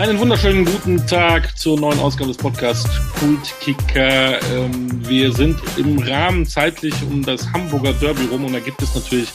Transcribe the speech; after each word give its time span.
Einen 0.00 0.18
wunderschönen 0.18 0.64
guten 0.64 1.06
Tag 1.06 1.58
zur 1.58 1.78
neuen 1.78 1.98
Ausgabe 1.98 2.28
des 2.28 2.38
Podcasts 2.38 2.88
Kultkicker. 3.18 4.40
Ähm, 4.50 4.88
wir 5.06 5.30
sind 5.30 5.60
im 5.76 5.98
Rahmen 5.98 6.46
zeitlich 6.46 6.94
um 7.02 7.22
das 7.22 7.46
Hamburger 7.52 7.92
Derby 7.92 8.24
rum 8.32 8.46
und 8.46 8.54
da 8.54 8.60
gibt 8.60 8.80
es 8.80 8.94
natürlich 8.94 9.28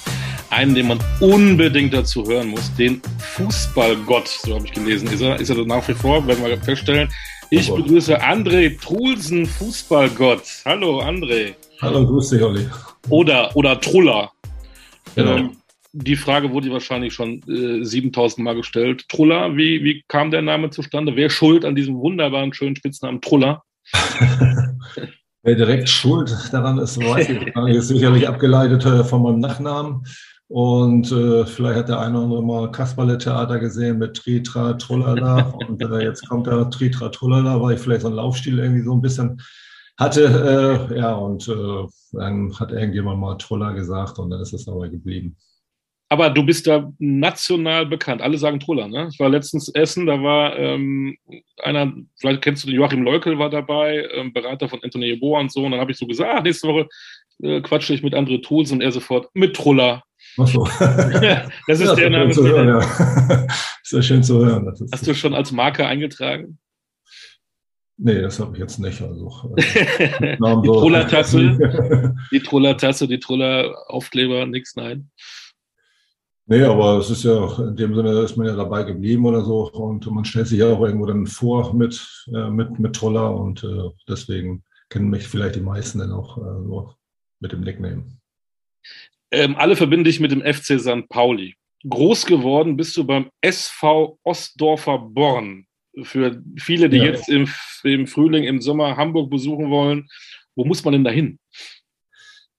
einen, 0.49 0.73
den 0.73 0.88
man 0.88 0.99
unbedingt 1.20 1.93
dazu 1.93 2.25
hören 2.25 2.47
muss, 2.47 2.73
den 2.73 2.99
Fußballgott, 3.36 4.28
so 4.28 4.55
habe 4.55 4.65
ich 4.65 4.73
gelesen. 4.73 5.07
Ist 5.07 5.21
er, 5.21 5.39
ist 5.39 5.52
er 5.52 5.64
nach 5.68 5.88
wie 5.88 5.93
vor, 5.93 6.25
werden 6.25 6.43
wir 6.43 6.57
feststellen. 6.57 7.09
Ich 7.52 7.71
oh 7.71 7.75
begrüße 7.75 8.20
André 8.20 8.82
Trulsen, 8.82 9.45
Fußballgott. 9.45 10.41
Hallo 10.66 11.00
André. 11.00 11.54
Hallo, 11.79 12.07
grüß 12.07 12.29
dich, 12.29 12.41
Olli. 12.41 12.68
Oder, 13.09 13.55
oder 13.55 13.79
Truller. 13.79 14.32
Genau. 15.13 15.36
Ähm, 15.36 15.57
die 15.98 16.18
Frage 16.18 16.52
wurde 16.52 16.71
wahrscheinlich 16.71 17.14
schon 17.14 17.41
äh, 17.48 17.84
7000 17.84 18.44
Mal 18.44 18.55
gestellt. 18.55 19.07
Truller, 19.07 19.55
wie, 19.55 19.82
wie 19.84 20.04
kam 20.09 20.30
der 20.30 20.41
Name 20.41 20.70
zustande? 20.70 21.16
Wer 21.16 21.30
schuld 21.30 21.63
an 21.63 21.76
diesem 21.76 21.95
wunderbaren, 21.95 22.54
schönen 22.54 22.76
Spitznamen 22.76 23.21
Truller? 23.21 23.63
Wer 25.44 25.55
direkt 25.55 25.88
schuld 25.88 26.35
daran 26.52 26.80
ist, 26.80 26.98
weiß 26.98 27.30
ich 27.30 27.76
ist 27.76 27.88
sicherlich 27.88 28.27
abgeleitet 28.27 28.84
äh, 28.85 29.04
von 29.04 29.21
meinem 29.21 29.40
Nachnamen. 29.40 30.04
Und 30.48 31.12
äh, 31.12 31.45
vielleicht 31.45 31.80
hat 31.80 31.90
der 31.90 31.99
eine 31.99 32.16
oder 32.16 32.23
andere 32.23 32.43
mal 32.43 32.71
Kasperle-Theater 32.71 33.59
gesehen 33.59 33.99
mit 33.99 34.18
Tritra, 34.18 34.73
Trullala. 34.73 35.54
Und 35.68 35.82
äh, 35.82 36.04
jetzt 36.04 36.27
kommt 36.27 36.48
da 36.48 36.66
Tritra, 36.66 37.09
Trullala, 37.09 37.62
weil 37.62 37.76
ich 37.76 37.82
vielleicht 37.82 38.02
so 38.02 38.07
einen 38.07 38.18
Laufstil 38.18 38.59
irgendwie 38.59 38.84
so 38.84 38.93
ein 38.93 39.02
bisschen 39.02 39.40
hatte. 39.98 40.90
Äh, 40.91 40.98
ja, 40.98 41.13
und 41.13 41.48
äh, 41.48 41.88
dann 42.12 42.59
hat 42.59 42.71
irgendjemand 42.71 43.20
mal 43.20 43.38
Truller 43.38 43.73
gesagt 43.73 44.20
und 44.20 44.32
dann 44.32 44.41
ist 44.41 44.54
es 44.54 44.68
aber 44.68 44.90
geblieben. 44.90 45.38
Aber 46.08 46.30
du 46.30 46.44
bist 46.44 46.68
da 46.68 46.91
national 47.00 47.88
bekannt. 47.88 48.22
Alle 48.22 48.38
sagen 48.38 48.59
Truller, 48.59 48.88
ne? 48.88 49.09
Ich 49.12 49.20
war 49.20 49.30
letztens 49.30 49.70
essen, 49.70 50.05
da 50.05 50.22
war 50.22 50.55
ähm, 50.58 51.18
einer, 51.63 51.94
vielleicht 52.20 52.44
kennst 52.44 52.63
du 52.63 52.72
Joachim 52.72 53.04
Leukel 53.04 53.40
war 53.40 53.49
dabei, 53.49 54.07
ähm, 54.13 54.32
Berater 54.32 54.70
von 54.70 54.84
Anthony 54.84 55.07
Yeboah 55.07 55.40
und 55.40 55.52
so. 55.52 55.63
Und 55.66 55.71
dann 55.71 55.79
habe 55.79 55.91
ich 55.91 55.98
so 55.98 56.05
gesagt, 56.05 56.32
ah, 56.32 56.41
nächste 56.41 56.68
Woche 56.68 56.88
äh, 57.41 57.60
quatsche 57.62 57.94
ich 57.94 58.04
mit 58.04 58.13
André 58.13 58.41
Tools 58.44 58.71
und 58.71 58.82
er 58.82 58.91
sofort 58.91 59.29
mit 59.34 59.55
Truller. 59.55 60.04
Ach 60.38 60.48
so. 60.48 60.63
das 60.79 61.79
ist 61.79 61.88
ja, 61.88 61.96
der 61.96 62.10
Name. 62.12 62.35
Hören, 62.35 62.68
ja. 62.68 63.48
ist 63.84 63.91
ja 63.91 64.01
schön 64.01 64.24
zu 64.24 64.46
hören. 64.46 64.72
Hast 64.91 65.07
du 65.07 65.13
schon 65.16 65.34
als 65.34 65.51
Marke 65.51 65.88
eingetragen? 65.88 66.59
Nee, 67.97 68.22
das 68.22 68.40
habe 68.40 68.53
ich 68.53 68.59
jetzt 68.59 68.78
nicht. 68.78 69.01
Also, 69.01 69.56
die 69.57 70.38
Truller-Tasse, 70.38 71.57
die 72.31 72.40
Truller-Tasse, 72.41 73.07
die 73.07 73.19
Truller-Aufkleber, 73.19 74.46
nix, 74.46 74.75
nein. 74.75 75.09
Nee, 76.47 76.62
aber 76.62 77.00
es 77.00 77.09
ist 77.09 77.24
ja 77.24 77.57
in 77.59 77.75
dem 77.75 77.96
Sinne 77.96 78.22
ist 78.22 78.38
man 78.38 78.46
ja 78.46 78.56
dabei 78.56 78.84
geblieben 78.84 79.25
oder 79.25 79.44
so 79.44 79.72
und 79.72 80.06
man 80.12 80.25
stellt 80.25 80.47
sich 80.47 80.59
ja 80.59 80.72
auch 80.72 80.81
irgendwo 80.81 81.07
dann 81.07 81.25
vor 81.25 81.74
mit, 81.74 82.25
äh, 82.34 82.50
mit, 82.50 82.78
mit 82.78 82.96
Troller 82.96 83.35
und 83.35 83.63
äh, 83.63 83.90
deswegen 84.07 84.63
kennen 84.90 85.09
mich 85.09 85.28
vielleicht 85.28 85.56
die 85.56 85.62
meisten 85.62 86.00
dann 86.00 86.12
auch 86.12 86.38
äh, 86.38 86.41
nur 86.41 86.97
mit 87.40 87.51
dem 87.51 87.62
Nickname. 87.62 88.03
Ähm, 89.31 89.56
alle 89.56 89.75
verbinden 89.75 90.06
dich 90.06 90.19
mit 90.19 90.31
dem 90.31 90.41
FC 90.41 90.79
St. 90.79 91.09
Pauli. 91.09 91.56
Groß 91.90 92.28
geworden 92.28 92.78
bist 92.78 92.96
du 92.96 93.03
beim 93.03 93.29
SV 93.41 94.19
Ostdorfer 94.23 95.00
Born. 95.00 95.66
Für 96.03 96.41
viele, 96.57 96.90
die 96.90 96.97
ja. 96.97 97.06
jetzt 97.06 97.28
im, 97.28 97.47
im 97.84 98.06
Frühling, 98.06 98.44
im 98.44 98.62
Sommer 98.62 98.97
Hamburg 98.97 99.31
besuchen 99.31 99.72
wollen, 99.72 100.07
wo 100.56 100.63
muss 100.63 100.84
man 100.84 100.91
denn 100.94 101.03
da 101.03 101.12
hin? 101.12 101.40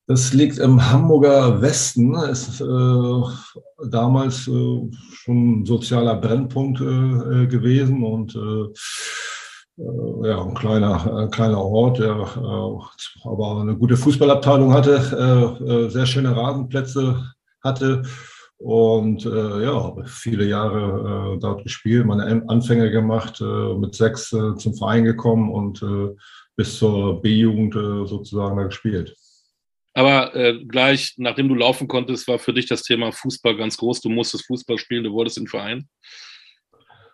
Das 0.06 0.32
liegt 0.32 0.58
im 0.58 0.90
Hamburger 0.90 1.60
Westen, 1.60 2.14
ist 2.14 2.60
äh, 2.60 3.22
damals 3.84 4.48
äh, 4.48 4.90
schon 5.12 5.60
ein 5.60 5.66
sozialer 5.66 6.16
Brennpunkt 6.16 6.80
äh, 6.80 6.84
äh 6.84 7.46
gewesen 7.46 8.02
und 8.02 8.34
äh, 8.34 9.82
äh, 9.82 10.28
ja, 10.28 10.42
ein 10.42 10.54
kleiner, 10.54 11.16
ein 11.16 11.30
kleiner 11.30 11.62
Ort, 11.62 11.98
der 11.98 12.14
aber 13.24 13.60
eine 13.60 13.76
gute 13.76 13.96
Fußballabteilung 13.96 14.72
hatte, 14.72 15.90
sehr 15.90 16.06
schöne 16.06 16.34
Rasenplätze 16.34 17.22
hatte 17.62 18.02
und 18.56 19.24
ja, 19.24 19.94
viele 20.06 20.46
Jahre 20.46 21.36
dort 21.38 21.62
gespielt, 21.62 22.06
meine 22.06 22.42
Anfänge 22.48 22.90
gemacht, 22.90 23.42
mit 23.76 23.94
sechs 23.94 24.30
zum 24.30 24.74
Verein 24.74 25.04
gekommen 25.04 25.50
und 25.50 25.84
bis 26.56 26.78
zur 26.78 27.20
B-Jugend 27.20 27.74
sozusagen 27.74 28.56
da 28.56 28.62
gespielt. 28.62 29.14
Aber 29.96 30.36
äh, 30.36 30.62
gleich, 30.62 31.14
nachdem 31.16 31.48
du 31.48 31.54
laufen 31.54 31.88
konntest, 31.88 32.28
war 32.28 32.38
für 32.38 32.52
dich 32.52 32.66
das 32.66 32.82
Thema 32.82 33.12
Fußball 33.12 33.56
ganz 33.56 33.78
groß. 33.78 34.02
Du 34.02 34.10
musstest 34.10 34.46
Fußball 34.46 34.76
spielen, 34.76 35.04
du 35.04 35.12
wolltest 35.14 35.38
in 35.38 35.46
Verein. 35.46 35.88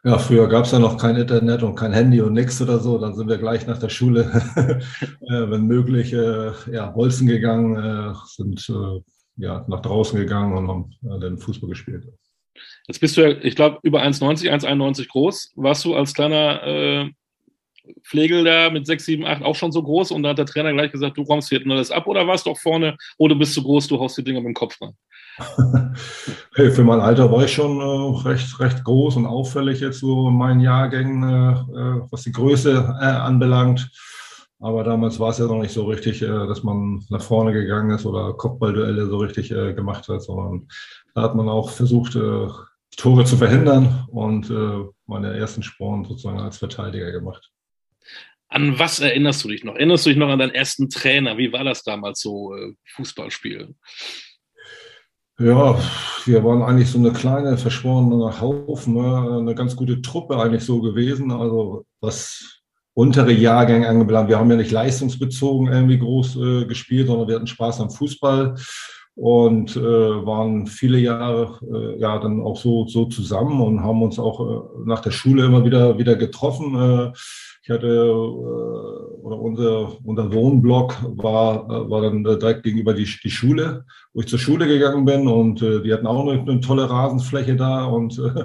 Ja, 0.02 0.18
früher 0.18 0.48
gab 0.48 0.64
es 0.64 0.72
ja 0.72 0.80
noch 0.80 0.98
kein 0.98 1.14
Internet 1.14 1.62
und 1.62 1.76
kein 1.76 1.92
Handy 1.92 2.20
und 2.20 2.32
nichts 2.32 2.60
oder 2.60 2.80
so. 2.80 2.98
Dann 2.98 3.14
sind 3.14 3.28
wir 3.28 3.38
gleich 3.38 3.68
nach 3.68 3.78
der 3.78 3.88
Schule, 3.88 4.22
äh, 4.96 5.48
wenn 5.48 5.68
möglich, 5.68 6.12
äh, 6.12 6.50
ja, 6.72 6.90
Bolzen 6.90 7.28
gegangen, 7.28 7.76
äh, 7.76 8.14
sind 8.26 8.68
äh, 8.68 9.00
ja, 9.36 9.64
nach 9.68 9.80
draußen 9.80 10.18
gegangen 10.18 10.56
und 10.56 10.66
haben 10.66 10.90
äh, 11.04 11.20
dann 11.20 11.38
Fußball 11.38 11.70
gespielt. 11.70 12.08
Jetzt 12.88 12.98
bist 12.98 13.16
du 13.16 13.20
ja, 13.20 13.38
ich 13.42 13.54
glaube, 13.54 13.78
über 13.84 14.02
1,90, 14.02 14.50
1,91 14.50 15.06
groß. 15.06 15.52
Warst 15.54 15.84
du 15.84 15.94
als 15.94 16.14
kleiner 16.14 17.12
Pflegel 18.02 18.44
da 18.44 18.70
mit 18.70 18.86
6, 18.86 19.04
7, 19.04 19.26
8 19.26 19.42
auch 19.42 19.56
schon 19.56 19.72
so 19.72 19.82
groß 19.82 20.12
und 20.12 20.22
da 20.22 20.30
hat 20.30 20.38
der 20.38 20.46
Trainer 20.46 20.72
gleich 20.72 20.92
gesagt, 20.92 21.16
du 21.16 21.22
räumst 21.22 21.48
hier 21.48 21.60
alles 21.68 21.90
ab 21.90 22.06
oder 22.06 22.26
warst 22.26 22.46
du 22.46 22.50
auch 22.50 22.58
vorne, 22.58 22.96
oh, 23.18 23.28
du 23.28 23.36
bist 23.36 23.54
zu 23.54 23.62
groß, 23.62 23.88
du 23.88 23.98
haust 23.98 24.16
die 24.18 24.24
Dinger 24.24 24.40
mit 24.40 24.48
dem 24.48 24.54
Kopf 24.54 24.80
rein? 24.80 24.94
hey, 26.54 26.70
für 26.70 26.84
mein 26.84 27.00
Alter 27.00 27.30
war 27.30 27.44
ich 27.44 27.52
schon 27.52 27.80
äh, 27.80 28.28
recht, 28.28 28.60
recht 28.60 28.84
groß 28.84 29.16
und 29.16 29.26
auffällig 29.26 29.80
jetzt 29.80 30.00
so 30.00 30.28
in 30.28 30.36
meinen 30.36 30.60
Jahrgängen, 30.60 31.22
äh, 31.22 31.52
äh 31.52 32.00
was 32.10 32.22
die 32.22 32.32
Größe 32.32 32.96
äh, 33.00 33.04
anbelangt. 33.04 33.90
Aber 34.60 34.84
damals 34.84 35.18
war 35.18 35.30
es 35.30 35.38
ja 35.38 35.46
noch 35.46 35.60
nicht 35.60 35.72
so 35.72 35.86
richtig, 35.86 36.22
äh, 36.22 36.26
dass 36.26 36.62
man 36.62 37.04
nach 37.08 37.22
vorne 37.22 37.52
gegangen 37.52 37.90
ist 37.90 38.06
oder 38.06 38.34
Kopfballduelle 38.34 39.06
so 39.06 39.16
richtig 39.16 39.50
äh, 39.50 39.72
gemacht 39.72 40.06
hat, 40.08 40.22
sondern 40.22 40.68
da 41.14 41.22
hat 41.22 41.34
man 41.34 41.48
auch 41.48 41.70
versucht, 41.70 42.18
Tore 42.96 43.24
zu 43.24 43.36
verhindern 43.36 44.06
und 44.08 44.50
meine 45.06 45.36
ersten 45.36 45.62
Sporen 45.62 46.04
sozusagen 46.04 46.40
als 46.40 46.58
Verteidiger 46.58 47.10
gemacht. 47.10 47.50
An 48.52 48.78
was 48.78 49.00
erinnerst 49.00 49.42
du 49.44 49.48
dich 49.48 49.64
noch? 49.64 49.74
Erinnerst 49.74 50.04
du 50.04 50.10
dich 50.10 50.18
noch 50.18 50.28
an 50.28 50.38
deinen 50.38 50.54
ersten 50.54 50.90
Trainer? 50.90 51.38
Wie 51.38 51.52
war 51.52 51.64
das 51.64 51.82
damals 51.82 52.20
so, 52.20 52.54
äh, 52.54 52.72
Fußballspiel? 52.94 53.74
Ja, 55.38 55.80
wir 56.26 56.44
waren 56.44 56.62
eigentlich 56.62 56.90
so 56.90 56.98
eine 56.98 57.12
kleine, 57.12 57.56
verschworene 57.56 58.40
Haufen, 58.40 58.94
ne? 58.94 59.38
eine 59.40 59.54
ganz 59.54 59.74
gute 59.74 60.02
Truppe 60.02 60.38
eigentlich 60.38 60.64
so 60.64 60.80
gewesen. 60.82 61.32
Also 61.32 61.86
was 62.00 62.60
untere 62.94 63.32
Jahrgänge 63.32 63.88
angebelangt, 63.88 64.28
wir 64.28 64.38
haben 64.38 64.50
ja 64.50 64.56
nicht 64.56 64.70
leistungsbezogen 64.70 65.72
irgendwie 65.72 65.98
groß 65.98 66.36
äh, 66.36 66.64
gespielt, 66.66 67.06
sondern 67.06 67.28
wir 67.28 67.36
hatten 67.36 67.46
Spaß 67.46 67.80
am 67.80 67.90
Fußball 67.90 68.54
und 69.14 69.76
äh, 69.76 69.80
waren 69.80 70.66
viele 70.66 70.98
Jahre 70.98 71.58
äh, 71.62 71.98
ja 71.98 72.18
dann 72.18 72.42
auch 72.42 72.56
so, 72.56 72.86
so 72.86 73.06
zusammen 73.06 73.60
und 73.60 73.82
haben 73.82 74.02
uns 74.02 74.18
auch 74.18 74.40
äh, 74.40 74.84
nach 74.84 75.00
der 75.00 75.10
Schule 75.10 75.44
immer 75.44 75.64
wieder, 75.64 75.98
wieder 75.98 76.16
getroffen. 76.16 76.74
Äh, 76.74 77.12
ich 77.62 77.70
hatte, 77.70 77.86
äh, 77.86 79.22
oder 79.22 79.38
unser, 79.38 80.04
unser 80.04 80.32
Wohnblock 80.32 80.96
war, 81.16 81.64
äh, 81.66 81.90
war 81.90 82.02
dann 82.02 82.24
direkt 82.24 82.64
gegenüber 82.64 82.92
die, 82.92 83.08
die 83.22 83.30
Schule, 83.30 83.84
wo 84.12 84.20
ich 84.20 84.28
zur 84.28 84.38
Schule 84.38 84.66
gegangen 84.66 85.04
bin 85.04 85.28
und 85.28 85.62
äh, 85.62 85.80
die 85.82 85.92
hatten 85.92 86.06
auch 86.06 86.26
eine, 86.26 86.40
eine 86.40 86.60
tolle 86.60 86.90
Rasenfläche 86.90 87.54
da 87.54 87.84
und 87.84 88.18
äh, 88.18 88.44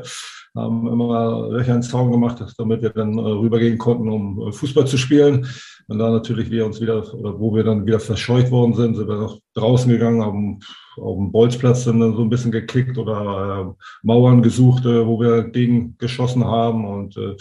haben 0.55 0.87
immer 0.87 1.49
Löcher 1.49 1.75
ins 1.75 1.89
Zaun 1.89 2.11
gemacht, 2.11 2.43
damit 2.57 2.81
wir 2.81 2.89
dann 2.89 3.17
äh, 3.17 3.21
rübergehen 3.21 3.77
konnten, 3.77 4.09
um 4.09 4.47
äh, 4.47 4.51
Fußball 4.51 4.85
zu 4.85 4.97
spielen. 4.97 5.47
Und 5.87 5.99
da 5.99 6.09
natürlich 6.09 6.51
wir 6.51 6.65
uns 6.65 6.81
wieder, 6.81 7.13
oder 7.13 7.39
wo 7.39 7.55
wir 7.55 7.63
dann 7.63 7.85
wieder 7.85 7.99
verscheucht 7.99 8.51
worden 8.51 8.73
sind, 8.73 8.95
sind 8.95 9.07
wir 9.07 9.15
noch 9.15 9.39
draußen 9.53 9.89
gegangen, 9.89 10.21
haben 10.21 10.59
auf 10.97 11.15
dem 11.15 11.31
Bolzplatz 11.31 11.85
dann 11.85 11.99
so 11.99 12.21
ein 12.21 12.29
bisschen 12.29 12.51
gekickt 12.51 12.97
oder 12.97 13.67
äh, 13.69 13.83
Mauern 14.03 14.41
gesucht, 14.41 14.85
äh, 14.85 15.05
wo 15.05 15.19
wir 15.19 15.43
gegen 15.43 15.97
geschossen 15.97 16.43
haben 16.43 16.85
und 16.85 17.15
äh, 17.17 17.35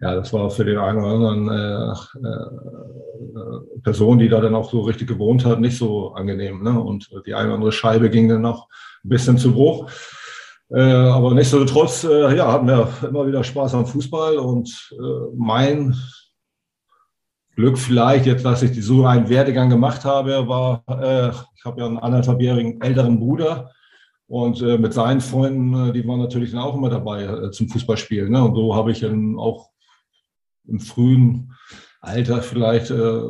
ja, 0.00 0.14
das 0.14 0.32
war 0.32 0.50
für 0.50 0.64
den 0.64 0.78
einen 0.78 0.98
oder 0.98 1.08
anderen 1.08 1.48
äh, 1.50 2.28
äh, 2.28 3.80
Person, 3.82 4.18
die 4.18 4.28
da 4.28 4.40
dann 4.40 4.54
auch 4.54 4.70
so 4.70 4.80
richtig 4.80 5.08
gewohnt 5.08 5.44
hat, 5.44 5.60
nicht 5.60 5.76
so 5.76 6.12
angenehm. 6.12 6.62
Ne? 6.62 6.80
Und 6.80 7.10
die 7.26 7.34
eine 7.34 7.48
oder 7.48 7.54
andere 7.56 7.72
Scheibe 7.72 8.08
ging 8.08 8.28
dann 8.28 8.40
noch 8.40 8.68
ein 9.04 9.08
bisschen 9.10 9.36
zu 9.36 9.52
Bruch. 9.52 9.90
Äh, 10.70 10.80
aber 10.80 11.34
nichtsdestotrotz, 11.34 12.04
äh, 12.04 12.36
ja, 12.36 12.50
hatten 12.50 12.66
wir 12.66 12.88
immer 13.06 13.26
wieder 13.26 13.44
Spaß 13.44 13.74
am 13.74 13.86
Fußball 13.86 14.38
und 14.38 14.90
äh, 14.92 15.34
mein 15.36 15.94
Glück 17.56 17.76
vielleicht, 17.76 18.24
jetzt, 18.24 18.44
dass 18.44 18.62
ich 18.62 18.82
so 18.84 19.04
einen 19.04 19.28
Werdegang 19.28 19.68
gemacht 19.68 20.04
habe, 20.04 20.48
war, 20.48 20.82
äh, 20.88 21.30
ich 21.56 21.64
habe 21.64 21.80
ja 21.80 21.86
einen 21.86 21.98
anderthalbjährigen 21.98 22.80
älteren 22.80 23.18
Bruder, 23.18 23.70
und 24.30 24.62
äh, 24.62 24.78
mit 24.78 24.94
seinen 24.94 25.20
Freunden, 25.20 25.88
äh, 25.88 25.92
die 25.92 26.06
waren 26.06 26.20
natürlich 26.20 26.52
dann 26.52 26.60
auch 26.60 26.76
immer 26.76 26.88
dabei 26.88 27.24
äh, 27.24 27.50
zum 27.50 27.68
Fußballspielen. 27.68 28.30
Ne? 28.30 28.44
Und 28.44 28.54
so 28.54 28.76
habe 28.76 28.92
ich 28.92 29.00
dann 29.00 29.36
auch 29.36 29.69
im 30.70 30.80
frühen 30.80 31.52
Alter 32.02 32.40
vielleicht 32.40 32.90
äh, 32.90 33.20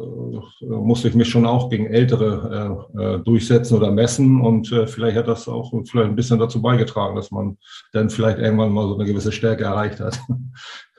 musste 0.61 1.09
ich 1.09 1.15
mich 1.15 1.29
schon 1.29 1.45
auch 1.45 1.71
gegen 1.71 1.87
Ältere 1.87 2.87
äh, 2.97 3.03
äh, 3.03 3.19
durchsetzen 3.19 3.77
oder 3.77 3.91
messen 3.91 4.41
und 4.41 4.71
äh, 4.71 4.87
vielleicht 4.87 5.17
hat 5.17 5.27
das 5.27 5.49
auch 5.49 5.73
vielleicht 5.91 6.11
ein 6.11 6.15
bisschen 6.15 6.39
dazu 6.39 6.63
beigetragen, 6.63 7.17
dass 7.17 7.33
man 7.33 7.59
dann 7.93 8.11
vielleicht 8.11 8.39
irgendwann 8.39 8.73
mal 8.73 8.87
so 8.87 8.95
eine 8.95 9.07
gewisse 9.07 9.33
Stärke 9.33 9.65
erreicht 9.65 9.99
hat. 9.99 10.21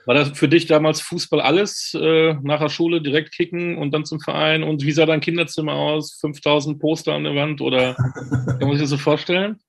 War 0.04 0.16
das 0.16 0.30
für 0.30 0.48
dich 0.48 0.66
damals 0.66 1.00
Fußball 1.00 1.40
alles? 1.40 1.96
Äh, 1.98 2.34
nach 2.42 2.60
der 2.60 2.68
Schule 2.68 3.00
direkt 3.00 3.32
kicken 3.32 3.78
und 3.78 3.92
dann 3.92 4.04
zum 4.04 4.20
Verein? 4.20 4.64
Und 4.64 4.82
wie 4.82 4.92
sah 4.92 5.06
dein 5.06 5.20
Kinderzimmer 5.20 5.74
aus? 5.74 6.18
5000 6.20 6.80
Poster 6.80 7.14
an 7.14 7.24
der 7.24 7.36
Wand 7.36 7.60
oder 7.60 7.94
kann 8.58 8.58
man 8.60 8.72
sich 8.72 8.80
das 8.80 8.90
so 8.90 8.98
vorstellen? 8.98 9.60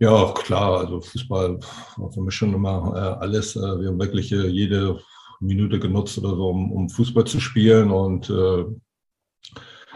Ja, 0.00 0.32
klar. 0.32 0.80
Also 0.80 1.00
Fußball 1.00 1.60
war 1.96 2.12
für 2.12 2.20
mich 2.20 2.34
schon 2.34 2.52
immer 2.52 2.92
äh, 2.96 3.24
alles. 3.24 3.54
Äh, 3.56 3.60
wir 3.60 3.88
haben 3.88 4.00
wirklich 4.00 4.32
äh, 4.32 4.48
jede 4.48 4.98
Minute 5.40 5.78
genutzt 5.78 6.18
oder 6.18 6.34
so, 6.34 6.48
um, 6.48 6.72
um 6.72 6.88
Fußball 6.88 7.24
zu 7.24 7.40
spielen 7.40 7.90
und 7.90 8.30
äh, 8.30 8.64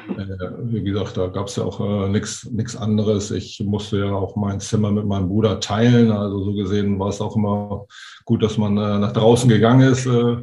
äh, 0.09 0.49
wie 0.65 0.83
gesagt, 0.83 1.17
da 1.17 1.29
gab 1.29 1.47
es 1.47 1.56
ja 1.56 1.65
auch 1.65 1.81
äh, 1.81 2.09
nichts 2.09 2.77
anderes. 2.77 3.31
Ich 3.31 3.61
musste 3.61 3.99
ja 3.99 4.12
auch 4.12 4.37
mein 4.37 4.61
Zimmer 4.61 4.91
mit 4.91 5.06
meinem 5.06 5.29
Bruder 5.29 5.61
teilen. 5.61 6.11
Also 6.11 6.44
so 6.44 6.55
gesehen 6.55 6.99
war 6.99 7.09
es 7.09 7.21
auch 7.21 7.37
immer 7.37 7.87
gut, 8.25 8.43
dass 8.43 8.59
man 8.59 8.77
äh, 8.77 8.99
nach 8.99 9.12
draußen 9.12 9.49
gegangen 9.49 9.93
ist. 9.93 10.06
Äh, 10.06 10.37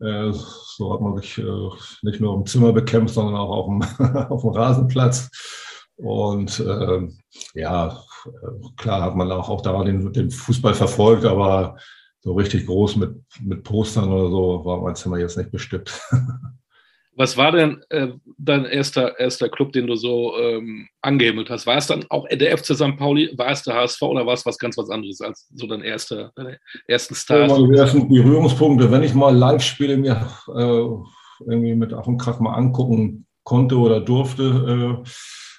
äh 0.00 0.32
so 0.32 0.92
hat 0.92 1.00
man 1.00 1.16
sich 1.16 1.38
äh, 1.38 1.68
nicht 2.02 2.20
nur 2.20 2.34
im 2.34 2.46
Zimmer 2.46 2.72
bekämpft, 2.72 3.14
sondern 3.14 3.36
auch 3.36 3.50
auf 3.50 3.66
dem, 3.66 3.82
auf 4.30 4.42
dem 4.42 4.50
Rasenplatz. 4.50 5.30
Und 5.96 6.60
äh, 6.60 7.08
ja, 7.54 8.00
klar 8.76 9.02
hat 9.02 9.16
man 9.16 9.30
auch, 9.30 9.48
auch 9.48 9.60
da 9.60 9.82
den, 9.84 10.12
den 10.12 10.30
Fußball 10.30 10.74
verfolgt, 10.74 11.24
aber 11.24 11.76
so 12.22 12.34
richtig 12.34 12.66
groß 12.66 12.96
mit, 12.96 13.16
mit 13.40 13.64
Postern 13.64 14.12
oder 14.12 14.30
so 14.30 14.64
war 14.64 14.80
mein 14.80 14.94
Zimmer 14.94 15.18
jetzt 15.18 15.36
nicht 15.36 15.50
bestückt. 15.50 16.00
Was 17.14 17.36
war 17.36 17.52
denn 17.52 17.82
äh, 17.90 18.08
dein 18.38 18.64
erster, 18.64 19.18
erster 19.20 19.50
Club, 19.50 19.72
den 19.72 19.86
du 19.86 19.96
so 19.96 20.34
ähm, 20.38 20.88
angehimmelt 21.02 21.50
hast? 21.50 21.66
War 21.66 21.76
es 21.76 21.86
dann 21.86 22.06
auch 22.08 22.26
der 22.26 22.56
FC 22.56 22.74
St. 22.74 22.96
Pauli? 22.96 23.30
War 23.36 23.50
es 23.50 23.62
der 23.64 23.74
HSV 23.74 24.00
oder 24.00 24.24
war 24.24 24.32
es 24.32 24.46
was 24.46 24.56
ganz 24.56 24.78
was 24.78 24.88
anderes 24.88 25.20
als 25.20 25.46
so 25.54 25.66
dein 25.66 25.82
erster, 25.82 26.32
deine 26.36 26.58
ersten 26.86 27.14
Stars? 27.14 27.52
Ja, 27.52 27.58
meine 27.58 27.76
ersten 27.76 28.08
Berührungspunkte, 28.08 28.90
wenn 28.90 29.02
ich 29.02 29.12
mal 29.12 29.36
Live-Spiele 29.36 29.98
mir 29.98 30.26
äh, 30.56 31.50
irgendwie 31.50 31.74
mit 31.74 31.92
Ach 31.92 32.06
und 32.06 32.16
Krach 32.16 32.40
mal 32.40 32.54
angucken 32.54 33.26
konnte 33.44 33.76
oder 33.76 34.00
durfte, 34.00 35.02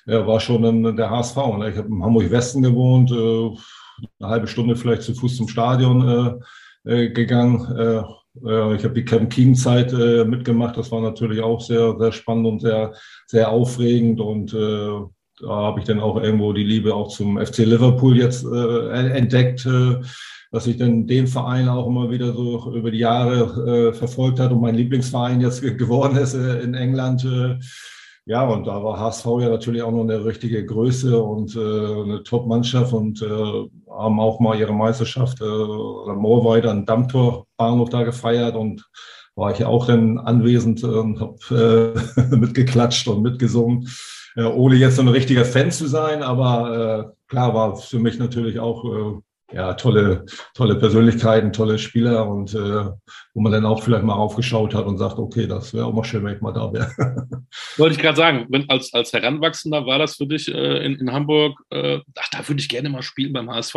äh, 0.07 0.11
ja, 0.11 0.25
war 0.25 0.39
schon 0.39 0.63
dann 0.63 0.95
der 0.95 1.11
HSV. 1.11 1.37
Ne? 1.59 1.69
Ich 1.69 1.77
habe 1.77 1.87
in 1.87 2.03
Hamburg-Westen 2.03 2.63
gewohnt, 2.63 3.11
äh, 3.11 3.55
eine 4.19 4.29
halbe 4.29 4.47
Stunde 4.47 4.75
vielleicht 4.75 5.03
zu 5.03 5.13
Fuß 5.13 5.37
zum 5.37 5.47
Stadion 5.47 6.41
äh, 6.85 7.05
äh, 7.05 7.09
gegangen 7.09 7.65
äh, 7.77 8.03
äh, 8.41 8.75
ich 8.75 8.83
habe 8.83 8.93
die 8.93 9.05
Camp 9.05 9.31
King 9.31 9.55
Zeit 9.55 9.93
äh, 9.93 10.25
mitgemacht. 10.25 10.77
Das 10.77 10.91
war 10.91 11.01
natürlich 11.01 11.41
auch 11.41 11.61
sehr, 11.61 11.95
sehr 11.97 12.11
spannend 12.11 12.47
und 12.47 12.61
sehr, 12.61 12.93
sehr 13.27 13.49
aufregend. 13.49 14.19
Und 14.19 14.53
äh, 14.53 14.99
da 15.41 15.49
habe 15.49 15.79
ich 15.79 15.85
dann 15.85 15.99
auch 15.99 16.21
irgendwo 16.21 16.53
die 16.53 16.63
Liebe 16.63 16.93
auch 16.93 17.09
zum 17.09 17.37
FC 17.37 17.59
Liverpool 17.59 18.17
jetzt 18.17 18.45
äh, 18.45 19.09
entdeckt, 19.11 19.65
äh, 19.65 19.99
dass 20.51 20.67
ich 20.67 20.77
dann 20.77 21.07
den 21.07 21.27
Verein 21.27 21.67
auch 21.67 21.87
immer 21.87 22.11
wieder 22.11 22.33
so 22.33 22.73
über 22.75 22.91
die 22.91 22.99
Jahre 22.99 23.91
verfolgt 23.95 24.39
hat 24.39 24.51
und 24.51 24.61
mein 24.61 24.75
Lieblingsverein 24.75 25.41
jetzt 25.41 25.61
geworden 25.77 26.15
ist 26.15 26.35
in 26.35 26.75
England. 26.75 27.25
Ja, 28.25 28.45
und 28.45 28.65
da 28.67 28.81
war 28.81 28.99
HSV 28.99 29.25
ja 29.41 29.49
natürlich 29.49 29.81
auch 29.81 29.91
noch 29.91 30.03
eine 30.03 30.23
richtige 30.23 30.65
Größe 30.65 31.21
und 31.21 31.55
äh, 31.57 31.59
eine 31.59 32.23
Top-Mannschaft 32.23 32.93
und 32.93 33.21
äh, 33.21 33.25
haben 33.89 34.19
auch 34.21 34.39
mal 34.39 34.57
ihre 34.57 34.73
Meisterschaft 34.73 35.41
äh, 35.41 35.43
Moorweide 35.43 36.71
an 36.71 36.85
Dammtor-Bahnhof 36.85 37.89
da 37.89 38.03
gefeiert 38.03 38.55
und 38.55 38.89
war 39.35 39.51
ich 39.51 39.65
auch 39.65 39.87
dann 39.87 40.19
anwesend 40.19 40.83
und 40.85 41.19
habe 41.19 41.95
äh, 42.21 42.35
mitgeklatscht 42.35 43.09
und 43.09 43.23
mitgesungen, 43.23 43.89
äh, 44.37 44.43
ohne 44.43 44.75
jetzt 44.75 44.95
so 44.95 45.01
ein 45.01 45.09
richtiger 45.09 45.43
Fan 45.43 45.71
zu 45.71 45.87
sein, 45.87 46.23
aber 46.23 47.11
äh, 47.11 47.29
klar 47.29 47.53
war 47.53 47.75
für 47.75 47.99
mich 47.99 48.19
natürlich 48.19 48.57
auch 48.57 48.85
äh, 48.85 49.19
ja, 49.53 49.73
tolle, 49.75 50.25
tolle 50.53 50.75
Persönlichkeiten, 50.75 51.53
tolle 51.53 51.77
Spieler 51.77 52.27
und 52.27 52.53
äh, 52.53 52.85
wo 53.33 53.41
man 53.41 53.51
dann 53.51 53.65
auch 53.65 53.83
vielleicht 53.83 54.03
mal 54.03 54.15
aufgeschaut 54.15 54.73
hat 54.73 54.85
und 54.85 54.97
sagt, 54.97 55.19
okay, 55.19 55.47
das 55.47 55.73
wäre 55.73 55.85
auch 55.85 55.93
mal 55.93 56.03
schön, 56.03 56.23
wenn 56.23 56.35
ich 56.35 56.41
mal 56.41 56.53
da 56.53 56.71
wäre. 56.73 56.91
Wollte 57.77 57.95
ich 57.95 58.01
gerade 58.01 58.17
sagen, 58.17 58.47
wenn, 58.49 58.69
als, 58.69 58.93
als 58.93 59.13
Heranwachsender 59.13 59.85
war 59.85 59.99
das 59.99 60.15
für 60.15 60.25
dich 60.25 60.53
äh, 60.53 60.85
in, 60.85 60.95
in 60.95 61.11
Hamburg, 61.11 61.59
äh, 61.69 61.99
ach, 62.17 62.29
da 62.31 62.47
würde 62.47 62.61
ich 62.61 62.69
gerne 62.69 62.89
mal 62.89 63.03
spielen 63.03 63.33
beim 63.33 63.49
HSV, 63.49 63.75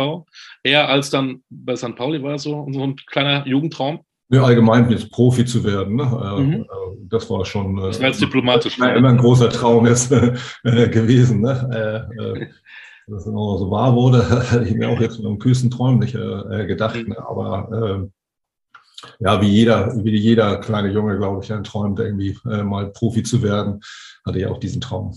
eher 0.63 0.89
als 0.89 1.09
dann 1.09 1.43
bei 1.49 1.75
St. 1.75 1.95
Pauli 1.95 2.23
war 2.23 2.33
das 2.33 2.43
so, 2.43 2.67
so 2.71 2.83
ein 2.83 2.95
kleiner 2.95 3.45
Jugendtraum? 3.47 3.99
Ja, 4.29 4.43
allgemein 4.43 4.89
jetzt 4.89 5.09
Profi 5.09 5.45
zu 5.45 5.63
werden, 5.63 5.95
ne? 5.95 6.03
Äh, 6.03 6.41
mhm. 6.41 6.53
Äh, 6.53 6.65
das 7.09 7.29
war 7.29 7.45
schon. 7.45 7.77
Das 7.77 8.01
war 8.01 8.07
jetzt 8.07 8.21
diplomatisch. 8.21 8.77
Äh, 8.77 8.97
immer 8.97 9.09
ein 9.09 9.17
großer 9.17 9.49
Traum 9.49 9.85
äh, 10.63 10.89
gewesen. 10.89 11.41
Ne? 11.41 12.49
dass 13.07 13.21
es 13.21 13.27
immer 13.27 13.57
so 13.57 13.71
wahr 13.71 13.95
wurde, 13.95 14.29
hätte 14.51 14.65
ich 14.67 14.75
mir 14.75 14.89
auch 14.89 14.99
jetzt 14.99 15.17
mit 15.17 15.25
einem 15.25 15.39
kühlsten 15.39 15.71
Träumen 15.71 15.99
nicht 15.99 16.15
äh, 16.15 16.19
äh, 16.19 16.67
gedacht. 16.67 16.95
Mhm. 16.95 17.09
Ne? 17.09 17.27
Aber 17.27 18.09
äh, 18.11 19.07
ja, 19.19 19.41
wie 19.41 19.47
jeder, 19.47 19.93
wie 20.03 20.15
jeder 20.15 20.57
kleine 20.59 20.91
Junge, 20.91 21.17
glaube 21.17 21.43
ich, 21.43 21.51
träumt, 21.63 21.99
irgendwie 21.99 22.37
äh, 22.45 22.63
mal 22.63 22.91
Profi 22.91 23.23
zu 23.23 23.41
werden, 23.41 23.81
hatte 24.25 24.39
ich 24.39 24.45
auch 24.45 24.59
diesen 24.59 24.81
Traum. 24.81 25.15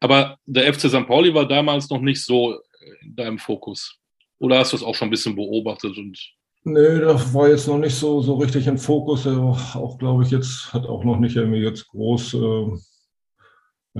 Aber 0.00 0.36
der 0.44 0.72
FC 0.72 0.88
St. 0.88 1.06
Pauli 1.06 1.34
war 1.34 1.48
damals 1.48 1.88
noch 1.88 2.00
nicht 2.00 2.22
so 2.22 2.58
in 3.00 3.16
deinem 3.16 3.38
Fokus. 3.38 3.96
Oder 4.38 4.58
hast 4.58 4.72
du 4.72 4.76
es 4.76 4.82
auch 4.82 4.94
schon 4.94 5.08
ein 5.08 5.10
bisschen 5.10 5.34
beobachtet 5.34 5.96
und 5.96 6.18
Nee, 6.66 6.98
das 6.98 7.34
war 7.34 7.50
jetzt 7.50 7.68
noch 7.68 7.76
nicht 7.76 7.94
so, 7.94 8.22
so 8.22 8.36
richtig 8.36 8.66
im 8.66 8.78
Fokus. 8.78 9.26
Auch, 9.26 9.98
glaube 9.98 10.22
ich, 10.22 10.30
jetzt 10.30 10.72
hat 10.72 10.86
auch 10.86 11.04
noch 11.04 11.18
nicht 11.18 11.36
irgendwie 11.36 11.58
jetzt 11.58 11.86
groß 11.88 12.34
äh, 12.34 12.38
äh, 12.38 12.78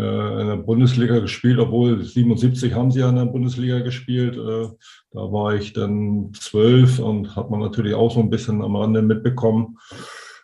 in 0.01 0.49
der 0.49 0.57
Bundesliga 0.57 1.21
gespielt, 1.21 1.61
obwohl 1.61 2.03
77 2.03 2.75
haben 2.75 2.91
sie 2.91 2.99
ja 2.99 3.11
in 3.11 3.17
der 3.17 3.27
Bundesliga 3.27 3.79
gespielt. 3.79 4.37
Äh, 4.37 4.69
da 5.13 5.21
war 5.21 5.55
ich 5.55 5.73
dann 5.73 6.33
zwölf 6.35 6.99
und 6.99 7.37
hat 7.37 7.49
man 7.49 7.61
natürlich 7.61 7.95
auch 7.95 8.11
so 8.11 8.19
ein 8.19 8.31
bisschen 8.31 8.61
am 8.63 8.75
Rande 8.75 9.03
mitbekommen. 9.03 9.79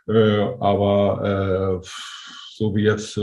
Äh, 0.08 0.46
aber 0.60 1.80
so 2.54 2.74
wie 2.74 2.82
jetzt 2.82 3.18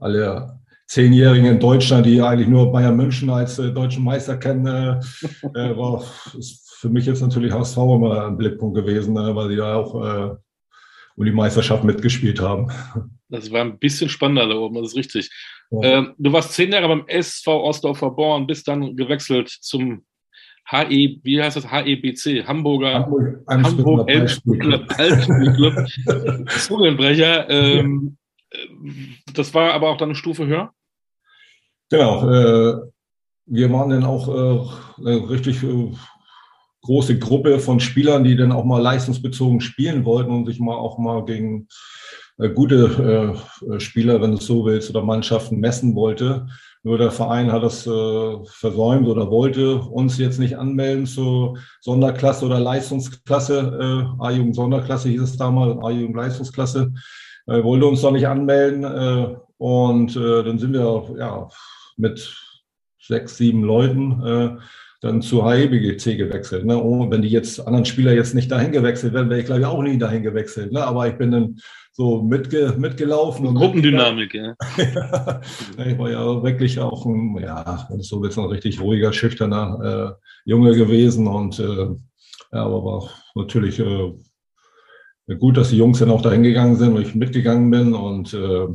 alle 0.00 0.60
Zehnjährigen 0.86 1.46
in 1.46 1.60
Deutschland, 1.60 2.06
die 2.06 2.22
eigentlich 2.22 2.48
nur 2.48 2.72
Bayern 2.72 2.96
München 2.96 3.28
als 3.28 3.56
deutschen 3.56 4.04
Meister 4.04 4.36
kennen, 4.36 4.66
war 4.66 6.02
für 6.78 6.88
mich 6.88 7.06
jetzt 7.06 7.20
natürlich 7.20 7.52
HSV 7.52 7.76
immer 7.76 8.26
ein 8.26 8.36
Blickpunkt 8.36 8.76
gewesen, 8.76 9.14
weil 9.14 9.48
sie 9.48 9.56
ja 9.56 9.74
auch 9.74 10.38
um 11.16 11.24
die 11.24 11.32
Meisterschaft 11.32 11.84
mitgespielt 11.84 12.40
haben. 12.40 12.70
Das 13.28 13.50
war 13.50 13.62
ein 13.62 13.78
bisschen 13.78 14.08
spannender 14.08 14.48
da 14.48 14.54
oben, 14.56 14.76
das 14.76 14.88
ist 14.88 14.96
richtig. 14.96 15.30
Ja. 15.70 15.98
Ähm, 15.98 16.14
du 16.18 16.32
warst 16.32 16.52
zehn 16.52 16.72
Jahre 16.72 16.88
beim 16.88 17.04
SV 17.06 17.64
Ostdorf 17.64 17.98
verborgen, 17.98 18.46
bist 18.46 18.68
dann 18.68 18.96
gewechselt 18.96 19.48
zum 19.48 20.04
HE, 20.66 21.18
wie 21.22 21.42
heißt 21.42 21.56
das? 21.56 21.70
HEBC, 21.70 22.46
Hamburger 22.46 22.94
Hamburg, 22.94 23.44
Hamburg 23.48 24.10
Elbspielclub, 24.10 24.86
Zungenbrecher. 26.48 27.50
Ähm, 27.50 28.16
das 29.34 29.52
war 29.52 29.72
aber 29.72 29.90
auch 29.90 29.98
dann 29.98 30.10
eine 30.10 30.16
Stufe 30.16 30.46
höher? 30.46 30.72
Genau. 31.90 32.30
Äh, 32.30 32.90
wir 33.46 33.70
waren 33.72 33.90
dann 33.90 34.04
auch 34.04 34.28
äh, 35.04 35.10
richtig 35.10 35.62
äh, 35.62 35.92
große 36.84 37.18
Gruppe 37.18 37.58
von 37.58 37.80
Spielern, 37.80 38.24
die 38.24 38.36
dann 38.36 38.52
auch 38.52 38.64
mal 38.64 38.80
leistungsbezogen 38.80 39.60
spielen 39.60 40.04
wollten 40.04 40.30
und 40.30 40.46
sich 40.46 40.60
mal 40.60 40.76
auch 40.76 40.98
mal 40.98 41.24
gegen 41.24 41.66
äh, 42.38 42.50
gute 42.50 43.34
äh, 43.70 43.80
Spieler, 43.80 44.20
wenn 44.20 44.32
du 44.32 44.36
es 44.36 44.46
so 44.46 44.64
willst, 44.66 44.90
oder 44.90 45.02
Mannschaften 45.02 45.60
messen 45.60 45.94
wollte. 45.94 46.46
Nur 46.82 46.98
der 46.98 47.10
Verein 47.10 47.50
hat 47.50 47.62
das 47.62 47.86
äh, 47.86 48.36
versäumt 48.44 49.08
oder 49.08 49.30
wollte 49.30 49.76
uns 49.76 50.18
jetzt 50.18 50.38
nicht 50.38 50.58
anmelden 50.58 51.06
zur 51.06 51.56
Sonderklasse 51.80 52.44
oder 52.44 52.60
Leistungsklasse. 52.60 54.14
Äh, 54.20 54.22
A-Jugend 54.22 54.54
Sonderklasse 54.54 55.08
hieß 55.08 55.22
es 55.22 55.36
damals, 55.38 55.82
A-Jugend 55.82 56.16
Leistungsklasse. 56.16 56.92
Äh, 57.46 57.64
wollte 57.64 57.86
uns 57.86 58.02
doch 58.02 58.12
nicht 58.12 58.28
anmelden. 58.28 58.84
Äh, 58.84 59.36
und 59.56 60.16
dann 60.16 60.58
sind 60.58 60.72
wir 60.74 61.04
ja 61.16 61.48
mit 61.96 62.36
sechs, 62.98 63.38
sieben 63.38 63.62
Leuten 63.62 64.60
dann 65.04 65.20
zu 65.20 65.46
HEBGC 65.46 66.16
gewechselt. 66.16 66.64
Ne? 66.64 66.78
Und 66.78 67.10
wenn 67.10 67.22
die 67.22 67.28
jetzt 67.28 67.60
anderen 67.60 67.84
Spieler 67.84 68.14
jetzt 68.14 68.34
nicht 68.34 68.50
dahin 68.50 68.72
gewechselt 68.72 69.12
werden, 69.12 69.28
wäre 69.28 69.40
ich 69.40 69.46
glaube 69.46 69.60
ich 69.60 69.66
auch 69.66 69.82
nie 69.82 69.98
dahin 69.98 70.22
gewechselt. 70.22 70.72
Ne? 70.72 70.82
Aber 70.82 71.06
ich 71.06 71.14
bin 71.18 71.30
dann 71.30 71.56
so 71.92 72.22
mitge 72.22 72.74
mitgelaufen. 72.78 73.46
Und 73.46 73.56
Gruppendynamik, 73.56 74.34
ja. 74.34 74.54
ich 74.78 75.98
war 75.98 76.10
ja 76.10 76.42
wirklich 76.42 76.80
auch 76.80 77.04
ein, 77.04 77.38
ja, 77.40 77.86
so 78.00 78.24
jetzt 78.24 78.38
ein 78.38 78.46
richtig 78.46 78.80
ruhiger, 78.80 79.12
schüchterner 79.12 80.16
äh, 80.16 80.50
Junge 80.50 80.74
gewesen 80.74 81.26
und 81.26 81.58
äh, 81.58 81.86
ja, 82.52 82.64
aber 82.64 82.84
war 82.84 83.10
natürlich 83.34 83.78
äh, 83.78 85.34
gut, 85.38 85.56
dass 85.56 85.68
die 85.68 85.76
Jungs 85.76 85.98
dann 85.98 86.10
auch 86.10 86.22
dahin 86.22 86.42
gegangen 86.42 86.76
sind 86.76 86.94
und 86.94 87.02
ich 87.02 87.14
mitgegangen 87.14 87.70
bin 87.70 87.94
und 87.94 88.32
äh, 88.32 88.66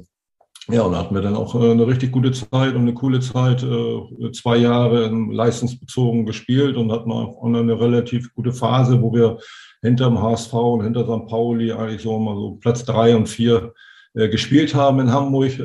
ja, 0.71 0.83
und 0.83 0.95
hatten 0.95 1.15
wir 1.15 1.21
dann 1.21 1.35
auch 1.35 1.55
äh, 1.55 1.71
eine 1.71 1.87
richtig 1.87 2.11
gute 2.11 2.31
Zeit 2.31 2.75
und 2.75 2.81
eine 2.81 2.93
coole 2.93 3.19
Zeit, 3.21 3.63
äh, 3.63 4.31
zwei 4.33 4.57
Jahre 4.57 5.09
leistungsbezogen 5.09 6.27
gespielt 6.27 6.77
und 6.77 6.91
hatten 6.91 7.11
auch 7.11 7.43
eine 7.43 7.79
relativ 7.79 8.33
gute 8.35 8.53
Phase, 8.53 9.01
wo 9.01 9.11
wir 9.11 9.39
hinter 9.81 10.05
dem 10.05 10.21
HSV 10.21 10.53
und 10.53 10.83
hinter 10.83 11.05
St. 11.05 11.27
Pauli 11.27 11.71
eigentlich 11.71 12.03
so 12.03 12.19
mal 12.19 12.35
so 12.35 12.51
Platz 12.61 12.85
drei 12.85 13.15
und 13.15 13.27
vier 13.27 13.73
äh, 14.13 14.29
gespielt 14.29 14.75
haben 14.75 14.99
in 14.99 15.11
Hamburg. 15.11 15.59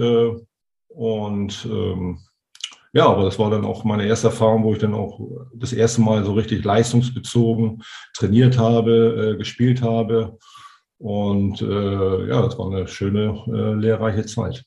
und 0.88 1.68
ähm, 1.70 2.18
ja, 2.94 3.06
aber 3.06 3.25
das 3.25 3.38
war 3.38 3.50
dann 3.50 3.64
auch 3.64 3.84
meine 3.84 4.06
erste 4.06 4.28
Erfahrung, 4.28 4.64
wo 4.64 4.73
ich 4.73 4.78
dann 4.78 4.94
auch 4.94 5.20
das 5.52 5.73
erste 5.73 6.00
Mal 6.00 6.25
so 6.25 6.32
richtig 6.32 6.64
leistungsbezogen 6.64 7.82
trainiert 8.14 8.56
habe, 8.56 9.34
gespielt 9.37 9.82
habe. 9.82 10.38
Und 10.99 11.61
ja, 11.61 12.42
das 12.42 12.56
war 12.56 12.70
eine 12.70 12.87
schöne, 12.87 13.76
lehrreiche 13.80 14.25
Zeit. 14.26 14.64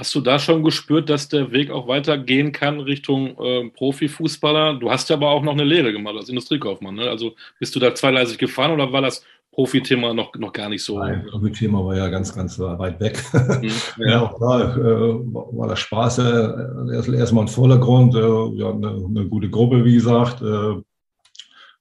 Hast 0.00 0.14
du 0.14 0.22
da 0.22 0.38
schon 0.38 0.64
gespürt, 0.64 1.10
dass 1.10 1.28
der 1.28 1.52
Weg 1.52 1.70
auch 1.70 1.86
weitergehen 1.86 2.52
kann 2.52 2.80
Richtung 2.80 3.36
äh, 3.38 3.68
Profifußballer? 3.68 4.78
Du 4.78 4.90
hast 4.90 5.10
ja 5.10 5.16
aber 5.16 5.28
auch 5.28 5.42
noch 5.42 5.52
eine 5.52 5.64
Lehre 5.64 5.92
gemacht 5.92 6.16
als 6.16 6.30
Industriekaufmann. 6.30 6.94
Ne? 6.94 7.02
Also 7.02 7.34
bist 7.58 7.76
du 7.76 7.80
da 7.80 7.94
zweigleisig 7.94 8.38
gefahren 8.38 8.70
oder 8.70 8.94
war 8.94 9.02
das 9.02 9.22
Profithema 9.52 10.14
noch, 10.14 10.34
noch 10.36 10.54
gar 10.54 10.70
nicht 10.70 10.82
so. 10.82 10.98
Nein, 10.98 11.26
Profithema 11.30 11.84
war 11.84 11.94
ja 11.98 12.08
ganz, 12.08 12.34
ganz 12.34 12.58
weit 12.58 12.98
weg. 12.98 13.22
Mhm, 13.60 13.70
ja. 13.98 14.10
ja, 14.10 14.22
auch 14.22 14.40
da 14.40 14.74
äh, 14.74 14.78
war 14.78 15.68
der 15.68 15.76
Spaß 15.76 16.18
äh, 16.20 16.94
erst, 16.94 17.10
erstmal 17.10 17.42
im 17.42 17.48
Vordergrund. 17.48 18.14
Äh, 18.14 18.20
wir 18.20 18.68
hatten 18.68 18.82
eine, 18.82 19.04
eine, 19.04 19.28
gute 19.28 19.50
Gruppe, 19.50 19.84
wie 19.84 19.96
gesagt. 19.96 20.40
Äh, 20.40 20.76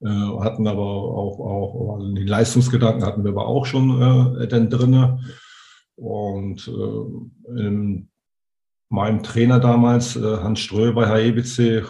äh, 0.05 0.39
hatten 0.41 0.67
aber 0.67 0.83
auch, 0.83 1.39
auch 1.39 1.95
also 1.95 2.13
die 2.15 2.25
Leistungsgedanken 2.25 3.05
hatten 3.05 3.23
wir 3.23 3.31
aber 3.31 3.47
auch 3.47 3.65
schon 3.65 4.41
äh, 4.41 4.47
dann 4.49 4.69
drinne. 4.69 5.19
Und 5.99 6.65
äh, 6.69 7.59
in 7.59 7.88
meinem 8.89 9.23
Trainer 9.23 9.59
damals, 9.59 10.15
äh, 10.15 10.21
Hans 10.21 10.59
Ströh 10.59 10.91
bei 10.91 11.07
HEBC, 11.07 11.83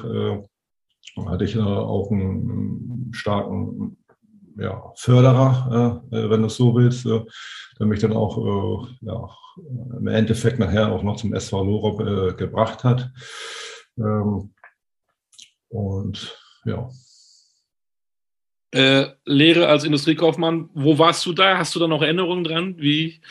hatte 1.25 1.43
ich 1.43 1.57
auch 1.57 2.11
einen 2.11 3.11
starken 3.13 3.97
ja, 4.59 4.91
Förderer, 4.95 6.03
äh, 6.11 6.29
wenn 6.29 6.41
du 6.41 6.47
es 6.47 6.55
so 6.55 6.75
willst, 6.75 7.05
äh, 7.05 7.21
der 7.79 7.87
mich 7.87 8.01
dann 8.01 8.13
auch 8.13 8.37
äh, 8.37 8.87
ja, 9.01 9.29
im 9.97 10.07
Endeffekt 10.07 10.59
nachher 10.59 10.91
auch 10.91 11.03
noch 11.03 11.15
zum 11.15 11.33
SV 11.33 11.63
Lorop 11.63 12.01
äh, 12.01 12.33
gebracht 12.35 12.83
hat. 12.83 13.11
Ähm, 13.97 14.53
und 15.69 16.37
ja. 16.65 16.89
Äh, 18.71 19.07
Lehre 19.25 19.67
als 19.67 19.83
Industriekaufmann, 19.83 20.69
wo 20.73 20.97
warst 20.97 21.25
du 21.25 21.33
da? 21.33 21.57
Hast 21.57 21.75
du 21.75 21.79
da 21.79 21.87
noch 21.87 22.01
Erinnerungen 22.01 22.43
dran? 22.43 22.75
Wie? 22.77 23.21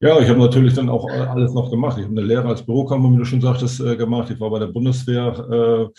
Ja, 0.00 0.20
ich 0.20 0.28
habe 0.28 0.38
natürlich 0.38 0.74
dann 0.74 0.88
auch 0.88 1.08
alles 1.10 1.52
noch 1.54 1.70
gemacht. 1.70 1.98
Ich 1.98 2.04
habe 2.04 2.16
eine 2.16 2.26
Lehre 2.26 2.48
als 2.48 2.64
Bürokammern, 2.64 3.14
wie 3.14 3.18
du 3.18 3.24
schon 3.24 3.40
sagtest, 3.40 3.80
äh, 3.80 3.96
gemacht. 3.96 4.30
Ich 4.30 4.38
war 4.38 4.50
bei 4.50 4.60
der 4.60 4.68
Bundeswehr 4.68 5.90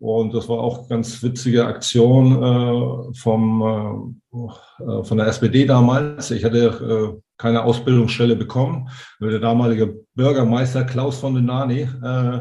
und 0.00 0.32
das 0.32 0.48
war 0.48 0.58
auch 0.58 0.88
ganz 0.88 1.22
witzige 1.22 1.66
Aktion 1.66 2.42
äh, 2.42 3.14
vom, 3.18 4.12
äh, 4.32 4.84
äh 4.84 5.04
von 5.04 5.18
der 5.18 5.26
SPD 5.26 5.66
damals. 5.66 6.30
Ich 6.30 6.44
hatte 6.44 7.16
äh, 7.16 7.20
keine 7.36 7.64
Ausbildungsstelle 7.64 8.36
bekommen. 8.36 8.88
Der 9.20 9.40
damalige 9.40 10.04
Bürgermeister 10.14 10.84
Klaus 10.84 11.18
von 11.18 11.34
den 11.34 11.46
Nani 11.46 11.80
äh, 11.80 12.40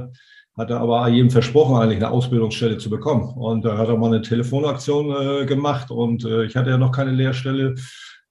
hatte 0.56 0.80
aber 0.80 1.08
jedem 1.08 1.32
versprochen, 1.32 1.78
eigentlich 1.78 1.98
eine 1.98 2.12
Ausbildungsstelle 2.12 2.78
zu 2.78 2.90
bekommen. 2.90 3.34
Und 3.36 3.66
da 3.66 3.78
hat 3.78 3.90
er 3.90 3.98
mal 3.98 4.08
eine 4.08 4.22
Telefonaktion 4.22 5.42
äh, 5.42 5.46
gemacht 5.46 5.90
und 5.90 6.26
äh, 6.26 6.46
ich 6.46 6.56
hatte 6.56 6.70
ja 6.70 6.78
noch 6.78 6.92
keine 6.92 7.12
Lehrstelle. 7.12 7.76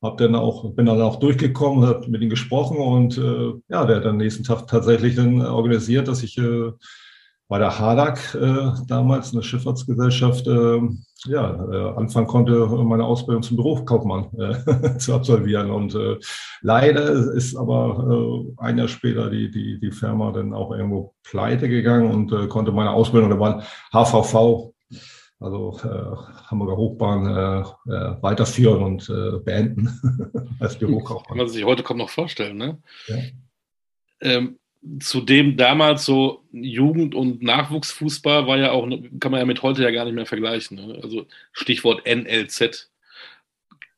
Hab 0.02 0.18
dann 0.18 0.34
auch, 0.34 0.74
bin 0.74 0.86
dann 0.86 1.00
auch 1.00 1.16
durchgekommen, 1.16 1.86
habe 1.86 2.08
mit 2.08 2.22
ihm 2.22 2.30
gesprochen 2.30 2.76
und 2.76 3.16
äh, 3.16 3.54
ja, 3.68 3.84
der 3.84 3.96
hat 3.96 4.04
dann 4.04 4.18
nächsten 4.18 4.44
Tag 4.44 4.66
tatsächlich 4.66 5.16
dann 5.16 5.44
organisiert, 5.44 6.06
dass 6.08 6.22
ich 6.22 6.36
äh, 6.38 6.72
bei 7.48 7.58
der 7.58 7.78
Hadak 7.78 8.34
äh, 8.34 8.72
damals, 8.88 9.32
eine 9.32 9.42
Schifffahrtsgesellschaft, 9.42 10.46
äh, 10.48 10.80
ja, 11.26 11.68
äh, 11.72 11.96
anfangen 11.96 12.26
konnte, 12.26 12.66
meine 12.66 13.04
Ausbildung 13.04 13.42
zum 13.42 13.56
Berufskaufmann 13.56 14.28
äh, 14.38 14.96
zu 14.98 15.14
absolvieren. 15.14 15.70
Und 15.70 15.94
äh, 15.94 16.16
leider 16.62 17.08
ist 17.32 17.56
aber 17.56 18.44
äh, 18.58 18.64
ein 18.64 18.78
Jahr 18.78 18.88
später 18.88 19.30
die, 19.30 19.50
die, 19.50 19.78
die 19.78 19.92
Firma 19.92 20.32
dann 20.32 20.52
auch 20.52 20.72
irgendwo 20.72 21.14
pleite 21.22 21.68
gegangen 21.68 22.10
und 22.10 22.32
äh, 22.32 22.48
konnte 22.48 22.72
meine 22.72 22.90
Ausbildung, 22.90 23.30
da 23.30 23.38
war 23.38 23.62
HVV, 23.92 24.72
also 25.38 25.78
äh, 25.84 26.46
Hamburger 26.46 26.76
Hochbahn, 26.76 27.26
äh, 27.26 27.60
äh, 27.92 28.22
weiterführen 28.22 28.82
und 28.82 29.08
äh, 29.08 29.38
beenden 29.38 29.88
als 30.60 30.78
Bürokaufmann. 30.78 31.28
Kann 31.28 31.36
man 31.38 31.48
sich 31.48 31.64
heute 31.64 31.82
kaum 31.82 31.98
noch 31.98 32.10
vorstellen, 32.10 32.56
ne? 32.56 32.78
Ja. 33.06 33.16
Ähm, 34.20 34.58
zudem 35.00 35.56
damals 35.56 36.04
so 36.04 36.44
Jugend- 36.52 37.14
und 37.14 37.42
Nachwuchsfußball 37.42 38.46
war 38.46 38.56
ja 38.56 38.70
auch, 38.70 38.88
kann 39.20 39.32
man 39.32 39.40
ja 39.40 39.46
mit 39.46 39.62
heute 39.62 39.82
ja 39.82 39.90
gar 39.90 40.04
nicht 40.04 40.14
mehr 40.14 40.26
vergleichen. 40.26 40.76
Ne? 40.76 41.00
Also 41.02 41.26
Stichwort 41.52 42.06
NLZ. 42.06 42.90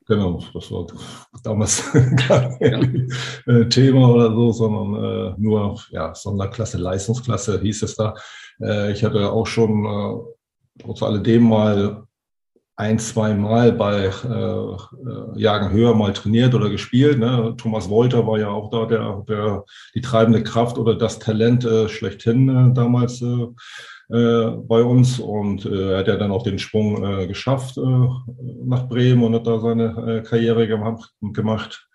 Genau, 0.07 0.43
das 0.55 0.73
war 0.73 0.87
damals 1.45 1.93
gar 2.29 2.59
kein 2.59 3.11
ja. 3.47 3.53
Äh, 3.55 3.69
Thema 3.69 4.09
oder 4.09 4.33
so, 4.33 4.51
sondern 4.53 5.05
äh, 5.05 5.35
nur 5.37 5.79
ja, 5.91 6.15
Sonderklasse, 6.15 6.79
Leistungsklasse 6.79 7.61
hieß 7.61 7.83
es 7.83 7.95
da. 7.95 8.15
Ich 8.91 9.05
hatte 9.05 9.31
auch 9.31 9.47
schon 9.47 9.87
trotz 10.79 11.03
alledem 11.03 11.45
mal 11.45 12.09
ein, 12.79 13.01
zwei 13.01 13.35
Mal 13.35 13.73
bei 13.73 14.05
äh, 14.05 14.07
äh, 14.07 15.41
Jagen 15.41 15.73
höher 15.73 15.95
mal 15.95 16.13
trainiert 16.13 16.55
oder 16.55 16.71
gespielt. 16.71 17.19
Ne? 17.19 17.55
Thomas 17.57 17.89
Wolter 17.91 18.25
war 18.25 18.39
ja 18.39 18.51
auch 18.51 18.71
da, 18.71 18.87
der, 18.87 19.25
der 19.29 19.65
die 19.97 20.01
treibende 20.01 20.45
Kraft 20.45 20.79
oder 20.79 20.95
das 20.95 21.19
Talent 21.19 21.65
äh, 21.65 21.89
schlechthin 21.89 22.49
äh, 22.49 22.73
damals 22.73 23.21
äh, 23.21 23.47
äh, 24.11 24.51
bei 24.63 24.81
uns. 24.81 25.19
Und 25.19 25.67
äh, 25.67 25.91
er 25.91 25.99
hat 25.99 26.07
ja 26.07 26.17
dann 26.17 26.31
auch 26.31 26.45
den 26.45 26.61
Sprung 26.61 27.03
geschafft 27.27 27.79
nach 28.65 28.89
Bremen 28.89 29.25
und 29.25 29.35
hat 29.35 29.47
da 29.49 29.59
seine 29.59 30.23
Karriere 30.23 30.69
gemacht. 30.69 31.13
gemacht. 31.21 31.89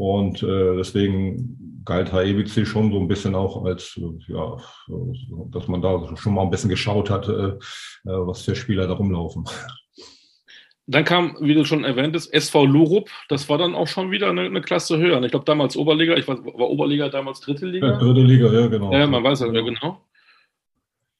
Und 0.00 0.42
äh, 0.42 0.76
deswegen 0.76 1.82
galt 1.84 2.10
HEBC 2.10 2.66
schon 2.66 2.90
so 2.90 2.98
ein 2.98 3.06
bisschen 3.06 3.34
auch 3.34 3.66
als, 3.66 3.98
äh, 3.98 4.32
ja, 4.32 4.56
dass 5.50 5.68
man 5.68 5.82
da 5.82 6.16
schon 6.16 6.32
mal 6.32 6.40
ein 6.40 6.48
bisschen 6.48 6.70
geschaut 6.70 7.10
hat, 7.10 7.28
äh, 7.28 7.48
äh 7.48 7.58
was 8.04 8.40
für 8.40 8.56
Spieler 8.56 8.86
da 8.86 8.94
rumlaufen. 8.94 9.44
Dann 10.86 11.04
kam, 11.04 11.36
wie 11.40 11.52
du 11.52 11.66
schon 11.66 11.84
erwähntest, 11.84 12.32
SV 12.32 12.64
Lurup. 12.64 13.10
Das 13.28 13.50
war 13.50 13.58
dann 13.58 13.74
auch 13.74 13.88
schon 13.88 14.10
wieder 14.10 14.30
eine, 14.30 14.40
eine 14.40 14.62
Klasse 14.62 14.96
höher. 14.96 15.22
Ich 15.22 15.32
glaube, 15.32 15.44
damals 15.44 15.76
Oberliga. 15.76 16.16
Ich 16.16 16.26
weiß, 16.26 16.38
war 16.44 16.70
Oberliga 16.70 17.10
damals 17.10 17.40
dritte 17.40 17.66
Liga? 17.66 17.88
Ja, 17.90 17.98
dritte 17.98 18.22
Liga, 18.22 18.50
ja, 18.50 18.68
genau. 18.68 18.90
Ja, 18.90 19.06
man 19.06 19.22
weiß 19.22 19.40
ja, 19.40 19.52
ja 19.52 19.60
genau. 19.60 20.00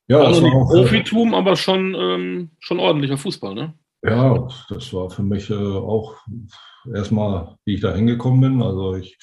Ja, 0.08 0.24
das 0.24 0.42
war 0.42 0.54
auch, 0.54 0.70
Profitum, 0.70 1.34
aber 1.34 1.54
schon, 1.54 1.94
ähm, 1.94 2.50
schon 2.60 2.80
ordentlicher 2.80 3.18
Fußball, 3.18 3.54
ne? 3.54 3.74
Ja, 4.02 4.48
das 4.70 4.92
war 4.94 5.10
für 5.10 5.22
mich 5.22 5.50
äh, 5.50 5.54
auch 5.54 6.14
erstmal, 6.94 7.56
wie 7.64 7.74
ich 7.74 7.80
da 7.80 7.94
hingekommen 7.94 8.40
bin. 8.40 8.62
Also 8.62 8.94
ich 8.94 9.18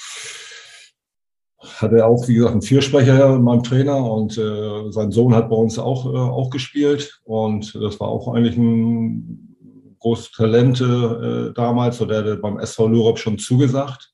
hatte 1.59 2.05
auch, 2.05 2.27
wie 2.27 2.35
gesagt, 2.35 2.51
einen 2.53 2.61
Viersprecher 2.61 3.35
in 3.35 3.43
meinem 3.43 3.63
Trainer 3.63 3.97
und 3.97 4.37
äh, 4.37 4.91
sein 4.91 5.11
Sohn 5.11 5.33
hat 5.33 5.49
bei 5.49 5.55
uns 5.55 5.79
auch, 5.79 6.05
äh, 6.05 6.17
auch 6.17 6.51
gespielt. 6.51 7.19
Und 7.23 7.73
das 7.75 7.99
war 7.99 8.07
auch 8.07 8.33
eigentlich 8.33 8.57
ein 8.57 9.95
große 9.99 10.31
Talente 10.31 11.49
äh, 11.49 11.53
damals, 11.55 11.99
oder 11.99 12.21
der 12.21 12.35
beim 12.35 12.59
SV 12.59 12.87
Lurop 12.87 13.17
schon 13.17 13.39
zugesagt. 13.39 14.13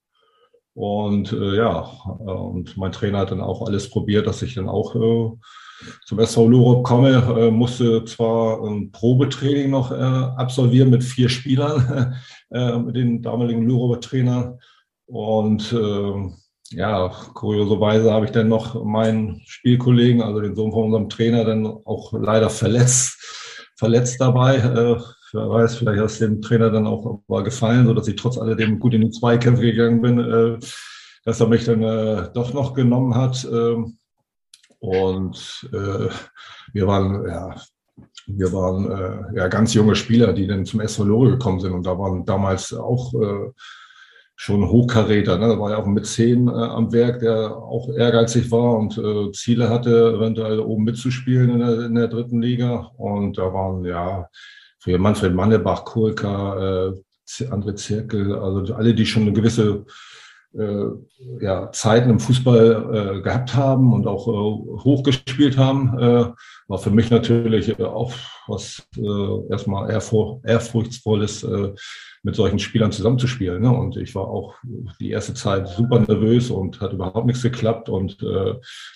Und 0.73 1.33
äh, 1.33 1.57
ja, 1.57 1.81
und 1.81 2.77
mein 2.77 2.91
Trainer 2.91 3.19
hat 3.19 3.31
dann 3.31 3.41
auch 3.41 3.67
alles 3.67 3.89
probiert, 3.89 4.27
dass 4.27 4.41
ich 4.41 4.55
dann 4.55 4.69
auch 4.69 4.95
äh, 4.95 5.31
zum 6.05 6.19
SV 6.19 6.47
Lurop 6.47 6.83
komme. 6.83 7.23
Äh, 7.37 7.51
musste 7.51 8.05
zwar 8.05 8.63
ein 8.63 8.91
Probetraining 8.91 9.69
noch 9.69 9.91
äh, 9.91 9.95
absolvieren 9.95 10.89
mit 10.89 11.03
vier 11.03 11.29
Spielern, 11.29 12.15
äh, 12.51 12.77
mit 12.77 12.95
den 12.95 13.21
damaligen 13.21 13.67
Luroper 13.67 13.99
Trainer. 13.99 14.57
Und 15.05 15.73
äh, 15.73 16.29
ja, 16.75 17.11
kurioserweise 17.33 18.11
habe 18.11 18.25
ich 18.25 18.31
dann 18.31 18.47
noch 18.47 18.83
meinen 18.83 19.41
Spielkollegen, 19.45 20.21
also 20.21 20.41
den 20.41 20.55
Sohn 20.55 20.71
von 20.71 20.85
unserem 20.85 21.09
Trainer, 21.09 21.45
dann 21.45 21.65
auch 21.65 22.13
leider 22.13 22.49
verletzt, 22.49 23.17
verletzt 23.77 24.19
dabei. 24.19 24.57
Äh, 24.57 24.97
wer 25.33 25.49
weiß, 25.49 25.75
vielleicht 25.75 25.99
hat 25.99 26.09
es 26.09 26.19
dem 26.19 26.41
Trainer 26.41 26.71
dann 26.71 26.87
auch 26.87 27.21
mal 27.27 27.43
gefallen, 27.43 27.85
sodass 27.85 28.07
ich 28.07 28.15
trotz 28.15 28.37
alledem 28.37 28.79
gut 28.79 28.93
in 28.93 29.01
die 29.01 29.11
Zweikämpfe 29.11 29.63
gegangen 29.63 30.01
bin, 30.01 30.19
äh, 30.19 30.59
dass 31.25 31.39
er 31.39 31.47
mich 31.47 31.65
dann 31.65 31.83
äh, 31.83 32.29
doch 32.33 32.53
noch 32.53 32.73
genommen 32.73 33.15
hat. 33.15 33.45
Äh, 33.45 33.75
und 34.83 35.69
äh, 35.71 36.09
wir 36.73 36.87
waren, 36.87 37.25
ja, 37.25 37.55
wir 38.27 38.51
waren 38.51 38.91
äh, 38.91 39.37
ja 39.37 39.47
ganz 39.47 39.73
junge 39.73 39.95
Spieler, 39.95 40.33
die 40.33 40.45
dann 40.45 40.65
zum 40.65 40.81
SV 40.81 41.05
Lore 41.05 41.31
gekommen 41.31 41.61
sind. 41.61 41.71
Und 41.71 41.85
da 41.85 41.97
waren 41.97 42.25
damals 42.25 42.73
auch 42.73 43.13
äh, 43.13 43.51
schon 44.35 44.67
Hochkaräter. 44.67 45.37
Ne? 45.37 45.47
Da 45.47 45.57
war 45.57 45.71
ja 45.71 45.77
auch 45.77 45.85
mit 45.85 46.05
zehn 46.05 46.49
äh, 46.49 46.51
am 46.51 46.91
Werk, 46.91 47.19
der 47.19 47.55
auch 47.55 47.87
ehrgeizig 47.95 48.51
war 48.51 48.77
und 48.77 48.97
äh, 48.97 49.31
Ziele 49.31 49.69
hatte, 49.69 50.15
eventuell 50.17 50.59
oben 50.59 50.83
mitzuspielen 50.83 51.51
in 51.51 51.59
der, 51.59 51.85
in 51.85 51.95
der 51.95 52.09
dritten 52.09 52.41
Liga. 52.41 52.91
Und 52.97 53.37
da 53.37 53.53
waren 53.53 53.85
ja 53.85 54.27
für 54.79 54.97
Manfred 54.97 55.33
Mannebach, 55.33 55.85
Kohlka, 55.85 56.89
äh, 56.89 57.45
andere 57.49 57.75
Zirkel, 57.75 58.35
also 58.35 58.75
alle, 58.75 58.93
die 58.93 59.05
schon 59.05 59.21
eine 59.21 59.31
gewisse 59.31 59.85
ja, 61.41 61.71
Zeiten 61.71 62.11
im 62.11 62.19
Fußball 62.19 63.17
äh, 63.17 63.21
gehabt 63.21 63.55
haben 63.55 63.91
und 63.91 64.05
auch 64.05 64.27
äh, 64.27 64.83
hochgespielt 64.83 65.57
haben, 65.57 65.97
äh, 65.97 66.25
war 66.67 66.77
für 66.77 66.91
mich 66.91 67.09
natürlich 67.09 67.79
äh, 67.79 67.83
auch 67.83 68.13
was 68.47 68.87
äh, 68.97 69.51
erstmal 69.51 69.89
ehrfur 69.89 70.41
ehrfurchtsvolles, 70.43 71.43
äh, 71.43 71.73
mit 72.23 72.35
solchen 72.35 72.59
Spielern 72.59 72.91
zusammenzuspielen. 72.91 73.61
Ne? 73.61 73.69
Und 73.69 73.97
ich 73.97 74.15
war 74.15 74.27
auch 74.27 74.55
die 74.99 75.11
erste 75.11 75.33
Zeit 75.33 75.67
super 75.67 75.99
nervös 75.99 76.49
und 76.49 76.79
hat 76.79 76.93
überhaupt 76.93 77.25
nichts 77.25 77.43
geklappt. 77.43 77.89
Und 77.89 78.13
äh, 78.23 78.53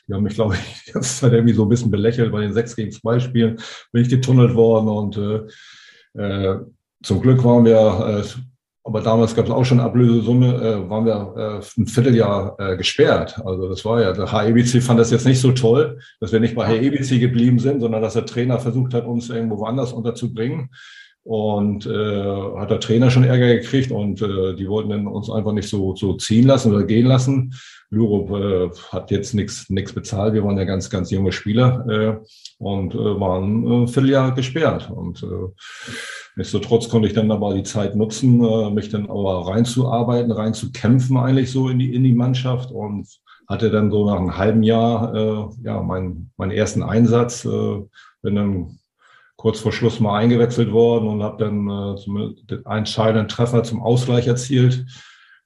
die 0.07 0.13
haben 0.13 0.23
mich, 0.23 0.35
glaube 0.35 0.55
ich, 0.55 0.83
die 0.85 0.91
ganze 0.93 1.19
Zeit 1.19 1.33
irgendwie 1.33 1.53
so 1.53 1.63
ein 1.63 1.69
bisschen 1.69 1.91
belächelt 1.91 2.31
bei 2.31 2.41
den 2.41 2.53
6 2.53 2.75
gegen 2.75 2.91
2 2.91 3.19
Spielen. 3.19 3.59
Bin 3.91 4.01
ich 4.01 4.09
getunnelt 4.09 4.55
worden 4.55 4.87
und 4.87 5.17
äh, 5.17 6.21
äh, 6.21 6.59
zum 7.03 7.21
Glück 7.21 7.43
waren 7.43 7.65
wir 7.65 8.23
äh, 8.23 8.39
aber 8.88 9.01
damals 9.01 9.36
gab 9.36 9.46
es 9.46 9.51
auch 9.51 9.65
schon 9.65 9.82
Ablösesumme, 9.82 10.56
äh, 10.56 10.89
waren 10.89 11.06
wir 11.06 11.34
äh, 11.36 11.82
ein 11.82 11.88
Vierteljahr 11.88 12.56
äh, 12.58 12.77
gesperrt. 12.77 13.38
Also 13.46 13.67
das 13.67 13.84
war 13.84 14.01
ja, 14.01 14.13
der 14.13 14.32
HEBC 14.32 14.82
fand 14.82 14.98
das 14.98 15.12
jetzt 15.12 15.25
nicht 15.25 15.41
so 15.41 15.51
toll, 15.51 16.00
dass 16.22 16.32
wir 16.32 16.39
nicht 16.39 16.56
bei 16.56 16.65
HEBC 16.65 17.20
geblieben 17.20 17.60
sind, 17.60 17.82
sondern 17.82 18.01
dass 18.01 18.13
der 18.13 18.25
Trainer 18.25 18.60
versucht 18.60 18.94
hat, 18.94 19.06
uns 19.06 19.29
irgendwo 19.29 19.58
woanders 19.58 19.91
unterzubringen. 19.91 20.70
Und 21.27 21.86
äh, 21.86 22.57
hat 22.57 22.72
der 22.72 22.79
Trainer 22.79 23.12
schon 23.12 23.25
Ärger 23.25 23.48
gekriegt 23.48 23.91
und 23.91 24.22
äh, 24.22 24.55
die 24.55 24.69
wollten 24.69 24.91
dann 24.91 25.07
uns 25.07 25.29
einfach 25.29 25.51
nicht 25.51 25.67
so, 25.67 25.93
so 25.93 26.13
ziehen 26.13 26.48
lassen 26.48 26.74
oder 26.74 26.86
gehen 26.86 27.05
lassen. 27.05 27.53
Lurup 27.89 28.31
äh, 28.31 28.69
hat 28.93 29.12
jetzt 29.12 29.34
nichts 29.34 29.69
nichts 29.69 29.91
bezahlt. 29.91 30.34
Wir 30.34 30.46
waren 30.46 30.57
ja 30.57 30.63
ganz, 30.63 30.89
ganz 30.89 31.12
junge 31.12 31.34
Spieler 31.34 31.86
äh, 31.89 32.27
und 32.60 32.96
äh, 32.96 33.19
waren 33.19 33.84
äh, 33.84 33.88
Vierteljahr 33.88 34.36
gesperrt. 34.36 34.89
Und 34.89 35.22
äh, 35.22 35.51
Nichtsdestotrotz 36.38 36.88
konnte 36.88 37.07
ich 37.07 37.15
dann 37.15 37.31
aber 37.31 37.55
die 37.55 37.63
Zeit 37.63 37.96
nutzen, 37.96 38.43
äh, 38.43 38.69
mich 38.69 38.89
dann 38.89 39.10
aber 39.10 39.48
reinzuarbeiten, 39.48 40.31
reinzukämpfen 40.31 41.17
eigentlich 41.17 41.51
so 41.51 41.67
in 41.67 41.79
die, 41.79 41.96
in 41.96 42.03
die 42.03 42.13
Mannschaft 42.13 42.72
und 42.72 43.07
hatte 43.48 43.72
dann 43.72 43.89
so 43.89 44.05
nach 44.05 44.17
einem 44.17 44.38
halben 44.38 44.62
Jahr 44.62 45.15
äh, 45.15 45.46
ja 45.63 45.81
meinen, 45.81 46.31
meinen 46.38 46.51
ersten 46.51 46.84
Einsatz, 46.84 47.43
äh, 47.43 47.81
bin 48.22 48.36
dann 48.36 48.79
kurz 49.38 49.60
vor 49.60 49.72
Schluss 49.72 50.00
mal 50.00 50.17
eingewechselt 50.20 50.72
worden 50.72 51.08
und 51.08 51.24
habe 51.24 51.44
dann 51.44 51.70
äh, 51.70 52.46
den 52.50 52.65
entscheidenden 52.65 53.27
Treffer 53.27 53.63
zum 53.63 53.82
Ausgleich 53.82 54.27
erzielt. 54.27 54.86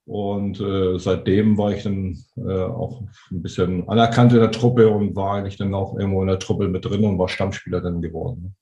Und 0.05 0.59
äh, 0.59 0.97
seitdem 0.97 1.57
war 1.57 1.71
ich 1.71 1.83
dann 1.83 2.17
äh, 2.35 2.63
auch 2.63 3.01
ein 3.29 3.41
bisschen 3.41 3.87
anerkannt 3.87 4.33
in 4.33 4.39
der 4.39 4.51
Truppe 4.51 4.89
und 4.89 5.15
war 5.15 5.35
eigentlich 5.35 5.57
dann 5.57 5.75
auch 5.75 5.95
irgendwo 5.97 6.21
in 6.21 6.27
der 6.27 6.39
Truppe 6.39 6.67
mit 6.67 6.83
drin 6.85 7.03
und 7.03 7.19
war 7.19 7.29
Stammspieler 7.29 7.81
dann 7.81 8.01
geworden. 8.01 8.55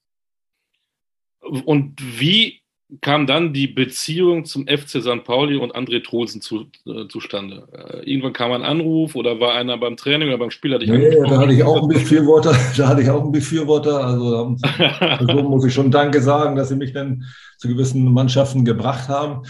Und 1.40 1.96
wie 2.20 2.62
kam 3.02 3.28
dann 3.28 3.54
die 3.54 3.68
Beziehung 3.68 4.46
zum 4.46 4.68
FC 4.68 5.02
St. 5.02 5.24
Pauli 5.24 5.58
und 5.58 5.76
André 5.76 6.04
Trolsen 6.04 6.42
zu, 6.42 6.66
äh, 6.88 7.08
zustande? 7.08 7.68
Äh, 7.72 8.10
irgendwann 8.10 8.34
kam 8.34 8.52
ein 8.52 8.64
Anruf 8.64 9.16
oder 9.16 9.40
war 9.40 9.54
einer 9.54 9.78
beim 9.78 9.96
Training 9.96 10.30
oder 10.30 10.40
beim 10.40 10.50
Spieler 10.50 10.80
dich 10.80 10.90
nee, 10.90 11.10
da 11.10 11.38
hatte 11.38 11.54
ich 11.54 11.64
auch 11.64 11.78
einen 11.78 11.88
Befürworter, 11.88 12.56
da 12.78 12.88
hatte 12.88 13.02
ich 13.04 13.10
auch 13.10 13.22
einen 13.22 13.32
Befürworter. 13.32 14.04
Also 14.04 14.58
so 15.20 15.44
muss 15.44 15.66
ich 15.66 15.74
schon 15.74 15.92
Danke 15.92 16.22
sagen, 16.22 16.56
dass 16.56 16.70
sie 16.70 16.76
mich 16.76 16.94
dann 16.94 17.26
zu 17.58 17.68
gewissen 17.68 18.12
Mannschaften 18.12 18.66
gebracht 18.66 19.08
haben. 19.08 19.44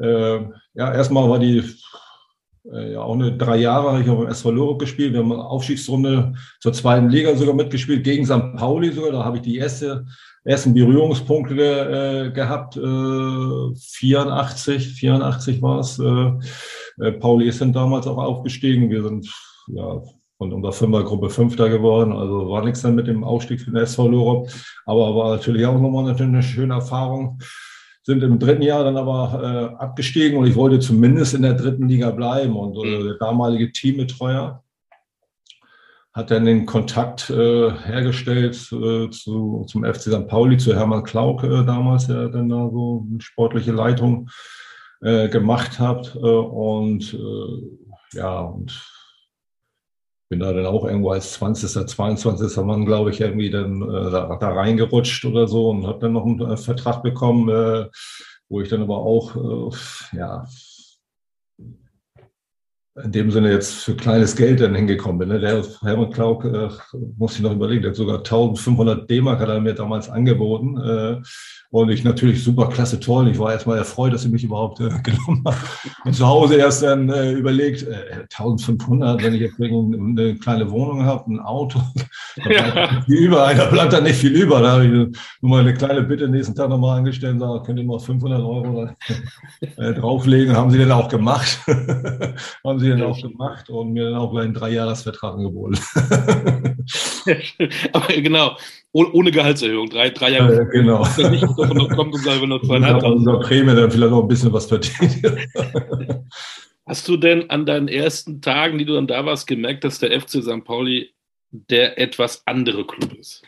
Äh, 0.00 0.38
ja, 0.74 0.94
erstmal 0.94 1.28
war 1.28 1.40
die 1.40 1.64
äh, 2.72 2.92
ja 2.92 3.00
auch 3.00 3.14
eine 3.14 3.36
drei 3.36 3.56
Jahre 3.56 3.92
habe 3.92 4.02
ich 4.02 4.08
auch 4.08 4.18
beim 4.18 4.28
SV 4.28 4.52
Lorup 4.52 4.78
gespielt. 4.78 5.12
Wir 5.14 5.20
haben 5.20 5.32
eine 5.32 5.44
Aufstiegsrunde 5.44 6.34
zur 6.60 6.72
zweiten 6.72 7.08
Liga 7.08 7.34
sogar 7.34 7.54
mitgespielt, 7.54 8.04
gegen 8.04 8.24
St. 8.24 8.56
Pauli 8.56 8.92
sogar. 8.92 9.10
Da 9.10 9.24
habe 9.24 9.38
ich 9.38 9.42
die 9.42 9.56
erste 9.56 10.06
ersten 10.48 10.72
Berührungspunkte 10.72 11.54
äh, 11.54 12.30
gehabt. 12.30 12.76
Äh, 12.76 13.74
84, 13.76 14.88
84 14.94 15.60
war 15.62 15.80
es. 15.80 15.98
Äh, 15.98 17.12
Pauli 17.12 17.48
ist 17.48 17.60
dann 17.60 17.72
damals 17.72 18.06
auch 18.06 18.16
aufgestiegen. 18.16 18.90
Wir 18.90 19.02
sind 19.02 19.30
ja 19.68 20.02
von 20.38 20.52
unserer 20.52 20.72
Fünfergruppe 20.72 21.30
Fünfter 21.30 21.68
geworden. 21.68 22.12
Also 22.12 22.48
war 22.48 22.64
nichts 22.64 22.80
dann 22.82 22.94
mit 22.94 23.06
dem 23.06 23.24
Aufstieg 23.24 23.60
für 23.60 23.70
den 23.70 23.82
SV 23.82 24.08
Lorop. 24.08 24.48
Aber 24.86 25.14
war 25.14 25.36
natürlich 25.36 25.66
auch 25.66 25.78
nochmal 25.78 26.16
eine 26.16 26.42
schöne 26.42 26.74
Erfahrung. 26.74 27.38
Sind 28.02 28.22
im 28.22 28.38
dritten 28.38 28.62
Jahr 28.62 28.84
dann 28.84 28.96
aber 28.96 29.74
äh, 29.78 29.82
abgestiegen 29.82 30.38
und 30.38 30.46
ich 30.46 30.56
wollte 30.56 30.78
zumindest 30.78 31.34
in 31.34 31.42
der 31.42 31.54
dritten 31.54 31.88
Liga 31.88 32.10
bleiben. 32.10 32.56
Und 32.56 32.76
äh, 32.82 33.02
der 33.02 33.14
damalige 33.14 33.70
Teambetreuer, 33.70 34.64
hat 36.18 36.32
dann 36.32 36.46
den 36.46 36.66
Kontakt 36.66 37.30
äh, 37.30 37.70
hergestellt 37.70 38.56
äh, 38.72 39.08
zu, 39.08 39.64
zum 39.68 39.84
FC 39.84 40.10
St. 40.10 40.26
Pauli, 40.26 40.58
zu 40.58 40.74
Hermann 40.74 41.04
Klauk 41.04 41.44
äh, 41.44 41.64
damals, 41.64 42.08
der 42.08 42.28
dann 42.28 42.48
da 42.48 42.68
so 42.72 43.06
eine 43.08 43.20
sportliche 43.20 43.70
Leitung 43.70 44.28
äh, 45.00 45.28
gemacht 45.28 45.78
hat. 45.78 46.16
Äh, 46.16 46.18
und 46.18 47.14
äh, 47.14 48.18
ja, 48.18 48.40
und 48.40 48.84
bin 50.28 50.40
da 50.40 50.52
dann 50.52 50.66
auch 50.66 50.84
irgendwo 50.84 51.10
als 51.10 51.34
20., 51.34 51.86
22. 51.86 52.64
Mann, 52.64 52.84
glaube 52.84 53.10
ich, 53.10 53.20
irgendwie 53.20 53.50
dann 53.50 53.80
da, 53.80 54.36
da 54.36 54.48
reingerutscht 54.48 55.24
oder 55.24 55.46
so 55.46 55.70
und 55.70 55.86
habe 55.86 56.00
dann 56.00 56.12
noch 56.14 56.26
einen 56.26 56.56
Vertrag 56.58 57.02
bekommen, 57.02 57.88
wo 58.50 58.60
ich 58.60 58.68
dann 58.68 58.82
aber 58.82 58.98
auch, 58.98 59.72
ja, 60.12 60.44
in 63.04 63.12
dem 63.12 63.30
Sinne 63.30 63.52
jetzt 63.52 63.84
für 63.84 63.94
kleines 63.94 64.36
Geld 64.36 64.60
dann 64.60 64.74
hingekommen 64.74 65.18
bin. 65.18 65.28
Ne? 65.28 65.40
Der 65.40 65.62
Helmut 65.82 66.14
Klauk, 66.14 66.44
äh, 66.44 66.68
muss 67.16 67.36
ich 67.36 67.40
noch 67.40 67.52
überlegen, 67.52 67.82
der 67.82 67.90
hat 67.90 67.96
sogar 67.96 68.18
1500 68.18 69.08
D-Mark 69.08 69.40
hat 69.40 69.48
er 69.48 69.60
mir 69.60 69.74
damals 69.74 70.08
angeboten. 70.08 70.76
Äh, 70.78 71.20
und 71.70 71.90
ich 71.90 72.02
natürlich 72.02 72.42
super 72.42 72.68
klasse, 72.68 72.98
toll. 72.98 73.28
Ich 73.28 73.38
war 73.38 73.52
erstmal 73.52 73.76
erfreut, 73.76 74.14
dass 74.14 74.22
sie 74.22 74.30
mich 74.30 74.42
überhaupt 74.42 74.80
äh, 74.80 74.88
genommen 75.02 75.44
haben. 75.44 75.56
Und 76.04 76.14
zu 76.14 76.26
Hause 76.26 76.56
erst 76.56 76.82
dann 76.82 77.10
äh, 77.10 77.32
überlegt, 77.32 77.82
äh, 77.82 78.22
1500, 78.22 79.22
wenn 79.22 79.34
ich 79.34 79.42
jetzt 79.42 79.60
eine 79.60 80.36
kleine 80.36 80.70
Wohnung 80.70 81.04
habe, 81.04 81.30
ein 81.30 81.40
Auto, 81.40 81.80
da 82.36 82.48
bleibt 82.48 83.04
viel 83.04 83.18
über, 83.18 83.52
da 83.54 83.66
bleibt 83.66 83.92
dann 83.92 84.04
nicht 84.04 84.16
viel 84.16 84.32
über. 84.32 84.62
Da 84.62 84.72
habe 84.72 84.86
ich 84.86 84.92
nur 84.92 85.10
mal 85.42 85.60
eine 85.60 85.74
kleine 85.74 86.02
Bitte 86.02 86.26
nächsten 86.26 86.54
Tag 86.54 86.70
nochmal 86.70 86.98
angestellt 86.98 87.34
und 87.34 87.40
sage, 87.40 87.62
könnt 87.64 87.78
ihr 87.78 87.84
mal 87.84 87.98
500 87.98 88.40
Euro 88.40 88.88
drauflegen? 89.76 90.56
Haben 90.56 90.70
sie 90.70 90.78
dann 90.78 90.92
auch 90.92 91.08
gemacht. 91.08 91.58
haben 92.64 92.78
sie 92.78 92.87
dann 92.88 93.02
auch 93.02 93.20
gemacht 93.20 93.70
und 93.70 93.92
mir 93.92 94.10
dann 94.10 94.14
auch 94.14 94.30
gleich 94.30 94.44
einen 94.44 94.54
Dreijahresvertrag 94.54 95.34
angeboten. 95.34 95.78
Aber 97.92 98.06
genau, 98.14 98.56
ohne 98.92 99.30
Gehaltserhöhung. 99.30 99.90
Drei, 99.90 100.10
drei 100.10 100.30
Jahre. 100.30 100.56
Ja, 100.56 100.64
genau. 100.64 101.00
Nicht 101.30 101.42
davon 101.42 102.50
du 102.50 102.58
zweieinhalb 102.58 103.02
Unser 103.02 103.40
Prämie 103.40 103.74
dann 103.74 103.90
vielleicht 103.90 104.10
noch 104.10 104.22
ein 104.22 104.28
bisschen 104.28 104.52
was 104.52 104.66
verdient. 104.66 105.22
Hast 106.86 107.06
du 107.06 107.16
denn 107.18 107.50
an 107.50 107.66
deinen 107.66 107.88
ersten 107.88 108.40
Tagen, 108.40 108.78
die 108.78 108.86
du 108.86 108.94
dann 108.94 109.06
da 109.06 109.26
warst, 109.26 109.46
gemerkt, 109.46 109.84
dass 109.84 109.98
der 109.98 110.18
FC 110.18 110.42
St. 110.42 110.64
Pauli 110.64 111.12
der 111.50 111.98
etwas 111.98 112.46
andere 112.46 112.86
Club 112.86 113.12
ist? 113.14 113.42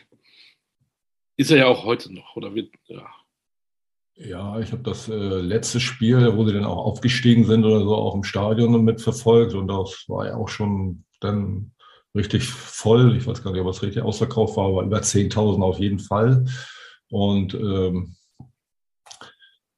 Ist 1.37 1.49
er 1.49 1.57
ja 1.57 1.65
auch 1.65 1.83
heute 1.85 2.13
noch, 2.13 2.35
oder 2.35 2.53
wird, 2.53 2.71
ja. 2.87 3.03
Ja, 4.23 4.59
ich 4.59 4.71
habe 4.71 4.83
das 4.83 5.09
äh, 5.09 5.13
letzte 5.13 5.79
Spiel, 5.79 6.35
wo 6.35 6.45
sie 6.45 6.53
dann 6.53 6.65
auch 6.65 6.77
aufgestiegen 6.77 7.45
sind 7.45 7.65
oder 7.65 7.79
so, 7.79 7.95
auch 7.95 8.13
im 8.13 8.23
Stadion 8.23 8.83
mitverfolgt 8.83 9.53
und 9.55 9.67
das 9.67 10.05
war 10.07 10.27
ja 10.27 10.35
auch 10.35 10.49
schon 10.49 11.05
dann 11.19 11.71
richtig 12.13 12.47
voll. 12.47 13.15
Ich 13.17 13.25
weiß 13.25 13.43
gar 13.43 13.51
nicht, 13.51 13.61
ob 13.61 13.67
es 13.67 13.81
richtig 13.81 14.03
ausverkauft 14.03 14.57
war, 14.57 14.67
aber 14.67 14.83
über 14.83 14.99
10.000 14.99 15.63
auf 15.63 15.79
jeden 15.79 15.99
Fall. 15.99 16.45
Und 17.09 17.53
ähm, 17.55 18.15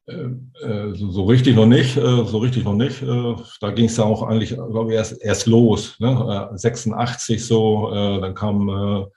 äh, 0.07 0.13
äh, 0.13 0.95
so, 0.95 1.11
so, 1.11 1.25
richtig 1.25 1.55
noch 1.55 1.65
nicht, 1.65 1.95
äh, 1.95 2.25
so 2.25 2.39
richtig 2.39 2.65
noch 2.65 2.75
nicht. 2.75 3.01
Äh, 3.01 3.35
da 3.61 3.71
ging 3.71 3.85
es 3.85 3.97
ja 3.97 4.03
auch 4.03 4.23
eigentlich, 4.23 4.49
glaube 4.49 4.91
ich, 4.91 4.97
erst, 4.97 5.21
erst 5.21 5.47
los. 5.47 5.97
Ne? 5.99 6.49
86 6.53 7.35
äh, 7.35 7.39
so, 7.39 7.91
äh, 7.93 8.19
dann 8.19 8.35
kam 8.35 9.07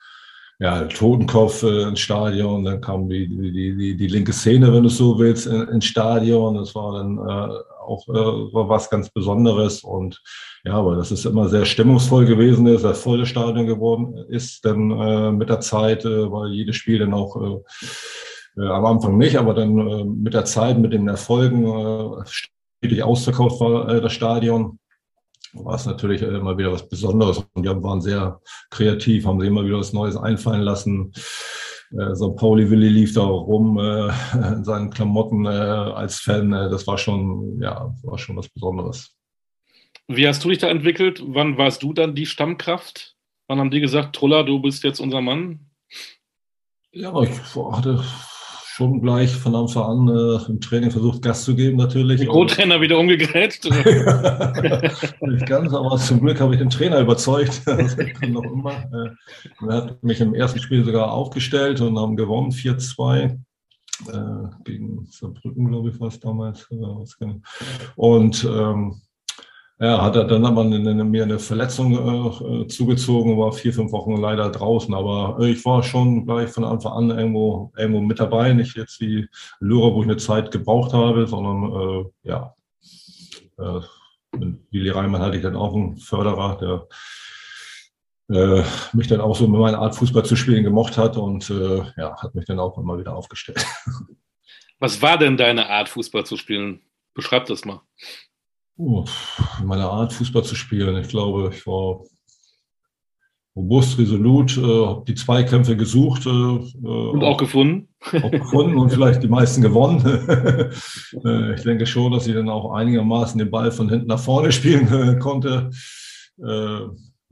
ja, 0.59 0.85
Totenkopf 0.85 1.63
ins 1.63 1.99
Stadion, 1.99 2.63
dann 2.63 2.81
kam 2.81 3.07
die, 3.09 3.27
die, 3.27 3.75
die, 3.75 3.95
die 3.95 4.07
linke 4.07 4.33
Szene, 4.33 4.73
wenn 4.73 4.83
du 4.83 4.89
so 4.89 5.19
willst, 5.19 5.45
ins 5.45 5.85
Stadion. 5.85 6.55
Das 6.55 6.73
war 6.73 6.97
dann 6.97 7.19
auch 7.87 8.07
war 8.07 8.69
was 8.69 8.89
ganz 8.89 9.09
Besonderes 9.09 9.83
und 9.83 10.21
ja, 10.65 10.73
aber 10.73 10.95
das 10.95 11.11
ist 11.11 11.25
immer 11.25 11.47
sehr 11.47 11.65
stimmungsvoll 11.65 12.25
gewesen, 12.25 12.67
ist 12.67 12.85
ein 12.85 12.95
volles 12.95 13.29
Stadion 13.29 13.65
geworden 13.65 14.17
ist, 14.29 14.65
dann 14.65 14.91
äh, 14.91 15.31
mit 15.31 15.49
der 15.49 15.61
Zeit, 15.61 16.03
äh, 16.05 16.31
weil 16.31 16.51
jedes 16.51 16.75
Spiel 16.75 16.99
dann 16.99 17.13
auch 17.13 17.35
äh, 17.41 18.61
äh, 18.61 18.67
am 18.67 18.85
Anfang 18.85 19.17
nicht, 19.17 19.37
aber 19.37 19.53
dann 19.53 19.77
äh, 19.77 20.03
mit 20.03 20.33
der 20.33 20.45
Zeit, 20.45 20.77
mit 20.77 20.93
den 20.93 21.07
Erfolgen 21.07 21.65
äh, 21.65 22.23
stetig 22.25 23.03
ausverkauft 23.03 23.61
war 23.61 23.89
äh, 23.89 24.01
das 24.01 24.11
Stadion 24.11 24.79
war 25.53 25.75
es 25.75 25.85
natürlich 25.85 26.21
immer 26.21 26.57
wieder 26.57 26.71
was 26.71 26.87
Besonderes. 26.87 27.43
Und 27.53 27.63
die 27.63 27.69
waren 27.69 28.01
sehr 28.01 28.39
kreativ, 28.69 29.25
haben 29.25 29.39
sich 29.39 29.49
immer 29.49 29.65
wieder 29.65 29.79
was 29.79 29.93
Neues 29.93 30.17
einfallen 30.17 30.61
lassen. 30.61 31.13
Äh, 31.91 32.15
so 32.15 32.33
Pauli 32.33 32.69
Willi 32.69 32.89
lief 32.89 33.13
da 33.13 33.23
rum 33.23 33.77
äh, 33.79 34.09
in 34.53 34.63
seinen 34.63 34.89
Klamotten 34.89 35.45
äh, 35.45 35.49
als 35.49 36.19
Fan. 36.19 36.51
Das 36.51 36.87
war 36.87 36.97
schon, 36.97 37.61
ja, 37.61 37.93
war 38.03 38.17
schon 38.17 38.35
was 38.35 38.49
Besonderes. 38.49 39.13
Wie 40.07 40.27
hast 40.27 40.43
du 40.43 40.49
dich 40.49 40.59
da 40.59 40.69
entwickelt? 40.69 41.21
Wann 41.25 41.57
warst 41.57 41.83
du 41.83 41.93
dann 41.93 42.15
die 42.15 42.25
Stammkraft? 42.25 43.15
Wann 43.47 43.59
haben 43.59 43.71
die 43.71 43.81
gesagt, 43.81 44.15
Truller, 44.15 44.43
du 44.43 44.61
bist 44.61 44.83
jetzt 44.83 44.99
unser 44.99 45.21
Mann? 45.21 45.59
Ja, 46.91 47.21
ich 47.21 47.39
hatte 47.55 48.03
schon 48.77 49.01
gleich 49.01 49.35
von 49.35 49.55
Anfang 49.55 50.07
an 50.07 50.07
äh, 50.07 50.51
im 50.51 50.61
Training 50.61 50.91
versucht, 50.91 51.23
Gas 51.23 51.43
zu 51.43 51.55
geben 51.55 51.77
natürlich. 51.77 52.19
Den 52.19 52.29
Co-Trainer 52.29 52.79
wieder 52.79 52.99
umgegrätscht? 52.99 53.63
Nicht 55.21 55.47
ganz, 55.47 55.73
aber 55.73 55.97
zum 55.97 56.21
Glück 56.21 56.39
habe 56.39 56.53
ich 56.53 56.59
den 56.59 56.69
Trainer 56.69 56.99
überzeugt. 56.99 57.61
Das 57.65 57.95
noch 58.27 58.43
immer. 58.43 58.83
Äh, 58.93 59.67
er 59.67 59.73
hat 59.73 60.03
mich 60.03 60.21
im 60.21 60.35
ersten 60.35 60.59
Spiel 60.59 60.83
sogar 60.83 61.11
aufgestellt 61.11 61.81
und 61.81 61.97
haben 61.97 62.15
gewonnen, 62.15 62.51
4-2 62.51 63.23
äh, 63.23 63.37
gegen 64.63 65.07
Saarbrücken, 65.09 65.69
glaube 65.69 65.89
ich, 65.89 65.99
war 65.99 66.09
es 66.09 66.19
damals. 66.19 66.67
Äh, 66.69 67.33
und 67.95 68.43
ähm, 68.43 69.01
ja, 69.79 70.01
hat 70.01 70.15
er 70.15 70.23
dann 70.23 70.45
aber 70.45 70.63
mir 70.63 71.23
eine 71.23 71.37
Verletzung 71.37 71.93
äh, 72.63 72.67
zugezogen, 72.67 73.37
war 73.37 73.51
vier, 73.51 73.73
fünf 73.73 73.91
Wochen 73.91 74.17
leider 74.17 74.49
draußen. 74.49 74.93
Aber 74.93 75.37
äh, 75.39 75.51
ich 75.51 75.63
war 75.65 75.83
schon 75.83 76.25
gleich 76.25 76.49
von 76.49 76.63
Anfang 76.63 76.93
an 76.93 77.09
irgendwo, 77.11 77.71
irgendwo 77.77 78.01
mit 78.01 78.19
dabei. 78.19 78.53
Nicht 78.53 78.75
jetzt 78.75 78.99
wie 79.01 79.27
Lyra, 79.59 79.93
wo 79.93 80.01
ich 80.01 80.07
eine 80.07 80.17
Zeit 80.17 80.49
gebraucht 80.49 80.93
habe, 80.93 81.27
sondern 81.27 81.71
äh, 81.73 82.05
ja, 82.23 82.55
äh, 83.59 83.81
mit 84.35 84.59
Willi 84.71 84.89
Reimann 84.89 85.21
hatte 85.21 85.37
ich 85.37 85.43
dann 85.43 85.55
auch 85.55 85.75
einen 85.75 85.97
Förderer, 85.97 86.57
der 86.57 86.87
äh, 88.29 88.63
mich 88.93 89.07
dann 89.07 89.21
auch 89.21 89.35
so 89.35 89.47
mit 89.47 89.59
meiner 89.59 89.79
Art 89.79 89.95
Fußball 89.95 90.25
zu 90.25 90.35
spielen 90.35 90.63
gemocht 90.63 90.97
hat 90.97 91.17
und 91.17 91.49
äh, 91.49 91.83
ja, 91.97 92.15
hat 92.21 92.33
mich 92.35 92.45
dann 92.45 92.59
auch 92.59 92.77
immer 92.77 92.97
wieder 92.97 93.15
aufgestellt. 93.15 93.63
Was 94.79 95.01
war 95.01 95.17
denn 95.17 95.37
deine 95.37 95.69
Art 95.69 95.89
Fußball 95.89 96.25
zu 96.25 96.37
spielen? 96.37 96.81
Beschreib 97.13 97.45
das 97.45 97.65
mal. 97.65 97.81
Uh, 98.77 99.05
meine 99.63 99.85
Art, 99.85 100.13
Fußball 100.13 100.43
zu 100.43 100.55
spielen. 100.55 100.97
Ich 100.97 101.07
glaube, 101.07 101.51
ich 101.51 101.65
war 101.65 102.01
robust, 103.57 103.97
resolut, 103.97 104.55
äh, 104.55 104.85
habe 104.85 105.03
die 105.07 105.15
Zweikämpfe 105.15 105.75
gesucht. 105.75 106.27
Äh, 106.27 106.29
und 106.29 107.23
auch 107.23 107.37
gefunden. 107.37 107.87
Auch 108.21 108.29
gefunden 108.29 108.77
und 108.77 108.91
vielleicht 108.91 109.23
die 109.23 109.27
meisten 109.27 109.61
gewonnen. 109.63 110.05
äh, 111.25 111.55
ich 111.55 111.63
denke 111.63 111.87
schon, 111.87 112.11
dass 112.11 112.27
ich 112.27 112.35
dann 112.35 112.49
auch 112.49 112.71
einigermaßen 112.71 113.39
den 113.39 113.49
Ball 113.49 113.71
von 113.71 113.89
hinten 113.89 114.07
nach 114.07 114.19
vorne 114.19 114.51
spielen 114.51 114.87
äh, 114.93 115.17
konnte. 115.17 115.71
Äh, 116.39 116.81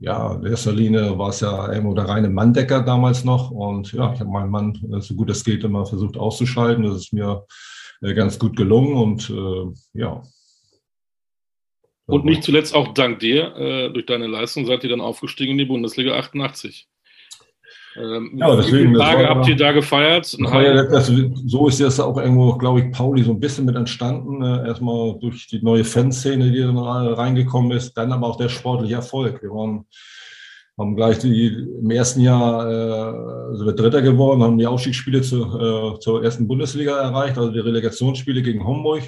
ja, 0.00 0.34
in 0.34 0.44
erster 0.44 0.72
Linie 0.72 1.16
war 1.16 1.28
es 1.30 1.40
ja 1.40 1.72
irgendwo 1.72 1.94
der 1.94 2.08
reine 2.08 2.28
Manndecker 2.28 2.82
damals 2.82 3.24
noch. 3.24 3.52
Und 3.52 3.92
ja, 3.92 4.12
ich 4.12 4.18
habe 4.18 4.30
meinen 4.30 4.50
Mann, 4.50 4.74
äh, 4.92 5.00
so 5.00 5.14
gut 5.14 5.30
es 5.30 5.44
geht, 5.44 5.62
immer 5.62 5.86
versucht 5.86 6.16
auszuschalten. 6.16 6.82
Das 6.82 6.96
ist 6.96 7.12
mir 7.12 7.44
ganz 8.14 8.38
gut 8.38 8.56
gelungen 8.56 8.94
und 8.94 9.32
ja, 9.94 10.22
und 12.06 12.24
nicht 12.24 12.44
zuletzt 12.44 12.74
auch 12.74 12.94
dank 12.94 13.18
dir, 13.18 13.56
äh, 13.56 13.90
durch 13.90 14.06
deine 14.06 14.28
Leistung, 14.28 14.64
seid 14.64 14.84
ihr 14.84 14.90
dann 14.90 15.00
aufgestiegen 15.00 15.52
in 15.52 15.58
die 15.58 15.64
Bundesliga 15.64 16.16
88. 16.16 16.88
Ähm, 17.96 18.32
ja, 18.36 18.54
deswegen, 18.54 18.94
wie 18.94 18.98
Tage 18.98 19.26
habt 19.26 19.48
ihr 19.48 19.56
da 19.56 19.72
gefeiert? 19.72 20.36
Ja, 20.38 20.82
das, 20.84 21.10
so 21.46 21.66
ist 21.66 21.80
das 21.80 21.98
auch 21.98 22.18
irgendwo, 22.18 22.54
glaube 22.58 22.80
ich, 22.80 22.92
Pauli 22.92 23.22
so 23.22 23.32
ein 23.32 23.40
bisschen 23.40 23.64
mit 23.64 23.74
entstanden. 23.74 24.42
Äh, 24.42 24.68
erstmal 24.68 25.18
durch 25.18 25.46
die 25.46 25.62
neue 25.62 25.84
Fanszene, 25.84 26.50
die 26.50 26.60
dann 26.60 26.76
reingekommen 26.76 27.72
ist, 27.72 27.94
dann 27.94 28.12
aber 28.12 28.26
auch 28.26 28.36
der 28.36 28.50
sportliche 28.50 28.96
Erfolg. 28.96 29.42
Wir 29.42 29.50
waren, 29.50 29.86
haben 30.78 30.94
gleich 30.94 31.18
die, 31.20 31.46
im 31.46 31.90
ersten 31.90 32.20
Jahr 32.20 32.68
äh, 32.68 33.56
sind 33.56 33.66
wir 33.66 33.72
Dritter 33.72 34.02
geworden, 34.02 34.42
haben 34.42 34.58
die 34.58 34.66
Aufstiegsspiele 34.66 35.22
zu, 35.22 35.44
äh, 35.96 35.98
zur 36.00 36.22
ersten 36.22 36.46
Bundesliga 36.46 36.98
erreicht, 36.98 37.38
also 37.38 37.50
die 37.50 37.60
Relegationsspiele 37.60 38.42
gegen 38.42 38.66
Homburg 38.66 39.04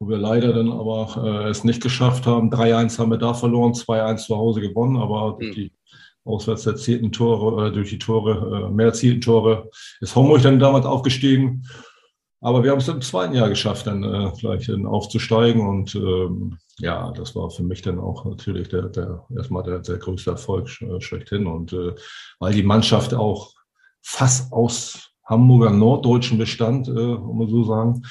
wo 0.00 0.08
wir 0.08 0.18
leider 0.18 0.52
dann 0.54 0.72
aber 0.72 1.44
äh, 1.44 1.50
es 1.50 1.62
nicht 1.62 1.82
geschafft 1.82 2.26
haben. 2.26 2.50
3-1 2.50 2.98
haben 2.98 3.10
wir 3.10 3.18
da 3.18 3.34
verloren, 3.34 3.74
2-1 3.74 4.26
zu 4.26 4.36
Hause 4.36 4.62
gewonnen, 4.62 4.96
aber 4.96 5.36
durch 5.38 5.54
hm. 5.54 5.54
die 5.54 5.72
auswärts 6.24 6.66
erzielten 6.66 7.12
Tore, 7.12 7.68
äh, 7.68 7.72
durch 7.72 7.90
die 7.90 7.98
Tore, 7.98 8.66
äh, 8.66 8.70
mehr 8.70 8.86
erzielten 8.86 9.20
Tore, 9.20 9.68
ist 10.00 10.16
Homburg 10.16 10.42
dann 10.42 10.58
damals 10.58 10.86
aufgestiegen. 10.86 11.64
Aber 12.40 12.64
wir 12.64 12.70
haben 12.70 12.78
es 12.78 12.88
im 12.88 13.02
zweiten 13.02 13.34
Jahr 13.34 13.50
geschafft, 13.50 13.86
dann 13.86 14.02
äh, 14.02 14.32
gleich 14.40 14.66
dann 14.66 14.86
aufzusteigen. 14.86 15.68
Und 15.68 15.94
ähm, 15.94 16.56
ja, 16.78 17.12
das 17.12 17.36
war 17.36 17.50
für 17.50 17.62
mich 17.62 17.82
dann 17.82 17.98
auch 17.98 18.24
natürlich 18.24 18.70
der, 18.70 18.88
der 18.88 19.26
erstmal 19.36 19.62
der, 19.62 19.80
der 19.80 19.98
größte 19.98 20.30
Erfolg 20.30 20.70
äh, 20.80 21.00
schlechthin. 21.02 21.46
Und 21.46 21.74
äh, 21.74 21.94
weil 22.38 22.54
die 22.54 22.62
Mannschaft 22.62 23.12
auch 23.12 23.52
fast 24.00 24.50
aus 24.54 25.10
Hamburger 25.26 25.70
Norddeutschen 25.70 26.38
bestand, 26.38 26.88
äh, 26.88 26.92
um 26.92 27.38
mal 27.38 27.48
so 27.48 27.64
sagen, 27.64 28.02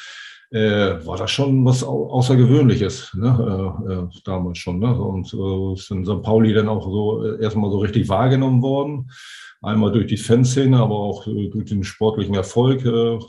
äh, 0.51 1.05
war 1.05 1.17
das 1.17 1.31
schon 1.31 1.63
was 1.63 1.83
Außergewöhnliches, 1.83 3.13
ne? 3.13 3.83
äh, 3.87 3.93
äh, 3.93 4.07
damals 4.23 4.57
schon. 4.57 4.79
Ne? 4.79 4.99
Und 4.99 5.33
äh, 5.33 5.73
ist 5.73 5.91
in 5.91 6.05
St. 6.05 6.23
Pauli 6.23 6.53
dann 6.53 6.69
auch 6.69 6.83
so 6.83 7.23
äh, 7.25 7.41
erstmal 7.43 7.71
so 7.71 7.79
richtig 7.79 8.09
wahrgenommen 8.09 8.61
worden. 8.61 9.11
Einmal 9.61 9.91
durch 9.91 10.07
die 10.07 10.17
Fanszene, 10.17 10.77
aber 10.77 10.95
auch 10.95 11.27
äh, 11.27 11.49
durch 11.49 11.65
den 11.65 11.83
sportlichen 11.83 12.33
Erfolg. 12.33 12.83
Äh, 12.85 13.19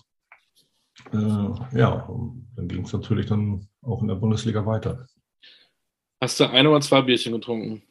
ja, 1.13 2.05
und 2.07 2.49
dann 2.57 2.69
ging 2.69 2.85
es 2.85 2.93
natürlich 2.93 3.27
dann 3.27 3.67
auch 3.83 4.01
in 4.01 4.09
der 4.09 4.15
Bundesliga 4.15 4.65
weiter. 4.65 5.07
Hast 6.23 6.39
du 6.41 6.45
ein 6.45 6.67
oder 6.67 6.81
zwei 6.81 7.03
Bierchen 7.03 7.33
getrunken? 7.33 7.83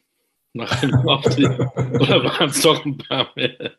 Nach 0.52 0.80
dem 0.80 0.94
Aufstieg? 1.08 1.48
oder 1.48 2.24
waren 2.24 2.50
es 2.50 2.60
doch 2.62 2.84
ein 2.84 2.98
paar 2.98 3.28
mehr? 3.36 3.72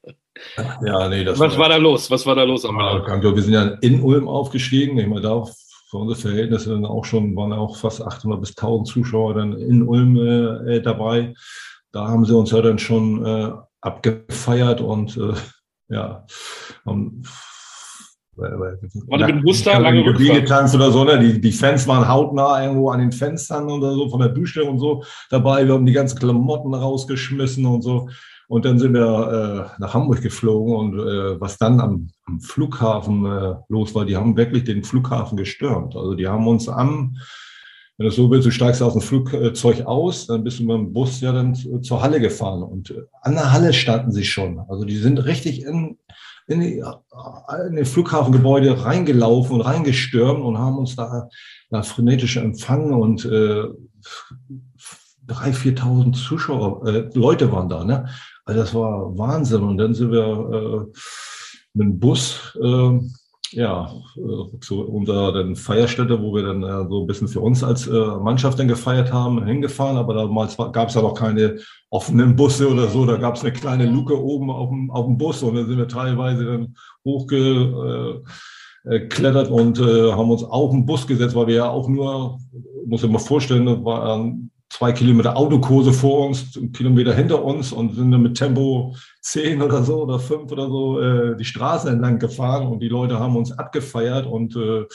Ja, 0.86 1.10
nee, 1.10 1.24
das 1.24 1.38
Was 1.40 1.54
war, 1.54 1.64
war 1.64 1.70
da 1.70 1.76
los? 1.76 2.10
Was 2.10 2.26
war 2.26 2.36
da 2.36 2.44
los 2.44 2.66
am 2.66 2.80
ja, 2.80 3.22
Wir 3.22 3.42
sind 3.42 3.54
ja 3.54 3.66
in 3.82 4.02
Ulm 4.02 4.28
aufgestiegen. 4.28 4.98
Ich 4.98 5.08
meine, 5.08 5.22
da 5.22 5.44
für 5.90 5.98
unsere 5.98 6.20
Verhältnisse 6.20 6.70
dann 6.70 6.86
auch 6.86 7.04
schon, 7.04 7.36
waren 7.36 7.52
auch 7.52 7.76
fast 7.76 8.02
800 8.02 8.40
bis 8.40 8.52
1000 8.52 8.88
Zuschauer 8.88 9.34
dann 9.34 9.54
in 9.54 9.84
Ulm 9.84 10.16
äh, 10.16 10.78
äh, 10.78 10.82
dabei. 10.82 11.34
Da 11.92 12.08
haben 12.08 12.24
sie 12.24 12.36
uns 12.36 12.52
ja 12.52 12.62
dann 12.62 12.80
schon 12.80 13.26
äh, 13.26 13.52
abgefeiert 13.82 14.80
und 14.80 15.18
äh, 15.18 15.34
ja, 15.90 16.26
haben 16.86 17.24
war 18.42 19.18
die 19.18 19.34
mit 19.34 19.44
Muster 19.44 19.80
lange 19.80 20.04
getanzt 20.04 20.76
oder 20.76 20.92
so, 20.92 21.04
ne? 21.04 21.20
Die, 21.20 21.40
die 21.40 21.52
Fans 21.52 21.88
waren 21.88 22.08
hautnah 22.08 22.64
irgendwo 22.64 22.90
an 22.90 23.00
den 23.00 23.12
Fenstern 23.12 23.70
oder 23.70 23.94
so, 23.94 24.10
von 24.10 24.20
der 24.20 24.30
Büste 24.30 24.64
und 24.64 24.80
so 24.80 25.04
dabei. 25.30 25.66
Wir 25.66 25.74
haben 25.74 25.86
die 25.86 25.94
ganzen 25.94 26.18
Klamotten 26.18 26.74
rausgeschmissen 26.74 27.66
und 27.66 27.82
so. 27.82 28.10
Und 28.52 28.66
dann 28.66 28.80
sind 28.80 28.94
wir 28.94 29.72
äh, 29.78 29.82
nach 29.82 29.94
Hamburg 29.94 30.22
geflogen 30.22 30.76
und 30.76 31.00
äh, 31.00 31.40
was 31.40 31.58
dann 31.58 31.80
am, 31.80 32.10
am 32.26 32.42
Flughafen 32.42 33.26
äh, 33.26 33.56
los 33.70 33.96
war, 33.96 34.04
die 34.04 34.18
haben 34.18 34.36
wirklich 34.36 34.66
den 34.66 34.84
Flughafen 34.84 35.38
gestürmt. 35.38 35.96
Also 35.96 36.16
die 36.16 36.28
haben 36.28 36.46
uns 36.46 36.68
am, 36.68 37.16
wenn 37.98 38.08
du 38.08 38.12
so 38.12 38.30
willst, 38.30 38.46
du 38.46 38.52
steigst 38.52 38.84
aus 38.84 38.92
dem 38.92 39.02
Flugzeug 39.02 39.86
aus, 39.86 40.28
dann 40.28 40.44
bist 40.44 40.60
du 40.60 40.64
mit 40.64 40.76
dem 40.76 40.92
Bus 40.92 41.22
ja 41.22 41.32
dann 41.32 41.56
zur 41.56 42.02
Halle 42.02 42.20
gefahren 42.20 42.62
und 42.62 42.94
an 43.22 43.36
der 43.36 43.54
Halle 43.54 43.72
standen 43.72 44.12
sie 44.12 44.26
schon. 44.26 44.60
Also 44.68 44.84
die 44.84 44.98
sind 44.98 45.24
richtig 45.24 45.64
in, 45.64 45.98
in, 46.52 46.60
die, 46.60 46.84
in 47.68 47.76
den 47.76 47.86
Flughafengebäude 47.86 48.84
reingelaufen 48.84 49.56
und 49.56 49.62
reingestürmt 49.62 50.42
und 50.42 50.58
haben 50.58 50.78
uns 50.78 50.96
da, 50.96 51.30
da 51.70 51.84
frenetisch 51.84 52.38
empfangen 52.38 52.94
und 52.94 53.26
äh, 53.26 53.64
3.000, 55.28 55.78
4.000 55.78 56.14
Zuschauer, 56.14 56.88
äh, 56.88 57.10
Leute 57.14 57.52
waren 57.52 57.70
da. 57.70 57.84
Ne? 57.84 58.08
Also 58.46 58.62
das 58.62 58.74
war 58.74 59.18
Wahnsinn. 59.18 59.64
Und 59.64 59.78
dann 59.78 59.94
sind 59.94 60.12
wir 60.12 60.22
äh, 60.22 61.00
mit 61.74 61.88
dem 61.88 62.00
Bus, 62.00 62.58
äh, 62.62 63.00
ja, 63.52 63.94
äh, 64.16 64.60
zu 64.60 64.82
unserer 64.82 65.56
Feierstätte, 65.56 66.22
wo 66.22 66.34
wir 66.34 66.44
dann 66.44 66.64
äh, 66.64 66.88
so 66.90 67.02
ein 67.02 67.08
bisschen 67.08 67.28
für 67.28 67.42
uns 67.42 67.64
als 67.64 67.88
äh, 67.88 67.92
Mannschaft 67.92 68.60
dann 68.60 68.68
gefeiert 68.68 69.12
haben, 69.12 69.46
hingefahren. 69.46 69.98
Aber 69.98 70.14
damals 70.14 70.58
gab 70.58 70.90
es 70.90 70.96
ja 70.96 71.02
noch 71.02 71.14
keine 71.14 71.60
offenen 71.90 72.36
Busse 72.36 72.70
oder 72.70 72.88
so. 72.88 73.06
Da 73.06 73.18
gab 73.18 73.36
es 73.36 73.42
eine 73.42 73.54
kleine 73.54 73.86
Luke 73.86 74.18
oben 74.20 74.50
auf 74.50 74.70
dem, 74.70 74.90
auf 74.92 75.06
dem 75.06 75.18
Bus 75.18 75.44
und 75.44 75.56
dann 75.56 75.68
sind 75.68 75.78
wir 75.78 75.88
teilweise 75.88 76.46
dann 76.46 76.76
hochgeklettert 77.06 78.24
äh, 79.48 79.52
und 79.52 79.80
äh, 79.80 80.12
haben 80.12 80.32
uns 80.32 80.44
auf 80.44 80.72
den 80.72 80.86
Bus 80.86 81.06
gesetzt, 81.06 81.36
weil 81.36 81.48
wir 81.48 81.56
ja 81.56 81.70
auch 81.70 81.88
nur, 81.90 82.40
muss 82.86 83.04
ich 83.04 83.10
mal 83.10 83.20
vorstellen, 83.20 83.66
das 83.66 83.84
waren 83.84 84.52
zwei 84.72 84.94
Kilometer 84.94 85.36
Autokurse 85.36 85.92
vor 85.92 86.28
uns, 86.28 86.56
einen 86.56 86.72
Kilometer 86.72 87.14
hinter 87.14 87.44
uns 87.44 87.74
und 87.74 87.94
sind 87.94 88.12
dann 88.12 88.22
mit 88.22 88.38
Tempo 88.38 88.96
zehn 89.20 89.62
oder 89.62 89.84
so 89.84 90.04
oder 90.04 90.18
fünf 90.18 90.50
oder 90.50 90.70
so 90.70 91.02
äh, 91.02 91.36
die 91.36 91.44
Straße 91.44 91.90
entlang 91.90 92.20
gefahren 92.20 92.68
und 92.68 92.80
die 92.80 92.88
Leute 92.88 93.20
haben 93.20 93.36
uns 93.36 93.52
abgefeiert 93.52 94.26
und 94.26 94.56
äh, 94.56 94.86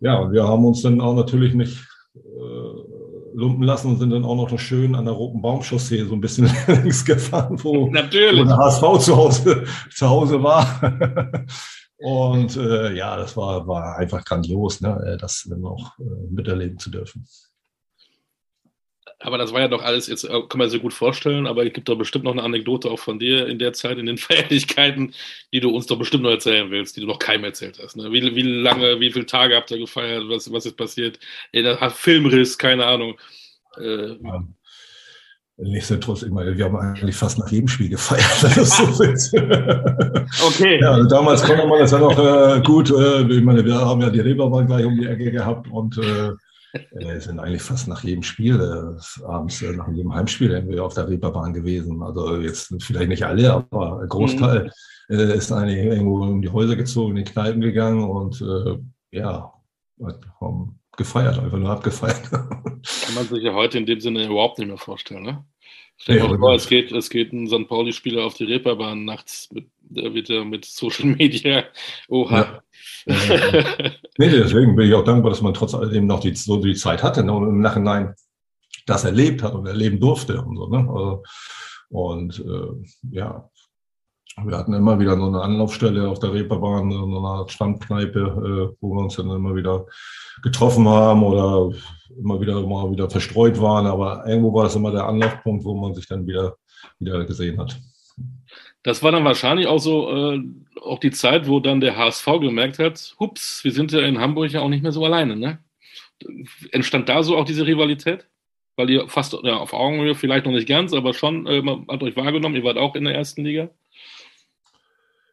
ja, 0.00 0.30
wir 0.30 0.46
haben 0.46 0.64
uns 0.64 0.82
dann 0.82 1.00
auch 1.00 1.14
natürlich 1.14 1.52
nicht 1.54 1.84
äh, 2.14 3.34
lumpen 3.34 3.64
lassen 3.64 3.88
und 3.88 3.98
sind 3.98 4.10
dann 4.10 4.24
auch 4.24 4.36
noch 4.36 4.56
schön 4.56 4.94
an 4.94 5.04
der 5.04 5.14
Roten 5.14 5.42
Baumchaussee 5.42 6.04
so 6.04 6.14
ein 6.14 6.20
bisschen 6.20 6.48
längs 6.68 7.04
gefahren, 7.04 7.58
wo, 7.64 7.88
natürlich. 7.90 8.40
wo 8.40 8.44
der 8.44 8.56
HSV 8.56 9.04
zu 9.04 9.16
Hause, 9.16 9.64
zu 9.92 10.08
Hause 10.08 10.40
war. 10.40 10.64
und 11.98 12.56
äh, 12.56 12.94
ja, 12.94 13.16
das 13.16 13.36
war, 13.36 13.66
war 13.66 13.96
einfach 13.96 14.24
grandios, 14.24 14.80
ne, 14.80 15.18
das 15.20 15.44
dann 15.50 15.64
auch 15.64 15.98
äh, 15.98 16.04
miterleben 16.30 16.78
zu 16.78 16.90
dürfen 16.90 17.26
aber 19.26 19.38
das 19.38 19.52
war 19.52 19.60
ja 19.60 19.66
doch 19.66 19.82
alles, 19.82 20.06
jetzt 20.06 20.22
äh, 20.22 20.42
kann 20.48 20.58
man 20.58 20.70
sich 20.70 20.80
gut 20.80 20.94
vorstellen, 20.94 21.48
aber 21.48 21.66
es 21.66 21.72
gibt 21.72 21.88
doch 21.88 21.96
bestimmt 21.96 22.24
noch 22.24 22.32
eine 22.32 22.44
Anekdote 22.44 22.88
auch 22.88 23.00
von 23.00 23.18
dir 23.18 23.48
in 23.48 23.58
der 23.58 23.72
Zeit, 23.72 23.98
in 23.98 24.06
den 24.06 24.18
Feierlichkeiten, 24.18 25.14
die 25.52 25.58
du 25.58 25.70
uns 25.70 25.86
doch 25.86 25.98
bestimmt 25.98 26.22
noch 26.22 26.30
erzählen 26.30 26.70
willst, 26.70 26.96
die 26.96 27.00
du 27.00 27.08
noch 27.08 27.18
keinem 27.18 27.42
erzählt 27.42 27.80
hast. 27.82 27.96
Ne? 27.96 28.12
Wie, 28.12 28.36
wie 28.36 28.42
lange, 28.42 29.00
wie 29.00 29.10
viele 29.10 29.26
Tage 29.26 29.56
habt 29.56 29.72
ihr 29.72 29.78
gefeiert, 29.78 30.22
was, 30.28 30.52
was 30.52 30.64
ist 30.64 30.76
passiert? 30.76 31.18
Ja, 31.52 31.90
Filmriss, 31.90 32.56
keine 32.56 32.86
Ahnung. 32.86 33.18
Äh, 33.78 34.14
Nichtsdestotrotz, 35.58 36.22
ich 36.22 36.30
meine, 36.30 36.56
wir 36.56 36.66
haben 36.66 36.76
eigentlich 36.76 37.16
fast 37.16 37.38
nach 37.38 37.48
jedem 37.48 37.66
Spiel 37.66 37.88
gefeiert. 37.88 38.24
Das 38.42 38.76
so 38.76 38.84
okay. 40.46 40.78
Ja, 40.80 40.92
also 40.92 41.08
damals 41.08 41.42
konnte 41.42 41.66
man 41.66 41.80
das 41.80 41.90
ja 41.90 41.98
noch 41.98 42.16
äh, 42.16 42.60
gut. 42.60 42.90
Äh, 42.90 43.22
ich 43.22 43.42
meine, 43.42 43.64
wir 43.64 43.74
haben 43.74 44.02
ja 44.02 44.10
die 44.10 44.20
Reeperbahn 44.20 44.68
gleich 44.68 44.84
um 44.84 44.96
die 44.96 45.06
Ecke 45.06 45.32
gehabt 45.32 45.66
und 45.68 45.98
äh, 45.98 46.30
äh 46.72 47.20
sind 47.20 47.40
eigentlich 47.40 47.62
fast 47.62 47.88
nach 47.88 48.02
jedem 48.04 48.22
Spiel, 48.22 48.60
äh, 48.60 49.24
abends 49.24 49.62
äh, 49.62 49.72
nach 49.72 49.88
jedem 49.88 50.14
Heimspiel 50.14 50.50
irgendwie 50.50 50.80
auf 50.80 50.94
der 50.94 51.08
Reeperbahn 51.08 51.52
gewesen. 51.52 52.02
Also 52.02 52.36
jetzt 52.36 52.74
vielleicht 52.80 53.08
nicht 53.08 53.24
alle, 53.24 53.52
aber 53.52 54.00
ein 54.00 54.08
Großteil 54.08 54.70
mhm. 55.08 55.18
äh, 55.18 55.34
ist 55.34 55.52
eigentlich 55.52 55.84
irgendwo 55.84 56.22
um 56.22 56.42
die 56.42 56.50
Häuser 56.50 56.76
gezogen, 56.76 57.16
in 57.16 57.24
die 57.24 57.30
Kneipen 57.30 57.60
gegangen 57.60 58.04
und 58.04 58.40
äh, 58.40 58.78
ja, 59.16 59.52
haben 60.40 60.78
gefeiert, 60.96 61.38
einfach 61.38 61.58
nur 61.58 61.70
abgefeiert. 61.70 62.30
Kann 62.30 63.14
man 63.14 63.26
sich 63.26 63.42
ja 63.42 63.54
heute 63.54 63.78
in 63.78 63.86
dem 63.86 64.00
Sinne 64.00 64.26
überhaupt 64.26 64.58
nicht 64.58 64.68
mehr 64.68 64.78
vorstellen, 64.78 65.22
ne? 65.22 65.44
Stell 65.98 66.18
dir 66.18 66.30
ja, 66.30 66.38
vor, 66.38 66.54
es 66.54 66.68
geht, 66.68 66.92
es 66.92 67.08
geht 67.08 67.32
ein 67.32 67.46
St. 67.46 67.68
Pauli-Spieler 67.68 68.24
auf 68.24 68.34
die 68.34 68.44
Reeperbahn 68.44 69.04
nachts 69.04 69.48
mit, 69.50 69.70
da 69.80 70.12
wird 70.12 70.28
er 70.28 70.44
mit 70.44 70.66
Social 70.66 71.06
Media. 71.06 71.64
Oha. 72.08 72.36
Ja. 72.36 72.62
nee, 74.18 74.30
deswegen 74.30 74.74
bin 74.74 74.88
ich 74.88 74.94
auch 74.94 75.04
dankbar, 75.04 75.30
dass 75.30 75.42
man 75.42 75.54
trotz 75.54 75.74
alledem 75.74 76.06
noch 76.06 76.20
die, 76.20 76.34
so 76.34 76.56
die 76.56 76.74
Zeit 76.74 77.02
hatte 77.02 77.22
ne, 77.22 77.32
und 77.32 77.48
im 77.48 77.60
Nachhinein 77.60 78.14
das 78.86 79.04
erlebt 79.04 79.42
hat 79.42 79.54
und 79.54 79.66
erleben 79.66 80.00
durfte 80.00 80.42
und 80.42 80.56
so. 80.56 80.68
Ne? 80.68 80.78
Also, 80.78 81.22
und 81.88 82.38
äh, 82.40 83.16
ja, 83.16 83.48
wir 84.44 84.58
hatten 84.58 84.74
immer 84.74 84.98
wieder 84.98 85.16
so 85.16 85.26
eine 85.26 85.40
Anlaufstelle 85.40 86.08
auf 86.08 86.18
der 86.18 86.32
Reeperbahn, 86.32 86.90
so 86.90 87.04
eine 87.04 87.26
Art 87.26 87.52
Stammkneipe, 87.52 88.20
äh, 88.20 88.76
wo 88.80 88.94
wir 88.94 89.02
uns 89.02 89.16
dann 89.16 89.30
immer 89.30 89.54
wieder 89.54 89.86
getroffen 90.42 90.86
haben 90.88 91.22
oder 91.22 91.74
immer 92.18 92.40
wieder 92.40 92.60
mal 92.66 92.90
wieder 92.90 93.08
verstreut 93.08 93.60
waren. 93.60 93.86
Aber 93.86 94.26
irgendwo 94.26 94.52
war 94.52 94.64
das 94.64 94.76
immer 94.76 94.90
der 94.90 95.06
Anlaufpunkt, 95.06 95.64
wo 95.64 95.74
man 95.74 95.94
sich 95.94 96.06
dann 96.06 96.26
wieder, 96.26 96.56
wieder 96.98 97.24
gesehen 97.24 97.58
hat. 97.58 97.80
Das 98.86 99.02
war 99.02 99.10
dann 99.10 99.24
wahrscheinlich 99.24 99.66
auch 99.66 99.80
so 99.80 100.08
äh, 100.14 100.40
auch 100.80 101.00
die 101.00 101.10
Zeit, 101.10 101.48
wo 101.48 101.58
dann 101.58 101.80
der 101.80 101.96
HSV 101.96 102.24
gemerkt 102.40 102.78
hat, 102.78 103.16
hups, 103.18 103.64
wir 103.64 103.72
sind 103.72 103.90
ja 103.90 103.98
in 103.98 104.20
Hamburg 104.20 104.52
ja 104.52 104.60
auch 104.60 104.68
nicht 104.68 104.84
mehr 104.84 104.92
so 104.92 105.04
alleine. 105.04 105.34
Ne? 105.34 105.58
Entstand 106.70 107.08
da 107.08 107.24
so 107.24 107.36
auch 107.36 107.44
diese 107.44 107.66
Rivalität? 107.66 108.28
Weil 108.76 108.90
ihr 108.90 109.08
fast 109.08 109.36
ja, 109.42 109.56
auf 109.56 109.72
Augenhöhe, 109.72 110.14
vielleicht 110.14 110.46
noch 110.46 110.52
nicht 110.52 110.68
ganz, 110.68 110.92
aber 110.92 111.14
schon, 111.14 111.48
äh, 111.48 111.62
man 111.62 111.84
hat 111.88 112.00
euch 112.04 112.14
wahrgenommen, 112.14 112.54
ihr 112.54 112.62
wart 112.62 112.78
auch 112.78 112.94
in 112.94 113.02
der 113.02 113.16
ersten 113.16 113.42
Liga? 113.42 113.70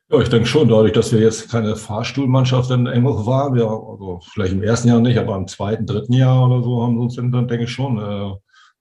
Ja, 0.10 0.20
ich 0.20 0.30
denke 0.30 0.48
schon, 0.48 0.68
dadurch, 0.68 0.94
dass 0.94 1.14
wir 1.14 1.20
jetzt 1.20 1.52
keine 1.52 1.76
Fahrstuhlmannschaft 1.76 2.72
in 2.72 2.88
Engel 2.88 3.24
waren, 3.28 3.54
wir, 3.54 3.66
also 3.66 4.20
vielleicht 4.34 4.54
im 4.54 4.64
ersten 4.64 4.88
Jahr 4.88 5.00
nicht, 5.00 5.20
aber 5.20 5.36
im 5.36 5.48
zweiten, 5.48 5.86
dritten 5.86 6.14
Jahr 6.14 6.48
oder 6.48 6.64
so 6.64 6.82
haben 6.82 6.96
wir 6.96 7.04
uns 7.04 7.18
dann, 7.18 7.32
denke 7.32 7.66
ich, 7.66 7.72
schon 7.72 8.00
äh, 8.00 8.34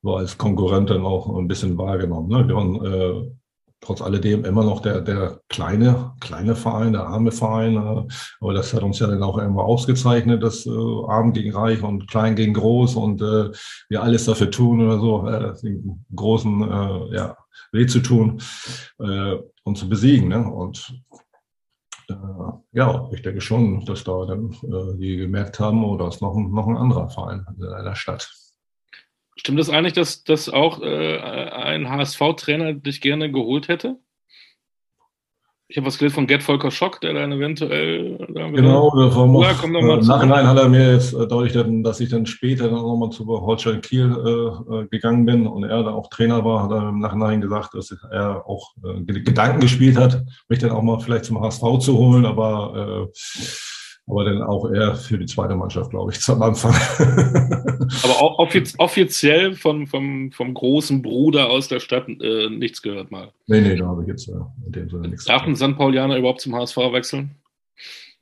so 0.02 0.16
als 0.16 0.38
Konkurrent 0.38 0.88
dann 0.88 1.04
auch 1.04 1.28
ein 1.36 1.46
bisschen 1.46 1.76
wahrgenommen. 1.76 2.30
Ne? 2.30 2.48
Wir 2.48 2.56
waren 2.56 2.86
äh, 2.86 3.32
trotz 3.82 4.00
alledem 4.00 4.44
immer 4.44 4.64
noch 4.64 4.80
der, 4.80 5.00
der 5.00 5.40
kleine, 5.48 6.12
kleine 6.20 6.54
Verein, 6.54 6.92
der 6.92 7.06
arme 7.06 7.32
Verein. 7.32 7.76
Äh, 7.76 8.06
aber 8.40 8.54
das 8.54 8.72
hat 8.72 8.82
uns 8.82 8.98
ja 9.00 9.08
dann 9.08 9.22
auch 9.22 9.36
irgendwo 9.36 9.60
ausgezeichnet, 9.60 10.42
dass 10.42 10.64
äh, 10.64 10.70
arm 10.70 11.32
gegen 11.32 11.54
reich 11.54 11.82
und 11.82 12.08
klein 12.08 12.36
gegen 12.36 12.54
groß 12.54 12.96
und 12.96 13.20
äh, 13.20 13.50
wir 13.88 14.02
alles 14.02 14.24
dafür 14.24 14.50
tun 14.50 14.80
oder 14.80 14.98
so, 14.98 15.26
äh, 15.28 15.60
den 15.62 16.04
großen 16.14 16.62
äh, 16.62 17.16
ja, 17.16 17.36
weh 17.72 17.86
zu 17.86 18.00
tun 18.00 18.40
äh, 19.00 19.36
und 19.64 19.76
zu 19.76 19.88
besiegen. 19.88 20.28
Ne? 20.28 20.48
Und 20.48 20.94
äh, 22.08 22.14
ja, 22.72 23.08
ich 23.12 23.22
denke 23.22 23.40
schon, 23.40 23.84
dass 23.84 24.04
da 24.04 24.24
dann 24.26 24.52
äh, 24.62 24.96
die 24.96 25.16
gemerkt 25.16 25.58
haben, 25.58 25.84
oder 25.84 26.08
ist 26.08 26.22
noch 26.22 26.36
ein, 26.36 26.52
noch 26.52 26.68
ein 26.68 26.76
anderer 26.76 27.08
Verein 27.08 27.44
in 27.58 27.66
einer 27.66 27.96
Stadt. 27.96 28.30
Stimmt 29.36 29.60
es 29.60 29.66
das 29.66 29.74
eigentlich, 29.74 29.94
dass, 29.94 30.24
dass 30.24 30.48
auch 30.48 30.82
äh, 30.82 31.18
ein 31.18 31.88
HSV-Trainer 31.88 32.74
dich 32.74 33.00
gerne 33.00 33.30
geholt 33.32 33.68
hätte? 33.68 33.98
Ich 35.72 35.78
habe 35.78 35.86
was 35.86 35.96
gelesen 35.96 36.16
von 36.16 36.26
Gerd 36.26 36.42
Volker 36.42 36.70
Schock, 36.70 37.00
der 37.00 37.14
dann 37.14 37.32
eventuell. 37.32 38.18
genau, 38.28 38.94
das 38.94 39.16
war 39.16 39.26
noch, 39.26 39.42
ja, 39.42 39.66
mal 39.68 39.98
äh, 39.98 40.04
Nachhinein 40.04 40.46
hat 40.46 40.58
er 40.58 40.68
mir 40.68 40.92
jetzt 40.92 41.14
äh, 41.14 41.26
deutlich, 41.26 41.54
dass 41.82 41.98
ich 41.98 42.10
dann 42.10 42.26
später 42.26 42.64
dann 42.64 42.74
nochmal 42.74 43.08
zu 43.08 43.26
Holstein 43.26 43.80
Kiel 43.80 44.12
äh, 44.12 44.74
äh, 44.74 44.86
gegangen 44.88 45.24
bin 45.24 45.46
und 45.46 45.64
er 45.64 45.82
da 45.82 45.92
auch 45.92 46.10
Trainer 46.10 46.44
war, 46.44 46.64
hat 46.64 46.72
er 46.72 46.90
im 46.90 46.98
Nachhinein 46.98 47.40
gesagt, 47.40 47.72
dass 47.72 47.90
er 48.10 48.46
auch 48.46 48.74
äh, 48.84 49.02
Gedanken 49.02 49.60
gespielt 49.60 49.96
hat, 49.96 50.22
mich 50.50 50.58
dann 50.58 50.72
auch 50.72 50.82
mal 50.82 51.00
vielleicht 51.00 51.24
zum 51.24 51.40
HSV 51.40 51.78
zu 51.78 51.96
holen, 51.96 52.26
aber 52.26 53.08
äh, 53.08 53.18
aber 54.06 54.24
dann 54.24 54.42
auch 54.42 54.70
eher 54.70 54.94
für 54.94 55.16
die 55.16 55.26
zweite 55.26 55.54
Mannschaft, 55.54 55.90
glaube 55.90 56.12
ich, 56.12 56.20
zum 56.20 56.42
Anfang. 56.42 56.74
aber 57.02 58.20
auch 58.20 58.38
offiz 58.38 58.74
offiziell 58.78 59.54
vom, 59.54 59.86
vom, 59.86 60.32
vom 60.32 60.54
großen 60.54 61.02
Bruder 61.02 61.50
aus 61.50 61.68
der 61.68 61.80
Stadt 61.80 62.08
äh, 62.08 62.48
nichts 62.50 62.82
gehört 62.82 63.10
mal. 63.10 63.32
Nee, 63.46 63.60
nee, 63.60 63.76
da 63.76 63.86
habe 63.86 64.02
ich 64.02 64.08
jetzt 64.08 64.28
äh, 64.28 64.32
in 64.66 64.72
dem 64.72 64.90
Sinne 64.90 65.08
nichts. 65.08 65.24
Darf 65.24 65.42
ein 65.42 65.56
St. 65.56 65.76
Paulianer 65.76 66.16
überhaupt 66.16 66.40
zum 66.40 66.54
HSV 66.54 66.76
wechseln? 66.76 67.36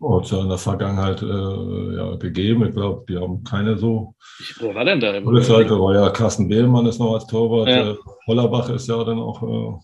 Oh, 0.03 0.17
hat 0.17 0.25
es 0.25 0.31
ja 0.31 0.41
in 0.41 0.49
der 0.49 0.57
Vergangenheit 0.57 1.21
äh, 1.21 1.97
ja, 1.97 2.17
gegeben. 2.17 2.67
Ich 2.67 2.75
glaube, 2.75 3.05
die 3.07 3.19
haben 3.19 3.45
keine 3.45 3.77
so. 3.77 4.15
Wer 4.59 4.75
war 4.75 4.85
denn 4.87 4.99
da? 4.99 5.13
Seite 5.43 5.79
war 5.79 5.95
ja 5.95 6.09
Carsten 6.09 6.49
Behlmann 6.49 6.87
ist 6.87 6.99
noch 6.99 7.13
als 7.13 7.27
Torwart. 7.27 7.69
Ja. 7.69 7.91
Äh, 7.91 7.97
Hollerbach 8.27 8.71
ist 8.71 8.89
ja 8.89 9.05
dann 9.05 9.19
auch. 9.19 9.79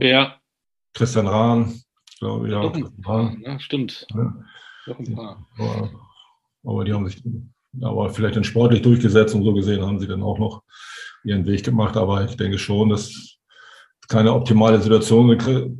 Äh, 0.00 0.08
ja. 0.08 0.36
Christian 0.94 1.26
Rahn, 1.26 1.82
glaube 2.18 2.46
ich. 2.46 2.52
Ja, 2.52 2.72
ja, 3.06 3.34
ja, 3.42 3.60
stimmt. 3.60 4.06
Ja. 4.14 4.34
Noch 4.86 4.98
ein 4.98 5.14
paar. 5.14 5.46
Aber, 5.58 5.90
aber 6.64 6.84
die 6.84 6.92
haben 6.92 7.08
sich 7.08 7.22
aber 7.80 8.10
vielleicht 8.10 8.36
dann 8.36 8.44
sportlich 8.44 8.82
durchgesetzt 8.82 9.34
und 9.34 9.44
so 9.44 9.54
gesehen 9.54 9.82
haben 9.82 9.98
sie 9.98 10.06
dann 10.06 10.22
auch 10.22 10.38
noch 10.38 10.62
ihren 11.24 11.46
Weg 11.46 11.64
gemacht. 11.64 11.96
Aber 11.96 12.24
ich 12.24 12.36
denke 12.36 12.58
schon, 12.58 12.90
dass 12.90 13.38
keine 14.08 14.34
optimale 14.34 14.80
Situation 14.80 15.30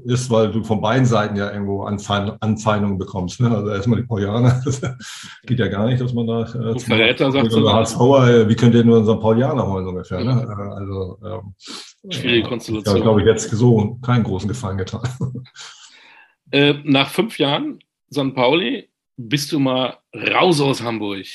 ist, 0.06 0.30
weil 0.30 0.50
du 0.50 0.64
von 0.64 0.80
beiden 0.80 1.04
Seiten 1.04 1.36
ja 1.36 1.52
irgendwo 1.52 1.82
Anfeindungen 1.82 2.96
bekommst. 2.96 3.40
Ne? 3.40 3.50
Also 3.54 3.68
erstmal 3.68 4.00
die 4.00 4.06
Paulianer, 4.06 4.62
das 4.64 4.80
geht 5.46 5.58
ja 5.58 5.68
gar 5.68 5.86
nicht, 5.86 6.00
dass 6.00 6.14
man 6.14 6.26
da 6.26 6.42
äh, 6.42 6.78
Verräter 6.78 7.30
sagt 7.30 7.52
so 7.52 7.70
HSVer, 7.70 8.48
wie 8.48 8.54
könnt 8.54 8.74
ihr 8.74 8.84
nur 8.84 8.98
unseren 8.98 9.20
Paulianer 9.20 9.66
holen 9.66 9.86
ungefähr? 9.86 10.24
Ne? 10.24 10.48
Also 10.76 11.18
ähm, 11.24 12.10
schwierige 12.10 12.48
Konstellation. 12.48 12.96
Ich 12.96 13.02
glaube, 13.02 13.20
ich 13.20 13.26
jetzt 13.26 13.50
so 13.50 13.98
keinen 14.00 14.24
großen 14.24 14.48
Gefallen 14.48 14.78
getan. 14.78 15.02
Äh, 16.54 16.74
nach 16.84 17.08
fünf 17.08 17.38
Jahren 17.38 17.78
St. 18.12 18.34
Pauli 18.34 18.91
bist 19.16 19.52
du 19.52 19.58
mal 19.58 19.98
raus 20.14 20.60
aus 20.60 20.82
Hamburg. 20.82 21.26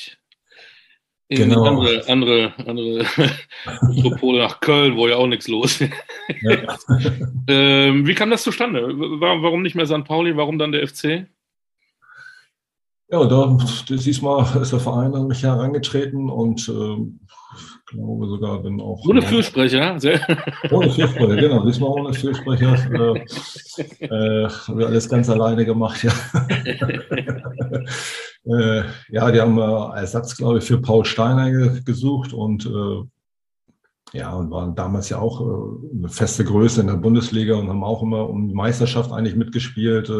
In 1.30 1.50
genau. 1.50 1.64
andere, 1.64 2.08
andere, 2.08 2.54
andere 2.66 3.04
Metropole 3.82 4.38
nach 4.38 4.60
Köln, 4.60 4.96
wo 4.96 5.08
ja 5.08 5.16
auch 5.16 5.26
nichts 5.26 5.46
los 5.46 5.82
ist. 5.82 5.92
Ja. 6.40 6.76
ähm, 7.48 8.06
wie 8.06 8.14
kam 8.14 8.30
das 8.30 8.42
zustande? 8.42 8.80
Warum 8.80 9.60
nicht 9.60 9.74
mehr 9.74 9.86
St. 9.86 10.04
Pauli? 10.04 10.36
Warum 10.36 10.58
dann 10.58 10.72
der 10.72 10.88
FC? 10.88 11.26
Ja, 13.10 13.24
da 13.26 13.58
diesmal 13.88 14.60
ist 14.60 14.72
der 14.72 14.80
Verein 14.80 15.14
an 15.14 15.28
mich 15.28 15.42
herangetreten 15.42 16.30
und 16.30 16.66
äh, 16.68 16.96
glaube 17.88 18.28
sogar 18.28 18.62
dann 18.62 18.80
auch. 18.80 19.04
Ohne 19.06 19.22
Fürsprecher, 19.22 19.98
sehr. 19.98 20.20
Ohne 20.70 20.90
Fürsprecher, 20.90 21.36
genau. 21.36 21.64
Diesmal 21.64 21.90
ohne 21.90 22.12
Fürsprecher. 22.14 22.74
Äh, 22.92 23.24
äh, 24.04 24.48
haben 24.48 24.78
wir 24.78 24.86
alles 24.86 25.08
ganz 25.08 25.28
alleine 25.28 25.64
gemacht, 25.64 26.04
ja. 26.04 26.12
äh, 28.44 28.82
ja, 29.10 29.30
die 29.30 29.40
haben 29.40 29.58
äh, 29.58 30.00
Ersatz, 30.00 30.36
glaube 30.36 30.58
ich, 30.58 30.64
für 30.64 30.80
Paul 30.80 31.04
Steiner 31.04 31.50
gesucht 31.80 32.32
und 32.32 32.66
äh, 32.66 33.04
ja, 34.12 34.32
und 34.32 34.50
waren 34.50 34.74
damals 34.74 35.08
ja 35.10 35.18
auch 35.18 35.40
äh, 35.40 35.96
eine 35.98 36.08
feste 36.08 36.44
Größe 36.44 36.80
in 36.80 36.86
der 36.86 36.94
Bundesliga 36.94 37.56
und 37.56 37.68
haben 37.68 37.84
auch 37.84 38.02
immer 38.02 38.28
um 38.28 38.48
die 38.48 38.54
Meisterschaft 38.54 39.12
eigentlich 39.12 39.36
mitgespielt. 39.36 40.10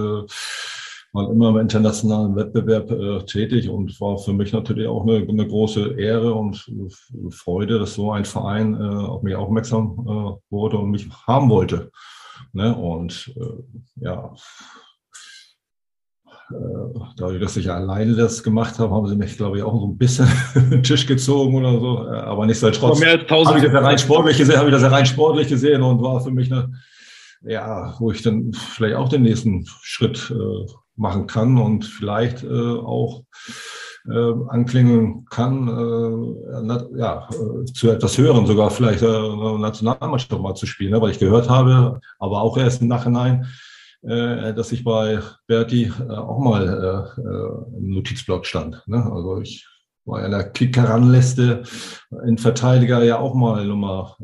Waren 1.12 1.32
immer 1.32 1.48
im 1.50 1.56
internationalen 1.56 2.36
Wettbewerb 2.36 2.90
äh, 2.90 3.24
tätig 3.24 3.68
und 3.68 3.98
war 4.00 4.18
für 4.18 4.32
mich 4.32 4.52
natürlich 4.52 4.86
auch 4.86 5.06
eine, 5.06 5.26
eine 5.26 5.46
große 5.46 5.98
Ehre 5.98 6.34
und 6.34 6.70
Freude, 7.30 7.78
dass 7.78 7.94
so 7.94 8.12
ein 8.12 8.24
Verein 8.24 8.74
äh, 8.74 8.78
auf 8.78 9.22
mich 9.22 9.34
aufmerksam 9.34 9.96
äh, 10.06 10.52
wurde 10.52 10.78
und 10.78 10.90
mich 10.90 11.08
haben 11.26 11.48
wollte. 11.48 11.90
Ne? 12.52 12.76
Und 12.76 13.32
äh, 13.36 14.04
ja, 14.04 14.34
äh, 16.50 16.54
dadurch, 17.16 17.40
dass 17.40 17.56
ich 17.58 17.70
alleine 17.70 18.14
das 18.14 18.42
gemacht 18.42 18.78
habe, 18.78 18.94
haben 18.94 19.06
sie 19.06 19.16
mich, 19.16 19.36
glaube 19.36 19.58
ich, 19.58 19.62
auch 19.62 19.78
so 19.78 19.86
ein 19.86 19.98
bisschen 19.98 20.28
den 20.54 20.82
Tisch 20.82 21.06
gezogen 21.06 21.54
oder 21.56 21.78
so. 21.78 22.06
Äh, 22.06 22.20
aber 22.20 22.46
nicht 22.46 22.58
so 22.58 22.70
trotz. 22.70 23.00
Habe 23.48 23.58
ich 23.58 23.64
das 23.64 23.72
ja 23.72 23.80
rein 23.80 23.98
sportlich 23.98 24.38
gesehen, 24.38 24.56
habe 24.56 24.68
ich 24.68 24.74
das 24.74 24.82
ja 24.82 24.88
rein 24.88 25.06
sportlich 25.06 25.48
gesehen 25.48 25.82
und 25.82 26.00
war 26.00 26.20
für 26.20 26.30
mich 26.30 26.50
eine, 26.50 26.72
ja, 27.42 27.94
wo 27.98 28.10
ich 28.12 28.22
dann 28.22 28.52
vielleicht 28.52 28.96
auch 28.96 29.10
den 29.10 29.22
nächsten 29.22 29.66
Schritt 29.82 30.32
äh, 30.34 30.72
machen 30.98 31.26
kann 31.26 31.58
und 31.58 31.84
vielleicht 31.84 32.42
äh, 32.44 32.48
auch 32.48 33.22
äh, 34.10 34.34
anklingen 34.48 35.26
kann, 35.26 35.68
äh, 35.68 36.98
ja, 36.98 37.28
äh, 37.30 37.64
zu 37.66 37.90
etwas 37.90 38.16
hören, 38.18 38.46
sogar 38.46 38.70
vielleicht 38.70 39.02
äh, 39.02 39.06
Nationalmannschaft 39.58 40.40
mal 40.40 40.54
zu 40.54 40.66
spielen, 40.66 40.92
ne? 40.92 41.00
weil 41.00 41.10
ich 41.10 41.18
gehört 41.18 41.48
habe, 41.48 42.00
aber 42.18 42.40
auch 42.42 42.56
erst 42.56 42.82
im 42.82 42.88
Nachhinein, 42.88 43.46
äh, 44.02 44.54
dass 44.54 44.72
ich 44.72 44.84
bei 44.84 45.20
Berti 45.46 45.92
äh, 46.08 46.12
auch 46.12 46.38
mal 46.38 46.66
äh, 47.16 47.20
äh, 47.20 47.78
im 47.78 47.90
Notizblock 47.90 48.46
stand. 48.46 48.82
Ne? 48.86 49.02
Also 49.12 49.40
ich 49.40 49.66
war 50.04 50.24
in 50.24 50.30
der 50.30 50.50
Kick-Heranliste 50.50 51.62
in 52.26 52.38
Verteidiger 52.38 53.02
ja 53.02 53.18
auch 53.18 53.34
mal 53.34 53.66
Nummer 53.66 54.16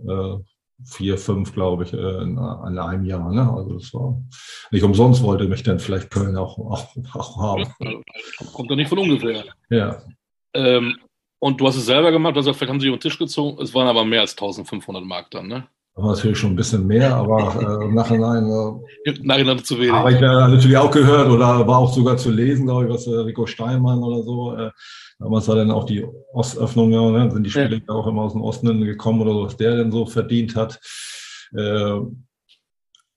vier, 0.84 1.18
fünf, 1.18 1.52
glaube 1.52 1.84
ich, 1.84 1.92
äh, 1.92 1.96
in, 1.96 2.36
in 2.36 2.78
einem 2.78 3.04
Jahr. 3.04 3.32
Ne? 3.32 3.52
Also 3.52 3.74
das 3.74 3.92
war 3.94 4.20
nicht 4.70 4.82
umsonst 4.82 5.22
wollte 5.22 5.48
mich 5.48 5.62
dann 5.62 5.78
vielleicht 5.78 6.10
Köln 6.10 6.36
auch, 6.36 6.58
auch, 6.58 6.88
auch 7.14 7.40
haben. 7.40 7.72
Kommt 8.52 8.70
doch 8.70 8.76
nicht 8.76 8.88
von 8.88 8.98
ungefähr. 8.98 9.44
Ja. 9.70 10.02
Ähm, 10.54 10.96
und 11.38 11.60
du 11.60 11.66
hast 11.66 11.76
es 11.76 11.86
selber 11.86 12.10
gemacht, 12.10 12.36
also 12.36 12.52
vielleicht 12.52 12.70
haben 12.70 12.80
sie 12.80 12.90
den 12.90 13.00
Tisch 13.00 13.18
gezogen, 13.18 13.60
es 13.62 13.74
waren 13.74 13.86
aber 13.86 14.04
mehr 14.04 14.22
als 14.22 14.32
1500 14.32 15.04
Mark 15.04 15.30
dann, 15.30 15.48
ne? 15.48 15.68
War 15.94 16.14
natürlich 16.14 16.38
schon 16.38 16.50
ein 16.50 16.56
bisschen 16.56 16.86
mehr, 16.86 17.14
aber 17.14 17.54
äh, 17.60 17.84
im 17.84 17.94
Nachhinein, 17.94 18.46
äh, 18.46 19.12
Nachhinein 19.22 19.62
zu 19.62 19.78
wenig. 19.78 19.92
Habe 19.92 20.12
ich 20.12 20.20
ja 20.20 20.48
natürlich 20.48 20.76
auch 20.76 20.90
gehört 20.90 21.28
oder 21.28 21.66
war 21.66 21.78
auch 21.78 21.92
sogar 21.92 22.16
zu 22.16 22.30
lesen, 22.30 22.66
glaube 22.66 22.84
ich, 22.84 22.90
was 22.90 23.06
äh, 23.06 23.14
Rico 23.14 23.46
Steinmann 23.46 24.02
oder 24.02 24.22
so. 24.22 24.56
Äh, 24.56 24.70
damals 25.20 25.46
war 25.46 25.54
dann 25.54 25.70
auch 25.70 25.84
die 25.84 26.04
Ostöffnung, 26.32 26.90
ja, 26.90 27.10
ne, 27.10 27.30
sind 27.30 27.44
die 27.44 27.50
Spiele 27.50 27.76
ja. 27.86 27.94
auch 27.94 28.06
immer 28.08 28.22
aus 28.22 28.32
dem 28.32 28.42
Osten 28.42 28.84
gekommen 28.84 29.20
oder 29.20 29.32
so, 29.32 29.44
was 29.44 29.56
der 29.56 29.76
denn 29.76 29.92
so 29.92 30.04
verdient 30.06 30.56
hat. 30.56 30.80
Äh, 31.56 32.00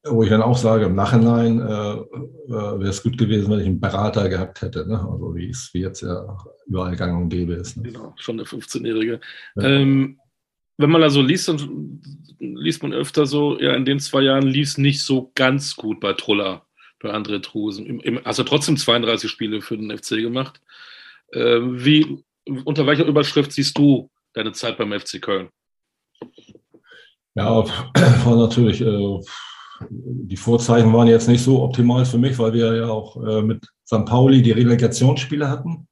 wo 0.10 0.24
ich 0.24 0.30
dann 0.30 0.42
auch 0.42 0.58
sage, 0.58 0.86
im 0.86 0.96
Nachhinein 0.96 1.60
äh, 1.60 1.63
äh, 1.63 2.80
wäre 2.80 2.90
es 2.90 3.04
gut 3.04 3.18
gewesen, 3.18 3.52
wenn 3.52 3.60
ich 3.60 3.66
einen 3.66 3.80
Berater 3.80 4.30
gehabt 4.30 4.62
hätte, 4.62 4.88
ne? 4.88 5.00
also 5.00 5.36
wie 5.36 5.50
es 5.50 5.70
wie 5.74 5.82
jetzt 5.82 6.02
ja 6.02 6.38
überall 6.66 6.96
gang 6.96 7.22
und 7.22 7.30
gäbe 7.30 7.54
ist. 7.54 7.76
Ne? 7.78 7.84
Genau, 7.84 8.13
schon 8.16 8.38
der 8.38 8.46
15-Jährige. 8.46 9.20
Ja. 9.56 9.63
Ähm, 9.63 10.20
wenn 10.78 10.90
man 10.90 11.02
da 11.02 11.10
so 11.10 11.22
liest, 11.22 11.48
dann 11.48 12.02
liest 12.40 12.84
man 12.84 12.94
öfter 12.94 13.26
so, 13.26 13.60
ja, 13.60 13.74
in 13.74 13.86
den 13.86 14.00
zwei 14.00 14.22
Jahren 14.22 14.48
lief 14.48 14.70
es 14.70 14.78
nicht 14.78 15.02
so 15.02 15.32
ganz 15.36 15.76
gut 15.76 16.00
bei 16.00 16.13
Truller, 16.13 16.66
bei 17.00 17.13
André 17.13 17.42
Trusen. 17.42 18.00
Im, 18.00 18.22
hast 18.24 18.40
du 18.40 18.44
trotzdem 18.44 18.78
32 18.78 19.30
Spiele 19.30 19.62
für 19.62 19.78
den 19.78 19.96
FC 19.96 20.18
gemacht. 20.18 20.62
Äh, 21.32 21.60
wie, 21.62 22.24
unter 22.66 22.86
welcher 22.86 23.06
Überschrift 23.06 23.52
siehst 23.52 23.78
du 23.78 24.10
deine 24.34 24.54
Zeit 24.54 24.78
beim 24.78 24.98
FC 24.98 25.22
Köln? 25.22 25.50
Ja, 27.36 27.66
war 28.26 28.36
natürlich, 28.36 28.82
äh, 28.82 29.20
die 29.90 30.38
Vorzeichen 30.38 30.94
waren 30.94 31.08
jetzt 31.08 31.28
nicht 31.28 31.44
so 31.44 31.62
optimal 31.63 32.06
für 32.06 32.18
mich, 32.18 32.38
weil 32.40 32.54
wir 32.54 32.76
ja 32.76 32.88
auch 32.88 33.24
äh, 33.24 33.42
mit 33.42 33.66
St. 33.86 34.06
Pauli 34.06 34.42
die 34.42 34.52
Relegationsspiele 34.52 35.50
hatten. 35.50 35.88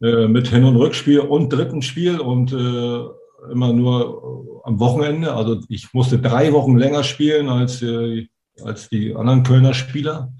Äh, 0.00 0.28
mit 0.28 0.48
Hin- 0.48 0.64
und 0.64 0.76
Rückspiel 0.76 1.20
und 1.20 1.52
dritten 1.52 1.82
Spiel 1.82 2.20
und 2.20 2.52
äh, 2.52 3.04
immer 3.50 3.72
nur 3.72 4.62
am 4.64 4.78
Wochenende. 4.78 5.34
Also 5.34 5.60
ich 5.68 5.92
musste 5.92 6.18
drei 6.18 6.52
Wochen 6.52 6.76
länger 6.76 7.02
spielen 7.02 7.48
als, 7.48 7.82
äh, 7.82 8.28
als 8.62 8.88
die 8.88 9.14
anderen 9.14 9.42
Kölner 9.42 9.74
Spieler 9.74 10.32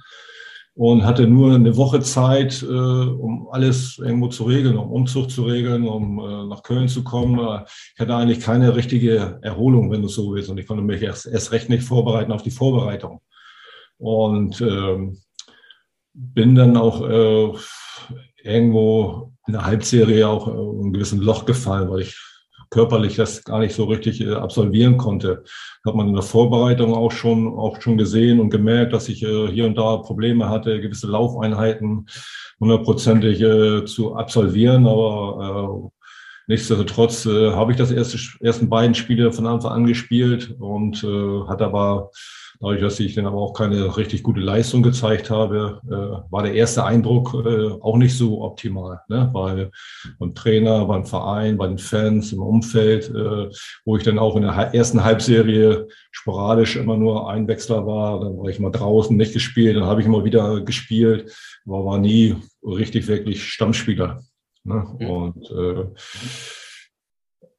und 0.75 1.05
hatte 1.05 1.27
nur 1.27 1.55
eine 1.55 1.77
Woche 1.77 2.01
Zeit, 2.01 2.63
äh, 2.63 2.67
um 2.67 3.49
alles 3.51 3.99
irgendwo 3.99 4.29
zu 4.29 4.45
regeln, 4.45 4.79
um 4.79 4.91
Umzug 4.91 5.31
zu 5.31 5.45
regeln, 5.45 5.87
um 5.87 6.19
äh, 6.19 6.47
nach 6.47 6.63
Köln 6.63 6.89
zu 6.89 7.05
kommen. 7.05 7.39
Ich 7.95 8.01
hatte 8.01 8.17
eigentlich 8.17 8.41
keine 8.41 8.75
richtige 8.75 9.39
Erholung, 9.43 9.91
wenn 9.91 10.03
du 10.03 10.09
so 10.09 10.33
willst, 10.33 10.49
und 10.49 10.59
ich 10.59 10.67
konnte 10.67 10.83
mich 10.83 11.03
erst, 11.03 11.27
erst 11.27 11.53
recht 11.53 11.69
nicht 11.69 11.85
vorbereiten 11.85 12.33
auf 12.33 12.43
die 12.43 12.51
Vorbereitung. 12.51 13.21
Und 13.99 14.61
ähm, 14.61 15.19
bin 16.15 16.55
dann 16.55 16.77
auch 16.77 17.03
äh, 17.09 17.53
irgendwo 18.43 19.33
in 19.47 19.53
der 19.55 19.65
Halbserie 19.65 20.29
auch 20.29 20.49
in 20.49 20.55
einem 20.55 20.93
gewissen 20.93 21.21
Loch 21.21 21.45
gefallen, 21.45 21.91
weil 21.91 22.01
ich 22.01 22.17
körperlich 22.73 23.17
das 23.17 23.45
gar 23.45 23.61
nicht 23.61 23.75
so 23.75 23.85
richtig 23.85 24.21
äh, 24.23 24.33
absolvieren 24.33 24.97
konnte. 24.97 25.45
Hat 25.85 25.95
man 25.95 26.09
in 26.09 26.15
der 26.15 26.23
Vorbereitung 26.23 26.95
auch 26.95 27.13
schon, 27.13 27.47
auch 27.47 27.81
schon 27.81 27.99
gesehen 27.99 28.41
und 28.41 28.51
gemerkt, 28.51 28.95
dass 28.95 29.09
ich 29.09 29.23
äh, 29.23 29.49
hier 29.49 29.67
und 29.67 29.77
da 29.77 29.99
Probleme 29.99 30.49
hatte, 30.49 30.81
gewisse 30.81 31.07
Laufeinheiten 31.07 32.07
hundertprozentig 32.59 33.41
äh, 33.43 33.85
zu 33.85 34.17
absolvieren. 34.17 34.87
Aber 34.87 35.93
nichtsdestotrotz 36.47 37.27
habe 37.27 37.73
ich 37.73 37.79
das 37.79 37.93
erste, 37.93 38.19
ersten 38.41 38.69
beiden 38.69 38.95
Spiele 38.95 39.33
von 39.33 39.47
Anfang 39.47 39.73
an 39.73 39.87
gespielt 39.87 40.55
und 40.59 41.03
hat 41.49 41.63
aber 41.63 42.11
Dadurch, 42.63 42.81
dass 42.81 43.01
ich 43.01 43.15
dann 43.15 43.27
aber 43.27 43.39
auch 43.39 43.55
keine 43.55 43.97
richtig 43.97 44.23
gute 44.23 44.41
Leistung 44.41 44.85
gezeigt 44.85 45.31
habe, 45.31 45.81
äh, 45.85 46.33
war 46.33 46.45
der 46.45 46.55
erste 46.55 46.85
Eindruck 46.85 47.35
äh, 47.35 47.73
auch 47.81 47.97
nicht 47.97 48.17
so 48.17 48.41
optimal. 48.43 49.01
Ne? 49.09 49.29
Weil 49.33 49.73
beim 50.21 50.33
Trainer, 50.33 50.85
beim 50.85 51.05
Verein, 51.05 51.57
bei 51.57 51.67
den 51.67 51.79
Fans, 51.79 52.33
im 52.33 52.41
Umfeld, 52.41 53.11
äh, 53.11 53.51
wo 53.85 53.97
ich 53.97 54.05
dann 54.05 54.21
auch 54.21 54.37
in 54.37 54.43
der 54.43 54.53
ersten 54.75 55.03
Halbserie 55.03 55.89
sporadisch 56.13 56.77
immer 56.77 56.97
nur 56.97 57.29
Einwechsler 57.29 57.85
war, 57.85 58.21
dann 58.21 58.39
war 58.39 58.49
ich 58.49 58.61
mal 58.61 58.71
draußen, 58.71 59.17
nicht 59.17 59.33
gespielt, 59.33 59.77
dann 59.77 59.87
habe 59.87 60.01
ich 60.01 60.07
immer 60.07 60.25
wieder 60.25 60.61
gespielt, 60.61 61.35
aber 61.67 61.85
war 61.85 61.99
nie 61.99 62.37
richtig 62.63 63.09
wirklich 63.09 63.43
Stammspieler. 63.43 64.23
Ne? 64.63 64.87
Mhm. 65.01 65.11
Und 65.11 65.51
äh, 65.51 65.85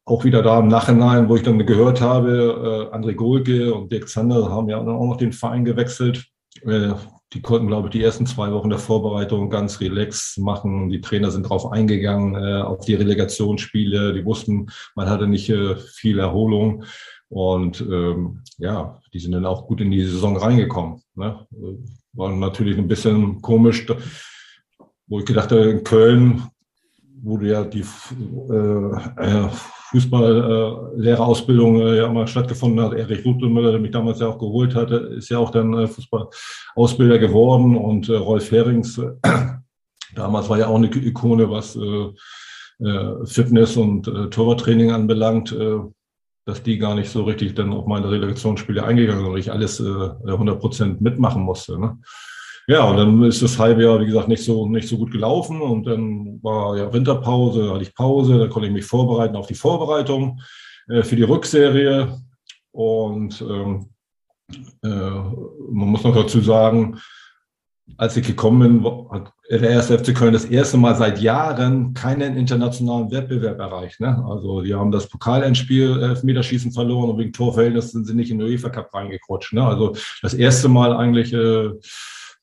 auch 0.05 0.23
wieder 0.25 0.41
da 0.41 0.59
im 0.59 0.67
Nachhinein, 0.67 1.29
wo 1.29 1.35
ich 1.35 1.43
dann 1.43 1.65
gehört 1.65 2.01
habe, 2.01 2.89
äh, 2.91 2.95
André 2.95 3.13
Golke 3.13 3.73
und 3.73 3.91
Dirk 3.91 4.09
Zander 4.09 4.49
haben 4.49 4.69
ja 4.69 4.77
auch 4.79 5.05
noch 5.05 5.17
den 5.17 5.31
Verein 5.31 5.63
gewechselt. 5.63 6.25
Äh, 6.65 6.93
die 7.33 7.41
konnten, 7.41 7.67
glaube 7.67 7.87
ich, 7.87 7.93
die 7.93 8.03
ersten 8.03 8.25
zwei 8.25 8.51
Wochen 8.51 8.69
der 8.69 8.79
Vorbereitung 8.79 9.49
ganz 9.49 9.79
relax 9.79 10.37
machen. 10.37 10.89
Die 10.89 11.01
Trainer 11.01 11.31
sind 11.31 11.43
drauf 11.49 11.71
eingegangen, 11.71 12.35
äh, 12.35 12.61
auf 12.61 12.85
die 12.85 12.93
Relegationsspiele. 12.93 14.13
Die 14.13 14.25
wussten, 14.25 14.67
man 14.95 15.09
hatte 15.09 15.27
nicht 15.27 15.49
äh, 15.49 15.75
viel 15.75 16.19
Erholung. 16.19 16.83
Und 17.29 17.81
ähm, 17.81 18.41
ja, 18.59 18.99
die 19.11 19.19
sind 19.19 19.31
dann 19.31 19.47
auch 19.47 19.65
gut 19.65 19.81
in 19.81 19.89
die 19.89 20.03
Saison 20.03 20.37
reingekommen. 20.37 21.01
Ne? 21.15 21.47
War 22.13 22.31
natürlich 22.31 22.77
ein 22.77 22.87
bisschen 22.87 23.41
komisch, 23.41 23.87
wo 25.07 25.19
ich 25.19 25.25
gedacht 25.25 25.51
habe, 25.51 25.71
in 25.71 25.83
Köln, 25.83 26.43
du 27.23 27.39
ja 27.41 27.63
die 27.63 27.79
äh, 27.81 29.47
Fußballlehrerausbildung 29.93 31.81
äh, 31.81 31.97
ja 31.97 32.11
mal 32.11 32.27
stattgefunden 32.27 32.83
hat. 32.83 32.93
Erich 32.93 33.23
Rudlemüller, 33.23 33.71
der 33.71 33.79
mich 33.79 33.91
damals 33.91 34.19
ja 34.19 34.27
auch 34.27 34.39
geholt 34.39 34.73
hatte, 34.73 34.95
ist 34.95 35.29
ja 35.29 35.37
auch 35.37 35.51
dann 35.51 35.73
äh, 35.75 35.87
Fußballausbilder 35.87 37.19
geworden 37.19 37.77
und 37.77 38.09
äh, 38.09 38.15
Rolf 38.15 38.49
Herings, 38.51 38.97
äh, 38.97 39.11
damals 40.15 40.49
war 40.49 40.57
ja 40.57 40.67
auch 40.67 40.77
eine 40.77 40.87
Ikone, 40.87 41.49
was 41.49 41.75
äh, 41.75 42.09
äh, 42.83 43.25
Fitness 43.25 43.77
und 43.77 44.05
Torwarttraining 44.31 44.91
anbelangt, 44.91 45.55
dass 46.45 46.63
die 46.63 46.77
gar 46.77 46.95
nicht 46.95 47.09
so 47.09 47.23
richtig 47.23 47.53
dann 47.53 47.71
auf 47.71 47.85
meine 47.85 48.09
Relegationsspiele 48.09 48.83
eingegangen 48.83 49.23
sind, 49.23 49.31
weil 49.31 49.39
ich 49.39 49.51
alles 49.51 49.79
äh, 49.79 50.09
100 50.27 50.59
Prozent 50.59 51.01
mitmachen 51.01 51.43
musste. 51.43 51.79
Ne? 51.79 51.99
Ja, 52.67 52.85
und 52.85 52.97
dann 52.97 53.23
ist 53.23 53.41
das 53.41 53.59
halbe 53.59 53.83
Jahr, 53.83 53.99
wie 53.99 54.05
gesagt, 54.05 54.29
nicht 54.29 54.43
so, 54.43 54.67
nicht 54.67 54.87
so 54.87 54.97
gut 54.97 55.11
gelaufen. 55.11 55.61
Und 55.61 55.85
dann 55.85 56.41
war 56.41 56.77
ja 56.77 56.93
Winterpause, 56.93 57.73
hatte 57.73 57.83
ich 57.83 57.93
Pause, 57.93 58.39
da 58.39 58.47
konnte 58.47 58.67
ich 58.67 58.73
mich 58.73 58.85
vorbereiten 58.85 59.35
auf 59.35 59.47
die 59.47 59.53
Vorbereitung 59.53 60.39
äh, 60.87 61.03
für 61.03 61.15
die 61.15 61.23
Rückserie. 61.23 62.17
Und 62.71 63.41
ähm, 63.41 63.89
äh, 64.83 64.87
man 64.87 65.89
muss 65.89 66.03
noch 66.03 66.15
dazu 66.15 66.39
sagen, 66.39 66.99
als 67.97 68.15
ich 68.15 68.25
gekommen 68.25 68.81
bin, 68.81 69.09
hat 69.11 69.33
der 69.49 69.69
erste 69.69 69.99
FC 69.99 70.15
Köln 70.15 70.33
das 70.33 70.45
erste 70.45 70.77
Mal 70.77 70.95
seit 70.95 71.19
Jahren 71.19 71.93
keinen 71.93 72.37
internationalen 72.37 73.11
Wettbewerb 73.11 73.59
erreicht. 73.59 73.99
Ne? 73.99 74.23
Also 74.25 74.61
die 74.61 74.73
haben 74.73 74.91
das 74.91 75.07
Pokalendspiel 75.07 76.01
Elfmeterschießen 76.01 76.71
verloren 76.71 77.11
und 77.11 77.17
wegen 77.17 77.33
Torverhältnis 77.33 77.91
sind 77.91 78.07
sie 78.07 78.13
nicht 78.13 78.31
in 78.31 78.39
den 78.39 78.47
UEFA 78.47 78.69
Cup 78.69 78.93
reingekrutscht. 78.93 79.53
Ne? 79.53 79.65
Also 79.65 79.95
das 80.21 80.33
erste 80.33 80.69
Mal 80.69 80.93
eigentlich 80.93 81.33
äh, 81.33 81.71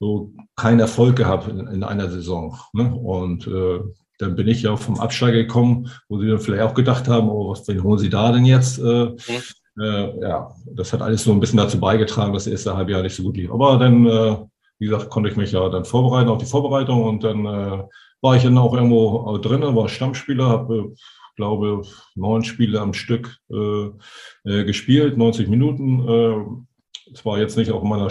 so 0.00 0.32
keinen 0.56 0.80
Erfolg 0.80 1.16
gehabt 1.16 1.48
in, 1.48 1.66
in 1.68 1.84
einer 1.84 2.10
Saison. 2.10 2.56
Ne? 2.72 2.92
Und 2.92 3.46
äh, 3.46 3.80
dann 4.18 4.34
bin 4.34 4.48
ich 4.48 4.62
ja 4.62 4.76
vom 4.76 4.98
Absteiger 4.98 5.38
gekommen, 5.38 5.90
wo 6.08 6.18
sie 6.18 6.28
dann 6.28 6.40
vielleicht 6.40 6.62
auch 6.62 6.74
gedacht 6.74 7.06
haben, 7.06 7.28
oh, 7.28 7.50
was 7.50 7.68
wen 7.68 7.82
holen 7.82 7.98
sie 7.98 8.10
da 8.10 8.32
denn 8.32 8.44
jetzt? 8.44 8.78
Äh, 8.78 8.82
mhm. 8.82 9.82
äh, 9.82 10.20
ja, 10.20 10.50
das 10.74 10.92
hat 10.92 11.02
alles 11.02 11.22
so 11.22 11.32
ein 11.32 11.40
bisschen 11.40 11.58
dazu 11.58 11.78
beigetragen, 11.78 12.32
dass 12.32 12.44
das 12.44 12.52
erste 12.52 12.76
Halbjahr 12.76 13.02
nicht 13.02 13.14
so 13.14 13.22
gut 13.22 13.36
lief. 13.36 13.52
Aber 13.52 13.78
dann, 13.78 14.06
äh, 14.06 14.36
wie 14.78 14.86
gesagt, 14.86 15.10
konnte 15.10 15.28
ich 15.28 15.36
mich 15.36 15.52
ja 15.52 15.68
dann 15.68 15.84
vorbereiten 15.84 16.30
auf 16.30 16.38
die 16.38 16.46
Vorbereitung 16.46 17.04
und 17.04 17.22
dann 17.22 17.46
äh, 17.46 17.82
war 18.22 18.36
ich 18.36 18.42
dann 18.42 18.58
auch 18.58 18.74
irgendwo 18.74 19.38
drin, 19.38 19.62
war 19.62 19.88
Stammspieler, 19.88 20.48
habe 20.48 20.94
glaube 21.36 21.82
neun 22.14 22.44
Spiele 22.44 22.80
am 22.80 22.92
Stück 22.92 23.38
äh, 23.50 23.86
äh, 24.44 24.64
gespielt, 24.64 25.16
90 25.16 25.48
Minuten. 25.48 26.08
Äh, 26.08 27.14
zwar 27.14 27.38
jetzt 27.38 27.56
nicht 27.56 27.72
auf 27.72 27.82
meiner 27.82 28.10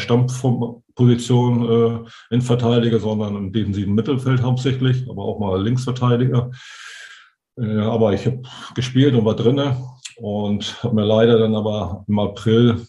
Stammposition 1.00 2.06
äh, 2.06 2.36
in 2.36 2.42
Verteidiger, 2.42 3.00
sondern 3.00 3.36
im 3.36 3.54
defensiven 3.54 3.96
Mittelfeld 3.96 4.42
hauptsächlich, 4.42 5.10
aber 5.10 5.24
auch 5.24 5.40
mal 5.40 5.62
Linksverteidiger. 5.62 6.52
Äh, 7.58 7.80
aber 7.80 8.14
ich 8.14 8.26
habe 8.26 8.42
gespielt 8.76 9.16
und 9.16 9.26
war 9.26 9.36
drinne 9.36 9.78
und 10.18 10.84
habe 10.84 10.96
mir 10.96 11.06
leider 11.06 11.40
dann 11.40 11.56
aber 11.56 12.04
im 12.08 12.20
April 12.20 12.86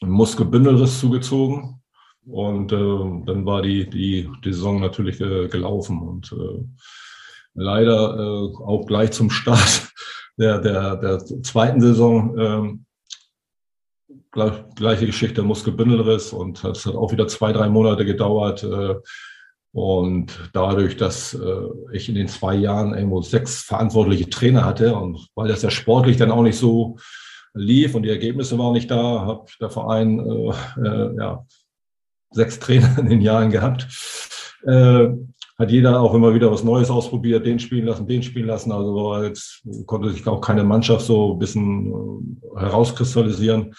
einen 0.00 0.12
Muskelbündelriss 0.12 1.00
zugezogen. 1.00 1.80
Und 2.26 2.72
äh, 2.72 2.76
dann 3.26 3.44
war 3.44 3.62
die, 3.62 3.88
die, 3.88 4.30
die 4.44 4.52
Saison 4.52 4.80
natürlich 4.80 5.20
äh, 5.20 5.48
gelaufen. 5.48 6.00
Und 6.00 6.32
äh, 6.32 6.64
leider 7.54 8.16
äh, 8.16 8.56
auch 8.64 8.86
gleich 8.86 9.12
zum 9.12 9.30
Start 9.30 9.92
der, 10.38 10.58
der, 10.58 10.96
der 10.96 11.18
zweiten 11.24 11.80
Saison 11.80 12.84
äh, 14.36 14.50
gleiche 14.74 15.06
Geschichte, 15.06 15.42
Muskelbündelriss 15.42 16.32
und 16.32 16.64
es 16.64 16.86
hat 16.86 16.94
auch 16.94 17.12
wieder 17.12 17.28
zwei, 17.28 17.52
drei 17.52 17.68
Monate 17.68 18.04
gedauert. 18.04 18.62
Äh, 18.64 18.94
und 19.72 20.50
dadurch, 20.52 20.96
dass 20.96 21.34
äh, 21.34 21.68
ich 21.92 22.08
in 22.08 22.14
den 22.14 22.28
zwei 22.28 22.54
Jahren 22.54 22.94
irgendwo 22.94 23.22
sechs 23.22 23.62
verantwortliche 23.62 24.30
Trainer 24.30 24.64
hatte 24.64 24.94
und 24.94 25.26
weil 25.34 25.48
das 25.48 25.62
ja 25.62 25.70
sportlich 25.70 26.16
dann 26.16 26.30
auch 26.30 26.42
nicht 26.44 26.58
so 26.58 26.96
lief 27.54 27.96
und 27.96 28.04
die 28.04 28.10
Ergebnisse 28.10 28.56
waren 28.56 28.72
nicht 28.72 28.90
da, 28.90 29.26
hat 29.26 29.56
der 29.60 29.70
Verein 29.70 30.20
äh, 30.20 30.52
äh, 30.80 31.16
ja, 31.18 31.44
sechs 32.30 32.60
Trainer 32.60 32.96
in 32.98 33.08
den 33.08 33.20
Jahren 33.20 33.50
gehabt. 33.50 33.88
Äh, 34.64 35.08
hat 35.58 35.70
jeder 35.70 36.00
auch 36.00 36.14
immer 36.14 36.34
wieder 36.34 36.50
was 36.50 36.64
Neues 36.64 36.90
ausprobiert, 36.90 37.46
den 37.46 37.58
spielen 37.58 37.86
lassen, 37.86 38.08
den 38.08 38.22
spielen 38.22 38.46
lassen. 38.46 38.72
Also 38.72 39.22
jetzt 39.22 39.62
konnte 39.86 40.10
sich 40.10 40.26
auch 40.26 40.40
keine 40.40 40.64
Mannschaft 40.64 41.06
so 41.06 41.34
ein 41.34 41.38
bisschen 41.38 42.40
herauskristallisieren. 42.56 43.72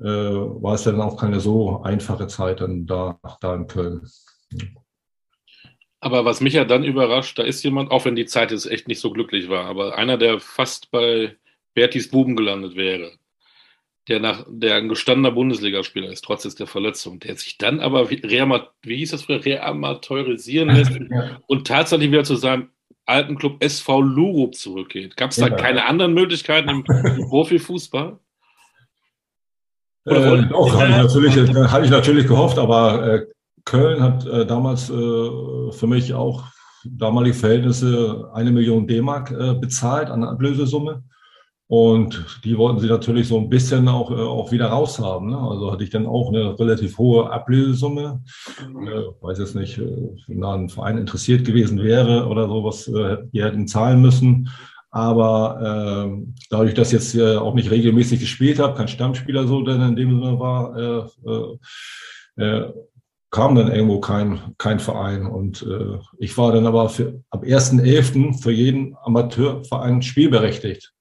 Äh, 0.00 0.04
war 0.04 0.74
es 0.74 0.84
dann 0.84 1.00
auch 1.00 1.16
keine 1.16 1.40
so 1.40 1.82
einfache 1.82 2.28
Zeit 2.28 2.60
dann 2.60 2.86
da, 2.86 3.18
da 3.40 3.54
in 3.54 3.66
Köln. 3.66 4.08
Aber 6.00 6.24
was 6.24 6.40
mich 6.40 6.54
ja 6.54 6.64
dann 6.64 6.84
überrascht, 6.84 7.38
da 7.38 7.42
ist 7.42 7.64
jemand, 7.64 7.90
auch 7.90 8.04
wenn 8.04 8.14
die 8.14 8.26
Zeit 8.26 8.52
jetzt 8.52 8.70
echt 8.70 8.86
nicht 8.86 9.00
so 9.00 9.10
glücklich 9.10 9.48
war, 9.48 9.66
aber 9.66 9.98
einer, 9.98 10.16
der 10.16 10.38
fast 10.38 10.92
bei 10.92 11.36
Bertis 11.74 12.10
Buben 12.10 12.36
gelandet 12.36 12.76
wäre, 12.76 13.12
der 14.06 14.20
nach 14.20 14.46
der 14.48 14.76
ein 14.76 14.88
gestandener 14.88 15.32
Bundesligaspieler 15.32 16.10
ist, 16.10 16.24
trotz 16.24 16.54
der 16.54 16.66
Verletzung, 16.68 17.18
der 17.18 17.36
sich 17.36 17.58
dann 17.58 17.80
aber 17.80 18.08
reamat, 18.10 18.70
wie 18.82 18.96
hieß 18.98 19.10
das 19.10 19.22
früher, 19.24 19.44
reamateurisieren 19.44 20.70
lässt 20.70 20.92
ja. 21.10 21.40
und 21.46 21.66
tatsächlich 21.66 22.10
wieder 22.10 22.24
zu 22.24 22.36
seinem 22.36 22.70
alten 23.04 23.36
Club 23.36 23.62
SV 23.62 24.00
Lurup 24.02 24.54
zurückgeht. 24.54 25.16
Gab 25.16 25.30
es 25.30 25.36
da 25.36 25.48
ja. 25.48 25.56
keine 25.56 25.86
anderen 25.86 26.14
Möglichkeiten 26.14 26.68
im, 26.68 26.84
im 26.86 27.24
Profifußball? 27.28 28.18
Äh, 30.04 30.46
doch, 30.46 30.74
hatte 30.74 30.90
ich, 30.90 30.96
natürlich, 30.96 31.54
hatte 31.70 31.84
ich 31.84 31.90
natürlich 31.90 32.26
gehofft, 32.26 32.58
aber 32.58 33.06
äh, 33.06 33.26
Köln 33.64 34.02
hat 34.02 34.26
äh, 34.26 34.46
damals 34.46 34.88
äh, 34.88 35.72
für 35.72 35.86
mich 35.86 36.14
auch 36.14 36.44
damalige 36.84 37.34
Verhältnisse 37.34 38.30
eine 38.32 38.50
Million 38.50 38.86
D-Mark 38.86 39.30
äh, 39.30 39.54
bezahlt 39.54 40.10
an 40.10 40.24
Ablösesumme. 40.24 41.02
Und 41.70 42.40
die 42.44 42.56
wollten 42.56 42.80
sie 42.80 42.86
natürlich 42.86 43.28
so 43.28 43.36
ein 43.36 43.50
bisschen 43.50 43.88
auch, 43.88 44.10
äh, 44.10 44.14
auch 44.14 44.50
wieder 44.52 44.68
raushaben. 44.68 45.28
Ne? 45.28 45.38
Also 45.38 45.70
hatte 45.70 45.84
ich 45.84 45.90
dann 45.90 46.06
auch 46.06 46.28
eine 46.28 46.58
relativ 46.58 46.96
hohe 46.96 47.30
Ablösesumme. 47.30 48.22
Mhm. 48.72 48.88
Äh, 48.88 49.02
weiß 49.20 49.38
jetzt 49.38 49.54
nicht, 49.54 49.76
äh, 49.76 50.16
wenn 50.28 50.40
da 50.40 50.54
ein 50.54 50.70
Verein 50.70 50.96
interessiert 50.96 51.44
gewesen 51.44 51.82
wäre 51.82 52.26
oder 52.26 52.48
so, 52.48 52.64
was 52.64 52.88
äh, 52.88 53.18
die 53.32 53.44
hätten 53.44 53.68
zahlen 53.68 54.00
müssen. 54.00 54.48
Aber 54.90 56.10
äh, 56.10 56.32
dadurch, 56.50 56.74
dass 56.74 56.88
ich 56.88 56.94
jetzt 56.94 57.14
äh, 57.14 57.36
auch 57.36 57.54
nicht 57.54 57.70
regelmäßig 57.70 58.20
gespielt 58.20 58.58
habe, 58.58 58.76
kein 58.76 58.88
Stammspieler 58.88 59.46
so 59.46 59.62
denn 59.62 59.82
in 59.82 59.96
dem 59.96 60.10
Sinne 60.20 60.38
war, 60.38 60.76
äh, 60.76 62.40
äh, 62.40 62.44
äh, 62.44 62.72
kam 63.30 63.54
dann 63.54 63.70
irgendwo 63.70 64.00
kein, 64.00 64.40
kein 64.56 64.80
Verein. 64.80 65.26
Und 65.26 65.62
äh, 65.62 65.98
ich 66.18 66.36
war 66.38 66.52
dann 66.52 66.66
aber 66.66 66.88
für, 66.88 67.22
ab 67.30 67.44
1.11. 67.44 68.42
für 68.42 68.52
jeden 68.52 68.96
Amateurverein 69.02 70.00
spielberechtigt 70.00 70.94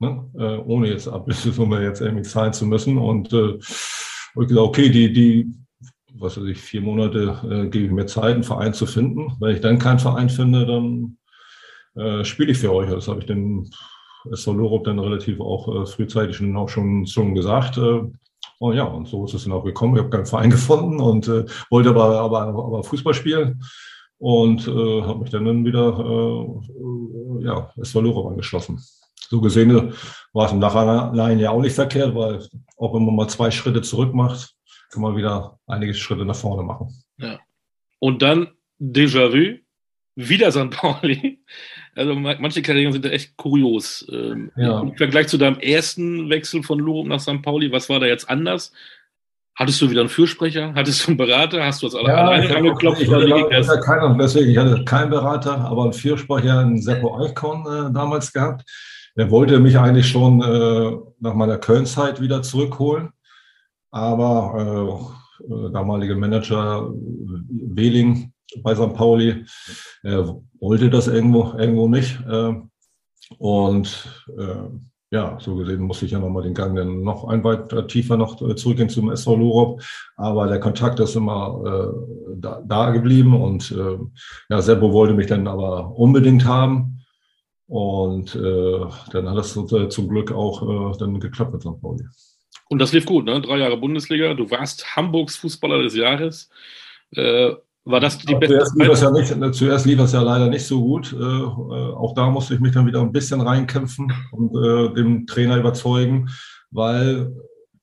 ne? 0.00 0.28
äh, 0.36 0.56
ohne 0.56 0.88
jetzt 0.88 1.08
Ablösesumme 1.08 1.82
jetzt 1.84 2.00
irgendwie 2.00 2.24
zahlen 2.24 2.52
zu 2.52 2.66
müssen. 2.66 2.98
Und 2.98 3.32
äh, 3.32 3.56
ich 3.56 4.48
gesagt, 4.48 4.58
okay, 4.58 4.88
die, 4.88 5.12
die, 5.12 5.52
was 6.14 6.36
weiß 6.36 6.44
ich, 6.48 6.58
vier 6.58 6.80
Monate 6.80 7.38
äh, 7.44 7.68
gebe 7.68 7.86
ich 7.86 7.92
mir 7.92 8.06
Zeit, 8.06 8.34
einen 8.34 8.42
Verein 8.42 8.74
zu 8.74 8.86
finden. 8.86 9.32
Wenn 9.38 9.54
ich 9.54 9.60
dann 9.60 9.78
keinen 9.78 9.98
Verein 9.98 10.30
finde, 10.30 10.66
dann 10.66 11.16
äh, 12.00 12.24
spiele 12.24 12.52
ich 12.52 12.58
für 12.58 12.72
euch. 12.72 12.90
Das 12.90 13.08
habe 13.08 13.20
ich 13.20 13.26
dem 13.26 13.70
SV 14.30 14.52
Lorup 14.52 14.84
dann 14.84 14.98
relativ 14.98 15.40
auch 15.40 15.82
äh, 15.82 15.86
frühzeitig 15.86 16.36
schon, 16.36 16.56
auch 16.56 16.68
schon, 16.68 17.06
schon 17.06 17.34
gesagt. 17.34 17.78
Äh, 17.78 18.02
und 18.58 18.76
ja, 18.76 18.84
und 18.84 19.06
so 19.08 19.24
ist 19.24 19.34
es 19.34 19.44
dann 19.44 19.52
auch 19.52 19.64
gekommen. 19.64 19.94
Ich 19.96 20.00
habe 20.00 20.10
keinen 20.10 20.26
Verein 20.26 20.50
gefunden 20.58 21.00
und 21.00 21.28
äh, 21.28 21.44
wollte 21.70 21.90
aber, 21.90 22.20
aber, 22.20 22.40
aber 22.42 22.84
Fußball 22.84 23.14
spielen 23.14 23.62
und 24.18 24.66
äh, 24.66 25.02
habe 25.02 25.20
mich 25.20 25.30
dann, 25.30 25.44
dann 25.44 25.64
wieder 25.64 25.98
äh, 25.98 27.44
ja, 27.44 27.72
SV 27.76 28.00
Lorup 28.00 28.26
angeschlossen 28.26 28.80
so 29.30 29.40
gesehen 29.40 29.94
war 30.32 30.46
es 30.46 30.52
im 30.52 30.58
Nachhinein 30.58 31.38
ja 31.38 31.50
auch 31.50 31.60
nicht 31.60 31.74
verkehrt, 31.74 32.14
weil 32.16 32.44
auch 32.76 32.92
wenn 32.92 33.04
man 33.04 33.14
mal 33.14 33.28
zwei 33.28 33.50
Schritte 33.50 33.80
zurück 33.80 34.12
macht, 34.12 34.56
kann 34.90 35.02
man 35.02 35.16
wieder 35.16 35.58
einige 35.66 35.94
Schritte 35.94 36.24
nach 36.24 36.34
vorne 36.34 36.64
machen. 36.64 36.88
Ja. 37.16 37.38
Und 38.00 38.22
dann 38.22 38.48
Déjà-vu, 38.80 39.60
wieder 40.16 40.50
St. 40.50 40.70
Pauli. 40.70 41.44
Also 41.94 42.14
manche 42.14 42.62
Karrieren 42.62 42.92
sind 42.92 43.04
echt 43.06 43.36
kurios. 43.36 44.06
Ähm, 44.12 44.52
ja. 44.56 44.80
Im 44.80 44.96
Vergleich 44.96 45.28
zu 45.28 45.38
deinem 45.38 45.58
ersten 45.58 46.30
Wechsel 46.30 46.62
von 46.62 46.78
Lurup 46.78 47.06
nach 47.06 47.20
St. 47.20 47.42
Pauli, 47.42 47.72
was 47.72 47.88
war 47.88 48.00
da 48.00 48.06
jetzt 48.06 48.28
anders? 48.30 48.72
Hattest 49.56 49.82
du 49.82 49.90
wieder 49.90 50.00
einen 50.00 50.08
Fürsprecher? 50.08 50.72
Hattest 50.74 51.02
du 51.02 51.08
einen 51.08 51.18
Berater? 51.18 51.64
Hast 51.64 51.82
du 51.82 51.86
das 51.86 51.94
alle 51.94 52.08
ja, 52.08 52.24
alleine 52.24 52.56
angeklopft? 52.56 53.02
Ich 53.02 53.10
hatte, 53.10 53.26
ich 53.26 53.68
hatte 53.68 53.80
keinen, 53.80 54.18
deswegen, 54.18 54.50
ich 54.50 54.56
hatte 54.56 54.84
keinen 54.84 55.10
Berater, 55.10 55.58
aber 55.58 55.84
einen 55.84 55.92
Fürsprecher, 55.92 56.60
einen 56.60 56.80
Seppo 56.80 57.18
Eichkorn 57.20 57.66
äh, 57.66 57.92
damals 57.92 58.32
gehabt. 58.32 58.64
Der 59.16 59.30
wollte 59.30 59.58
mich 59.58 59.78
eigentlich 59.78 60.08
schon 60.08 60.40
äh, 60.40 60.96
nach 61.18 61.34
meiner 61.34 61.58
Köln-Zeit 61.58 62.20
wieder 62.22 62.42
zurückholen. 62.42 63.10
Aber 63.90 65.10
äh, 65.42 65.52
äh 65.52 65.72
damalige 65.72 66.14
Manager 66.14 66.90
Wehling 66.94 68.32
bei 68.62 68.74
St. 68.74 68.94
Pauli 68.94 69.44
äh, 70.02 70.24
wollte 70.60 70.90
das 70.90 71.08
irgendwo, 71.08 71.52
irgendwo 71.58 71.88
nicht. 71.88 72.18
Äh, 72.28 72.54
und 73.38 74.08
äh, 74.38 74.68
ja, 75.12 75.38
so 75.40 75.56
gesehen 75.56 75.80
musste 75.80 76.06
ich 76.06 76.12
ja 76.12 76.20
nochmal 76.20 76.44
den 76.44 76.54
Gang 76.54 76.76
dann 76.76 77.02
noch 77.02 77.24
ein 77.24 77.42
weit 77.42 77.88
tiefer 77.88 78.16
noch 78.16 78.36
zurückgehen 78.54 78.88
zum 78.88 79.10
SV 79.10 79.36
Lorop. 79.36 79.82
Aber 80.16 80.46
der 80.46 80.60
Kontakt 80.60 81.00
ist 81.00 81.16
immer 81.16 81.62
äh, 81.66 82.36
da, 82.36 82.62
da 82.64 82.90
geblieben 82.90 83.40
und 83.40 83.72
äh, 83.72 83.98
ja, 84.48 84.62
Seppo 84.62 84.92
wollte 84.92 85.14
mich 85.14 85.26
dann 85.26 85.48
aber 85.48 85.96
unbedingt 85.96 86.44
haben. 86.44 87.04
Und 87.66 88.34
äh, 88.34 88.80
dann 89.12 89.28
hat 89.28 89.36
das 89.36 89.52
zum 89.52 90.08
Glück 90.08 90.32
auch 90.32 90.94
äh, 90.94 90.98
dann 90.98 91.20
geklappt 91.20 91.52
mit 91.52 91.62
St. 91.62 91.80
Pauli. 91.80 92.04
Und 92.68 92.78
das 92.78 92.92
lief 92.92 93.04
gut, 93.04 93.24
ne? 93.24 93.40
Drei 93.40 93.58
Jahre 93.58 93.76
Bundesliga. 93.76 94.34
Du 94.34 94.48
warst 94.50 94.96
Hamburgs 94.96 95.36
Fußballer 95.36 95.82
des 95.82 95.96
Jahres. 95.96 96.50
War 97.84 98.00
das 98.00 98.18
die 98.18 98.34
beste 98.34 98.58
zuerst 98.58 98.76
lief, 98.76 98.88
das 98.88 99.00
ja 99.00 99.10
nicht, 99.10 99.54
zuerst 99.54 99.86
lief 99.86 99.98
das 99.98 100.12
ja 100.12 100.22
leider 100.22 100.48
nicht 100.48 100.66
so 100.66 100.82
gut. 100.82 101.12
Äh, 101.12 101.16
äh, 101.16 101.94
auch 101.94 102.14
da 102.14 102.28
musste 102.28 102.54
ich 102.54 102.60
mich 102.60 102.72
dann 102.72 102.86
wieder 102.86 103.00
ein 103.00 103.12
bisschen 103.12 103.40
reinkämpfen 103.40 104.12
und 104.32 104.54
äh, 104.54 104.94
dem 104.94 105.26
Trainer 105.26 105.56
überzeugen, 105.56 106.28
weil 106.70 107.32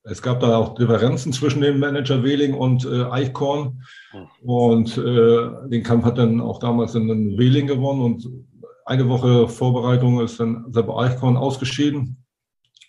es 0.04 0.22
gab 0.22 0.40
da 0.40 0.56
auch 0.56 0.74
Differenzen 0.74 1.32
zwischen 1.32 1.60
dem 1.60 1.80
Manager 1.80 2.22
Wehling 2.22 2.54
und 2.54 2.84
äh, 2.86 3.04
Eichkorn. 3.04 3.82
Hm. 4.12 4.26
Und 4.48 4.96
äh, 4.96 5.68
den 5.68 5.82
Kampf 5.82 6.04
hat 6.04 6.18
dann 6.18 6.40
auch 6.40 6.60
damals 6.60 6.92
dann 6.92 7.08
Wehling 7.36 7.66
gewonnen 7.66 8.02
und 8.02 8.28
eine 8.86 9.08
Woche 9.08 9.48
Vorbereitung 9.48 10.20
ist 10.20 10.40
dann 10.40 10.72
Sepp 10.72 10.88
Eichkorn 10.88 11.36
ausgeschieden 11.36 12.24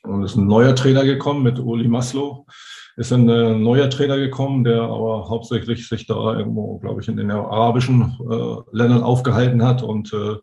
und 0.03 0.23
ist 0.23 0.37
ein 0.37 0.47
neuer 0.47 0.73
Trainer 0.75 1.03
gekommen 1.03 1.43
mit 1.43 1.59
Uli 1.59 1.89
Maslow. 1.89 2.45
Ist 2.99 3.13
ein 3.13 3.29
äh, 3.29 3.55
neuer 3.55 3.89
Trainer 3.89 4.17
gekommen, 4.17 4.65
der 4.65 4.81
aber 4.81 5.29
hauptsächlich 5.29 5.87
sich 5.87 6.05
da 6.05 6.37
irgendwo, 6.37 6.79
glaube 6.79 6.99
ich, 7.01 7.07
in 7.07 7.15
den 7.15 7.31
arabischen 7.31 8.17
äh, 8.29 8.75
Ländern 8.75 9.03
aufgehalten 9.03 9.63
hat 9.63 9.81
und 9.81 10.11
äh, 10.11 10.35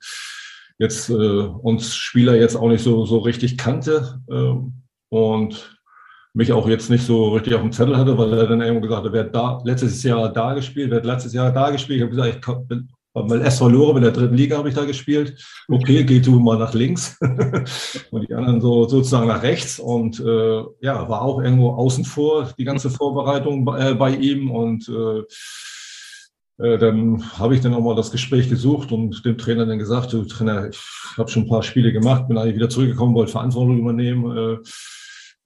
jetzt 0.79 1.11
äh, 1.11 1.13
uns 1.13 1.95
Spieler 1.95 2.35
jetzt 2.35 2.57
auch 2.57 2.69
nicht 2.69 2.83
so, 2.83 3.05
so 3.05 3.19
richtig 3.19 3.59
kannte 3.59 4.23
äh, 4.31 4.55
und 5.11 5.79
mich 6.33 6.51
auch 6.55 6.67
jetzt 6.67 6.89
nicht 6.89 7.05
so 7.05 7.35
richtig 7.35 7.55
auf 7.55 7.61
dem 7.61 7.73
Zettel 7.73 7.99
hatte, 7.99 8.17
weil 8.17 8.33
er 8.33 8.47
dann 8.47 8.63
irgendwo 8.63 8.81
gesagt 8.87 9.05
hat, 9.05 9.13
wer 9.13 9.25
da 9.25 9.61
letztes 9.63 10.03
Jahr 10.03 10.33
da 10.33 10.55
gespielt, 10.55 10.91
wer 10.91 10.97
hat 10.97 11.05
letztes 11.05 11.35
Jahr 11.35 11.53
da 11.53 11.69
gespielt. 11.69 11.99
Ich 11.99 12.03
habe 12.05 12.15
gesagt, 12.17 12.37
ich 12.37 12.87
weil 13.25 13.41
SV 13.43 13.69
Lore 13.69 13.97
in 13.99 14.03
der 14.05 14.13
dritten 14.13 14.35
Liga 14.35 14.59
habe 14.59 14.69
ich 14.69 14.75
da 14.75 14.85
gespielt. 14.85 15.43
Okay, 15.69 16.05
geh 16.05 16.21
du 16.21 16.39
mal 16.39 16.59
nach 16.59 16.75
links 16.75 17.19
und 18.11 18.29
die 18.29 18.35
anderen 18.35 18.61
so 18.61 18.87
sozusagen 18.89 19.29
nach 19.29 19.43
rechts 19.43 19.79
und 19.79 20.21
äh, 20.21 20.63
ja, 20.81 21.09
war 21.09 21.23
auch 21.23 21.41
irgendwo 21.41 21.71
außen 21.71 22.05
vor 22.05 22.53
die 22.59 22.65
ganze 22.65 22.91
Vorbereitung 22.91 23.65
bei, 23.65 23.91
äh, 23.91 23.95
bei 23.95 24.11
ihm 24.15 24.51
und 24.51 24.89
äh, 24.89 25.23
äh, 26.59 26.79
dann 26.79 27.23
habe 27.39 27.55
ich 27.55 27.61
dann 27.63 27.75
auch 27.75 27.81
mal 27.81 27.97
das 27.97 28.11
Gespräch 28.11 28.49
gesucht 28.49 28.93
und 28.93 29.25
dem 29.25 29.39
Trainer 29.39 29.67
dann 29.67 29.79
gesagt, 29.79 30.13
du 30.13 30.25
Trainer, 30.25 30.69
ich 30.69 30.79
habe 31.17 31.31
schon 31.31 31.45
ein 31.45 31.49
paar 31.49 31.63
Spiele 31.63 31.93
gemacht, 31.93 32.29
bin 32.29 32.37
eigentlich 32.37 32.57
wieder 32.57 32.69
zurückgekommen, 32.69 33.15
wollte 33.15 33.33
Verantwortung 33.33 33.79
übernehmen. 33.79 34.61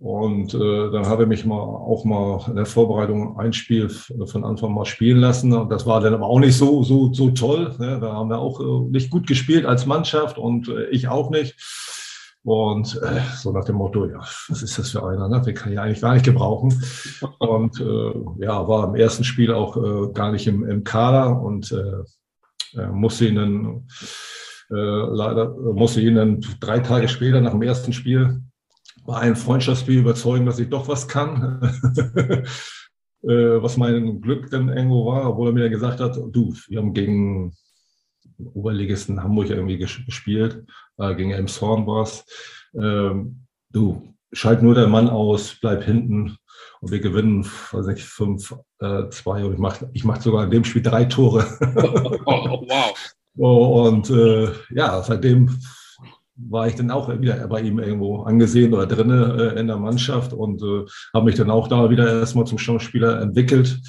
Äh, 0.00 0.04
und 0.04 0.54
äh, 0.54 0.90
dann 0.90 1.06
habe 1.06 1.24
ich 1.24 1.28
mich 1.28 1.44
mal 1.44 1.60
auch 1.60 2.04
mal 2.04 2.42
in 2.48 2.56
der 2.56 2.66
Vorbereitung 2.66 3.38
ein 3.38 3.52
Spiel 3.52 3.88
von 3.88 4.44
Anfang 4.44 4.74
mal 4.74 4.86
spielen 4.86 5.18
lassen. 5.18 5.52
Und 5.52 5.70
das 5.70 5.86
war 5.86 6.00
dann 6.00 6.14
aber 6.14 6.26
auch 6.26 6.40
nicht 6.40 6.56
so, 6.56 6.82
so, 6.82 7.12
so 7.12 7.30
toll. 7.30 7.74
Ne? 7.78 7.98
Da 8.00 8.12
haben 8.12 8.30
wir 8.30 8.38
auch 8.38 8.60
äh, 8.60 8.90
nicht 8.90 9.10
gut 9.10 9.26
gespielt 9.26 9.66
als 9.66 9.86
Mannschaft 9.86 10.38
und 10.38 10.68
äh, 10.68 10.86
ich 10.90 11.08
auch 11.08 11.30
nicht. 11.30 11.56
Und 12.42 12.98
äh, 13.02 13.20
so 13.36 13.52
nach 13.52 13.66
dem 13.66 13.76
Motto, 13.76 14.06
ja, 14.06 14.20
was 14.48 14.62
ist 14.62 14.78
das 14.78 14.90
für 14.90 15.06
einer? 15.06 15.28
Ne? 15.28 15.42
Den 15.42 15.54
kann 15.54 15.72
ich 15.72 15.78
eigentlich 15.78 16.00
gar 16.00 16.14
nicht 16.14 16.24
gebrauchen. 16.24 16.82
Und 17.38 17.78
äh, 17.80 18.44
ja, 18.44 18.66
war 18.66 18.88
im 18.88 18.94
ersten 18.94 19.24
Spiel 19.24 19.52
auch 19.52 19.76
äh, 19.76 20.12
gar 20.14 20.32
nicht 20.32 20.46
im, 20.46 20.64
im 20.64 20.82
Kader 20.82 21.38
und 21.38 21.70
äh, 21.72 22.86
musste 22.92 23.26
ihn 23.26 23.34
dann 23.34 23.86
äh, 24.70 24.74
leider 24.74 25.50
musste 25.50 26.00
ihn 26.00 26.14
dann 26.14 26.40
drei 26.60 26.78
Tage 26.78 27.08
später 27.08 27.40
nach 27.40 27.50
dem 27.50 27.62
ersten 27.62 27.92
Spiel 27.92 28.40
bei 29.06 29.16
einem 29.16 29.36
Freundschaftsspiel 29.36 29.98
überzeugen, 29.98 30.46
dass 30.46 30.58
ich 30.58 30.68
doch 30.68 30.88
was 30.88 31.08
kann. 31.08 31.60
Äh, 33.22 33.62
was 33.62 33.76
mein 33.76 34.22
Glück 34.22 34.48
dann 34.48 34.70
irgendwo 34.70 35.04
war, 35.04 35.28
obwohl 35.28 35.48
er 35.48 35.52
mir 35.52 35.68
gesagt 35.68 36.00
hat, 36.00 36.16
du, 36.16 36.54
wir 36.68 36.78
haben 36.78 36.94
gegen 36.94 37.52
Oberligisten 38.54 39.22
Hamburg 39.22 39.50
irgendwie 39.50 39.76
gespielt, 39.76 40.64
äh, 40.96 41.14
gegen 41.14 41.30
Elmshorn 41.30 41.86
war 41.86 42.04
es. 42.04 42.24
Ähm, 42.74 43.44
du, 43.70 44.14
schalt 44.32 44.62
nur 44.62 44.74
der 44.74 44.88
Mann 44.88 45.10
aus, 45.10 45.56
bleib 45.60 45.84
hinten 45.84 46.38
und 46.80 46.90
wir 46.90 47.00
gewinnen, 47.00 47.44
weiß 47.72 47.88
ich, 47.88 48.04
5, 48.04 48.54
äh, 48.78 49.08
2 49.10 49.44
und 49.44 49.52
ich 49.52 49.58
mache 49.58 49.90
ich 49.92 50.04
mach 50.04 50.20
sogar 50.20 50.44
in 50.44 50.50
dem 50.50 50.64
Spiel 50.64 50.82
drei 50.82 51.04
Tore. 51.04 51.44
oh, 52.24 52.64
wow. 53.34 53.86
Und 53.88 54.08
äh, 54.10 54.50
ja, 54.70 55.02
seitdem 55.02 55.58
war 56.48 56.66
ich 56.68 56.74
dann 56.74 56.90
auch 56.90 57.08
wieder 57.20 57.46
bei 57.48 57.60
ihm 57.60 57.78
irgendwo 57.78 58.22
angesehen 58.22 58.72
oder 58.72 58.86
drinne 58.86 59.54
äh, 59.54 59.60
in 59.60 59.66
der 59.66 59.76
Mannschaft 59.76 60.32
und 60.32 60.62
äh, 60.62 60.86
habe 61.12 61.26
mich 61.26 61.34
dann 61.34 61.50
auch 61.50 61.68
da 61.68 61.90
wieder 61.90 62.20
erstmal 62.20 62.46
zum 62.46 62.58
Stammspieler 62.58 63.20
entwickelt 63.20 63.80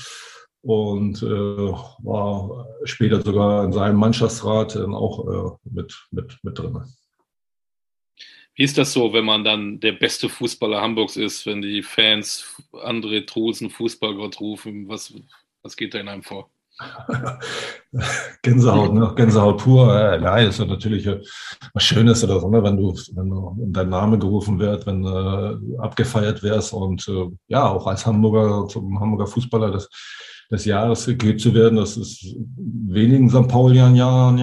und 0.61 1.21
äh, 1.23 1.25
war 1.25 2.67
später 2.83 3.21
sogar 3.21 3.65
in 3.65 3.73
seinem 3.73 3.97
Mannschaftsrat 3.97 4.75
dann 4.75 4.93
auch 4.93 5.27
äh, 5.27 5.69
mit, 5.71 6.07
mit, 6.11 6.37
mit 6.43 6.59
drin. 6.59 6.83
Wie 8.55 8.63
ist 8.63 8.77
das 8.77 8.93
so, 8.93 9.13
wenn 9.13 9.25
man 9.25 9.43
dann 9.43 9.79
der 9.79 9.93
beste 9.93 10.29
Fußballer 10.29 10.81
Hamburgs 10.81 11.15
ist, 11.15 11.45
wenn 11.45 11.61
die 11.61 11.81
Fans 11.81 12.61
André 12.73 13.25
Trusen 13.25 13.69
Fußballgott 13.69 14.39
rufen? 14.39 14.87
Was, 14.87 15.13
was 15.63 15.75
geht 15.77 15.93
da 15.93 15.99
in 15.99 16.09
einem 16.09 16.23
vor? 16.23 16.51
Gänsehaut, 18.41 18.93
ne? 18.93 19.13
Gänsehaut 19.15 19.57
pur. 19.61 19.93
Äh, 19.93 20.19
nein, 20.19 20.47
ist 20.47 20.59
ja 20.59 20.65
natürlich 20.65 21.05
äh, 21.05 21.21
was 21.73 21.83
Schönes 21.83 22.23
oder 22.23 22.39
so, 22.39 22.49
ne? 22.49 22.63
wenn 22.63 22.77
du, 22.77 22.93
wenn 23.13 23.29
du 23.29 23.55
dein 23.67 23.89
Name 23.89 24.17
gerufen 24.17 24.59
wird, 24.59 24.85
wenn 24.85 25.05
äh, 25.05 25.79
abgefeiert 25.79 26.41
wirst 26.43 26.73
und 26.73 27.07
äh, 27.07 27.27
ja, 27.47 27.67
auch 27.67 27.87
als 27.87 28.05
Hamburger, 28.05 28.67
zum 28.67 28.99
Hamburger 28.99 29.27
Fußballer 29.27 29.71
des, 29.71 29.89
des 30.49 30.65
Jahres 30.65 31.05
gekürt 31.05 31.41
zu 31.41 31.53
werden, 31.53 31.77
das 31.77 31.97
ist 31.97 32.35
wenigen 32.55 33.29
St. 33.29 33.47
Paulian 33.47 33.95
Jahren, 33.95 34.37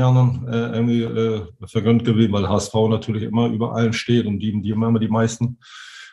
äh, 0.46 0.76
irgendwie 0.76 1.02
äh, 1.02 1.42
vergönnt 1.66 2.04
gewesen, 2.04 2.32
weil 2.32 2.48
HSV 2.48 2.74
natürlich 2.88 3.24
immer 3.24 3.48
über 3.48 3.74
allen 3.74 3.92
steht 3.92 4.26
und 4.26 4.38
die, 4.38 4.60
die 4.60 4.70
immer 4.70 4.98
die 4.98 5.08
meisten 5.08 5.58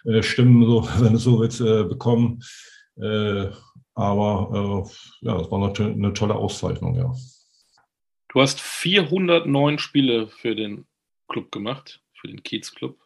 äh, 0.05 0.23
Stimmen, 0.23 0.65
so, 0.65 0.87
wenn 0.99 1.13
du 1.13 1.19
so 1.19 1.39
willst, 1.39 1.61
äh, 1.61 1.83
bekommen. 1.83 2.39
Äh, 2.99 3.47
aber 3.95 4.85
äh, 4.85 5.25
ja, 5.25 5.37
das 5.37 5.49
war 5.49 5.59
natürlich 5.59 5.95
eine 5.95 6.13
tolle 6.13 6.35
Auszeichnung, 6.35 6.95
ja. 6.95 7.13
Du 8.29 8.41
hast 8.41 8.59
409 8.59 9.79
Spiele 9.79 10.27
für 10.27 10.55
den 10.55 10.85
Club 11.29 11.51
gemacht, 11.51 12.01
für 12.13 12.27
den 12.27 12.43
Kiez-Club. 12.43 12.97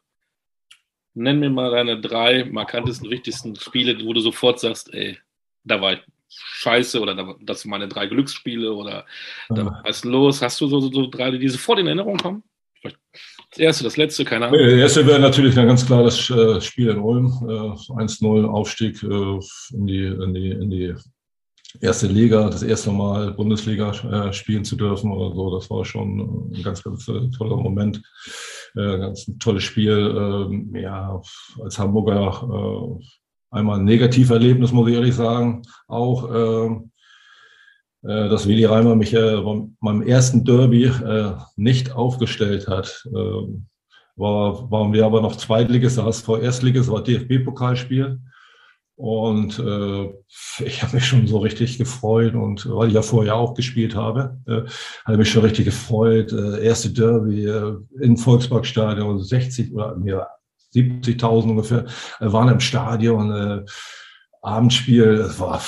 Nenn 1.14 1.40
mir 1.40 1.52
mal 1.52 1.72
deine 1.72 2.02
drei 2.02 2.46
markantesten, 2.46 3.10
wichtigsten 3.10 3.56
Spiele, 3.56 4.04
wo 4.06 4.14
du 4.14 4.22
sofort 4.22 4.60
sagst, 4.60 4.94
ey, 4.94 5.20
da 5.64 5.80
war 5.82 5.94
ich 5.94 6.00
scheiße 6.30 7.00
oder 7.00 7.36
das 7.42 7.62
sind 7.62 7.72
meine 7.72 7.88
drei 7.88 8.08
Glücksspiele 8.08 8.74
oder 8.74 9.06
da 9.50 9.66
war 9.66 9.82
was 9.84 10.04
los. 10.04 10.42
Hast 10.42 10.60
du 10.62 10.68
so, 10.68 10.80
so, 10.80 10.92
so 10.92 11.08
drei, 11.08 11.32
die 11.32 11.50
sofort 11.50 11.80
in 11.80 11.88
Erinnerung 11.88 12.18
kommen? 12.18 12.44
Das 12.84 13.58
erste, 13.58 13.84
das 13.84 13.98
letzte, 13.98 14.26
keine 14.26 14.48
Ahnung. 14.48 14.60
Das 14.60 14.74
erste 14.74 15.08
wäre 15.08 15.20
natürlich 15.20 15.56
dann 15.56 15.68
ganz 15.68 15.86
klar 15.86 16.04
das 16.04 16.30
äh, 16.30 16.62
Spiel 16.62 16.90
in 16.90 17.00
Ulm. 17.00 17.28
1-0 17.28 18.44
äh, 18.44 18.48
Aufstieg 18.48 19.02
äh, 19.04 19.08
in, 19.08 19.88
die, 19.88 20.06
in, 20.06 20.34
die, 20.34 20.50
in 20.52 20.70
die 20.70 20.94
erste 21.82 22.08
Liga, 22.08 22.50
das 22.50 22.64
erste 22.64 22.92
Mal 22.92 23.32
Bundesliga 23.34 23.94
spielen 24.34 24.66
zu 24.66 24.76
dürfen 24.76 25.12
oder 25.12 25.36
so. 25.36 25.56
Das 25.56 25.70
war 25.70 25.84
schon 25.86 26.52
ein 26.52 26.64
ganz, 26.64 26.84
ganz 26.84 27.06
toller 27.06 27.58
Moment. 27.58 28.02
Ganz 28.76 29.28
ein 29.28 29.40
tolles 29.40 29.64
Spiel. 29.64 30.16
Ähm, 30.16 30.76
ja, 30.76 31.22
als 31.62 31.78
Hamburger 31.80 33.00
einmal 33.52 33.80
ein 33.80 33.86
Negativerlebnis, 33.86 34.72
muss 34.72 34.90
ich 34.90 34.96
ehrlich 34.96 35.16
sagen. 35.16 35.64
Auch 35.88 36.30
ähm, 36.30 36.84
äh, 36.86 36.99
dass 38.02 38.48
Willi 38.48 38.66
Reimer 38.66 38.96
mich 38.96 39.14
äh, 39.14 39.42
beim 39.82 40.02
ersten 40.02 40.46
Derby 40.46 40.86
äh, 40.86 41.34
nicht 41.58 41.92
aufgestellt 41.92 42.68
hat. 42.68 43.06
Äh, 43.14 43.60
war, 44.16 44.70
waren 44.70 44.94
wir 44.94 45.06
aber 45.06 45.22
noch 45.22 45.36
Zweitliges, 45.36 45.98
HSV 45.98 46.30
Erstliges, 46.42 46.92
war 46.92 47.04
DFB-Pokalspiel. 47.04 48.20
Und 48.96 49.58
äh, 49.60 50.10
ich 50.66 50.84
habe 50.84 50.96
mich 50.96 51.06
schon 51.06 51.26
so 51.26 51.38
richtig 51.38 51.78
gefreut 51.78 52.36
und 52.36 52.70
weil 52.70 52.90
ich 52.90 52.96
ja 52.96 53.02
vorher 53.02 53.36
auch 53.36 53.54
gespielt 53.54 53.96
habe, 53.96 54.38
äh, 54.46 54.70
habe 55.06 55.18
mich 55.18 55.32
schon 55.32 55.44
richtig 55.44 55.64
gefreut. 55.64 56.34
Äh, 56.34 56.66
erste 56.66 56.90
Derby 56.90 57.46
äh, 57.46 57.76
im 58.02 58.18
Volksparkstadion, 58.18 59.24
60 59.24 59.74
oder 59.74 59.96
nee, 59.96 60.16
70.000 60.76 61.44
ungefähr 61.44 61.86
äh, 62.20 62.30
waren 62.30 62.50
im 62.50 62.60
Stadion. 62.60 63.32
Äh, 63.32 63.66
Abendspiel, 64.42 65.16
das 65.16 65.40
war 65.40 65.62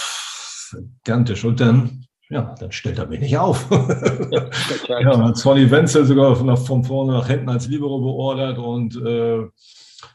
gigantisch. 1.03 1.45
Und 1.45 1.61
dann 1.61 2.05
ja, 2.31 2.55
dann 2.57 2.71
stellt 2.71 2.97
er 2.97 3.07
mich 3.07 3.19
nicht 3.19 3.37
auf. 3.37 3.67
ja, 4.87 5.17
hat 5.17 5.37
Sonny 5.37 5.69
Wenzel 5.69 6.05
sogar 6.05 6.35
von, 6.35 6.55
von 6.55 6.83
vorne 6.83 7.13
nach 7.13 7.27
hinten 7.27 7.49
als 7.49 7.67
Libero 7.67 7.99
beordert 7.99 8.57
und 8.57 8.95
äh, 9.05 9.41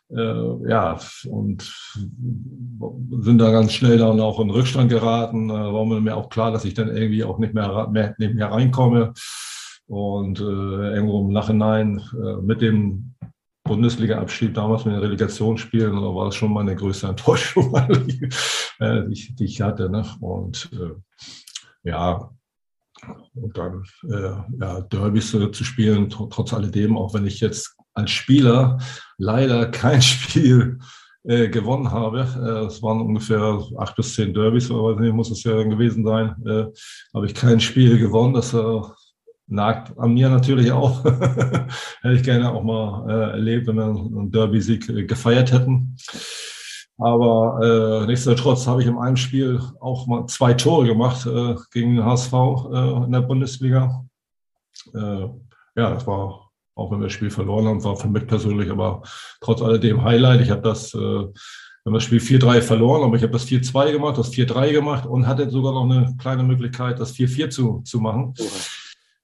äh, 0.08 0.70
ja, 0.70 0.98
und 1.28 1.62
sind 3.20 3.38
da 3.38 3.50
ganz 3.50 3.72
schnell 3.72 3.98
dann 3.98 4.20
auch 4.20 4.40
in 4.40 4.50
Rückstand 4.50 4.88
geraten. 4.88 5.48
Da 5.48 5.74
war 5.74 5.84
mir 5.84 6.16
auch 6.16 6.30
klar, 6.30 6.52
dass 6.52 6.64
ich 6.64 6.72
dann 6.72 6.88
irgendwie 6.88 7.22
auch 7.22 7.38
nicht 7.38 7.52
mehr, 7.52 7.88
mehr, 7.88 8.14
nicht 8.18 8.34
mehr 8.34 8.50
reinkomme. 8.50 9.12
Und 9.86 10.40
äh, 10.40 10.42
irgendwo 10.42 11.20
im 11.20 11.32
Nachhinein 11.32 12.00
äh, 12.14 12.40
mit 12.42 12.62
dem 12.62 13.14
Bundesliga-Abschied 13.64 14.56
damals 14.56 14.84
mit 14.84 14.94
den 14.94 15.02
Relegationsspielen, 15.02 15.92
da 15.92 16.14
war 16.14 16.26
das 16.26 16.34
schon 16.36 16.52
meine 16.52 16.74
größte 16.74 17.06
Enttäuschung, 17.08 17.74
die, 18.06 18.28
äh, 18.78 19.02
die, 19.08 19.34
die 19.34 19.44
ich 19.44 19.60
hatte. 19.60 19.90
Ne? 19.90 20.04
Und 20.20 20.70
äh, 20.72 20.94
ja, 21.86 22.30
und 23.34 23.56
dann 23.56 23.84
äh, 24.10 24.60
ja, 24.60 24.80
Derbys 24.80 25.34
äh, 25.34 25.50
zu 25.52 25.64
spielen, 25.64 26.10
trotz 26.10 26.52
alledem, 26.52 26.96
auch 26.96 27.14
wenn 27.14 27.26
ich 27.26 27.40
jetzt 27.40 27.76
als 27.94 28.10
Spieler 28.10 28.78
leider 29.18 29.66
kein 29.66 30.02
Spiel 30.02 30.78
äh, 31.22 31.48
gewonnen 31.48 31.90
habe. 31.90 32.20
Äh, 32.20 32.66
es 32.66 32.82
waren 32.82 33.00
ungefähr 33.00 33.62
acht 33.78 33.94
bis 33.96 34.14
zehn 34.14 34.34
Derbys, 34.34 34.70
aber 34.70 34.98
nicht, 34.98 35.14
muss 35.14 35.30
es 35.30 35.44
ja 35.44 35.62
gewesen 35.62 36.04
sein. 36.04 36.34
Äh, 36.44 36.66
habe 37.14 37.26
ich 37.26 37.34
kein 37.34 37.60
Spiel 37.60 37.98
gewonnen. 37.98 38.34
Das 38.34 38.52
äh, 38.52 38.80
nagt 39.46 39.96
an 39.96 40.14
mir 40.14 40.28
natürlich 40.28 40.72
auch. 40.72 41.04
Hätte 41.04 42.14
ich 42.14 42.24
gerne 42.24 42.50
auch 42.50 42.64
mal 42.64 43.32
erlebt, 43.32 43.68
wenn 43.68 43.76
wir 43.76 43.84
einen 43.84 44.32
Derby-Sieg 44.32 45.06
gefeiert 45.06 45.52
hätten. 45.52 45.96
Aber 46.98 47.60
äh, 47.62 48.06
nichtsdestotrotz 48.06 48.66
habe 48.66 48.80
ich 48.80 48.88
in 48.88 48.96
einem 48.96 49.16
Spiel 49.16 49.60
auch 49.80 50.06
mal 50.06 50.26
zwei 50.26 50.54
Tore 50.54 50.86
gemacht 50.86 51.26
äh, 51.26 51.54
gegen 51.70 51.96
den 51.96 52.04
HSV 52.04 52.32
äh, 52.32 53.04
in 53.04 53.12
der 53.12 53.20
Bundesliga. 53.20 54.04
Äh, 54.94 55.28
ja, 55.76 55.90
das 55.90 56.06
war, 56.06 56.50
auch 56.74 56.90
wenn 56.90 57.00
wir 57.00 57.04
das 57.04 57.12
Spiel 57.12 57.30
verloren 57.30 57.66
haben, 57.66 57.84
war 57.84 57.96
für 57.96 58.08
mich 58.08 58.26
persönlich 58.26 58.70
aber 58.70 59.02
trotz 59.40 59.60
alledem 59.60 60.02
Highlight. 60.02 60.40
Ich 60.40 60.50
habe 60.50 60.62
das, 60.62 60.94
äh, 60.94 60.98
wir 60.98 61.32
haben 61.84 61.94
das 61.94 62.04
Spiel 62.04 62.18
4-3 62.18 62.62
verloren, 62.62 63.04
aber 63.04 63.16
ich 63.16 63.22
habe 63.22 63.32
das 63.32 63.46
4-2 63.46 63.92
gemacht, 63.92 64.16
das 64.16 64.32
4-3 64.32 64.72
gemacht 64.72 65.06
und 65.06 65.26
hatte 65.26 65.50
sogar 65.50 65.72
noch 65.72 65.84
eine 65.84 66.16
kleine 66.18 66.44
Möglichkeit, 66.44 66.98
das 66.98 67.14
4-4 67.14 67.50
zu, 67.50 67.82
zu 67.84 68.00
machen. 68.00 68.32
Okay 68.38 68.46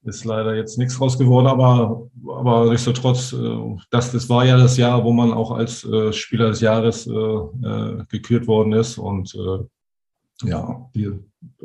ist 0.04 0.24
leider 0.24 0.56
jetzt 0.56 0.78
nichts 0.78 1.00
raus 1.00 1.18
geworden, 1.18 1.46
aber, 1.46 2.08
aber 2.28 2.70
nichtsdestotrotz, 2.70 3.32
äh, 3.32 3.76
das, 3.90 4.12
das 4.12 4.28
war 4.28 4.44
ja 4.44 4.56
das 4.56 4.76
Jahr, 4.76 5.04
wo 5.04 5.12
man 5.12 5.32
auch 5.32 5.52
als 5.52 5.84
äh, 5.84 6.12
Spieler 6.12 6.48
des 6.48 6.60
Jahres 6.60 7.06
äh, 7.06 7.10
äh, 7.12 8.04
gekürt 8.08 8.46
worden 8.46 8.72
ist 8.72 8.98
und 8.98 9.34
äh, 9.34 10.48
ja, 10.48 10.90
die 10.94 11.12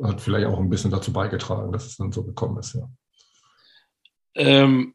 hat 0.03 0.21
vielleicht 0.21 0.47
auch 0.47 0.59
ein 0.59 0.69
bisschen 0.69 0.91
dazu 0.91 1.11
beigetragen, 1.11 1.71
dass 1.71 1.87
es 1.87 1.97
dann 1.97 2.11
so 2.11 2.23
gekommen 2.23 2.57
ist, 2.59 2.75
ja. 2.75 2.89
Ähm, 4.35 4.93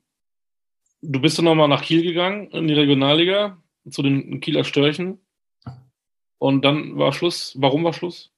du 1.03 1.21
bist 1.21 1.37
dann 1.37 1.45
nochmal 1.45 1.69
nach 1.69 1.83
Kiel 1.83 2.03
gegangen, 2.03 2.49
in 2.53 2.69
die 2.69 2.75
Regionalliga, 2.75 3.59
zu 3.91 4.03
den 4.03 4.41
Kieler 4.41 4.65
Störchen. 4.65 5.19
Und 6.39 6.65
dann 6.65 6.97
war 6.97 7.13
Schluss. 7.13 7.55
Warum 7.59 7.85
war 7.85 7.93
Schluss? 7.93 8.32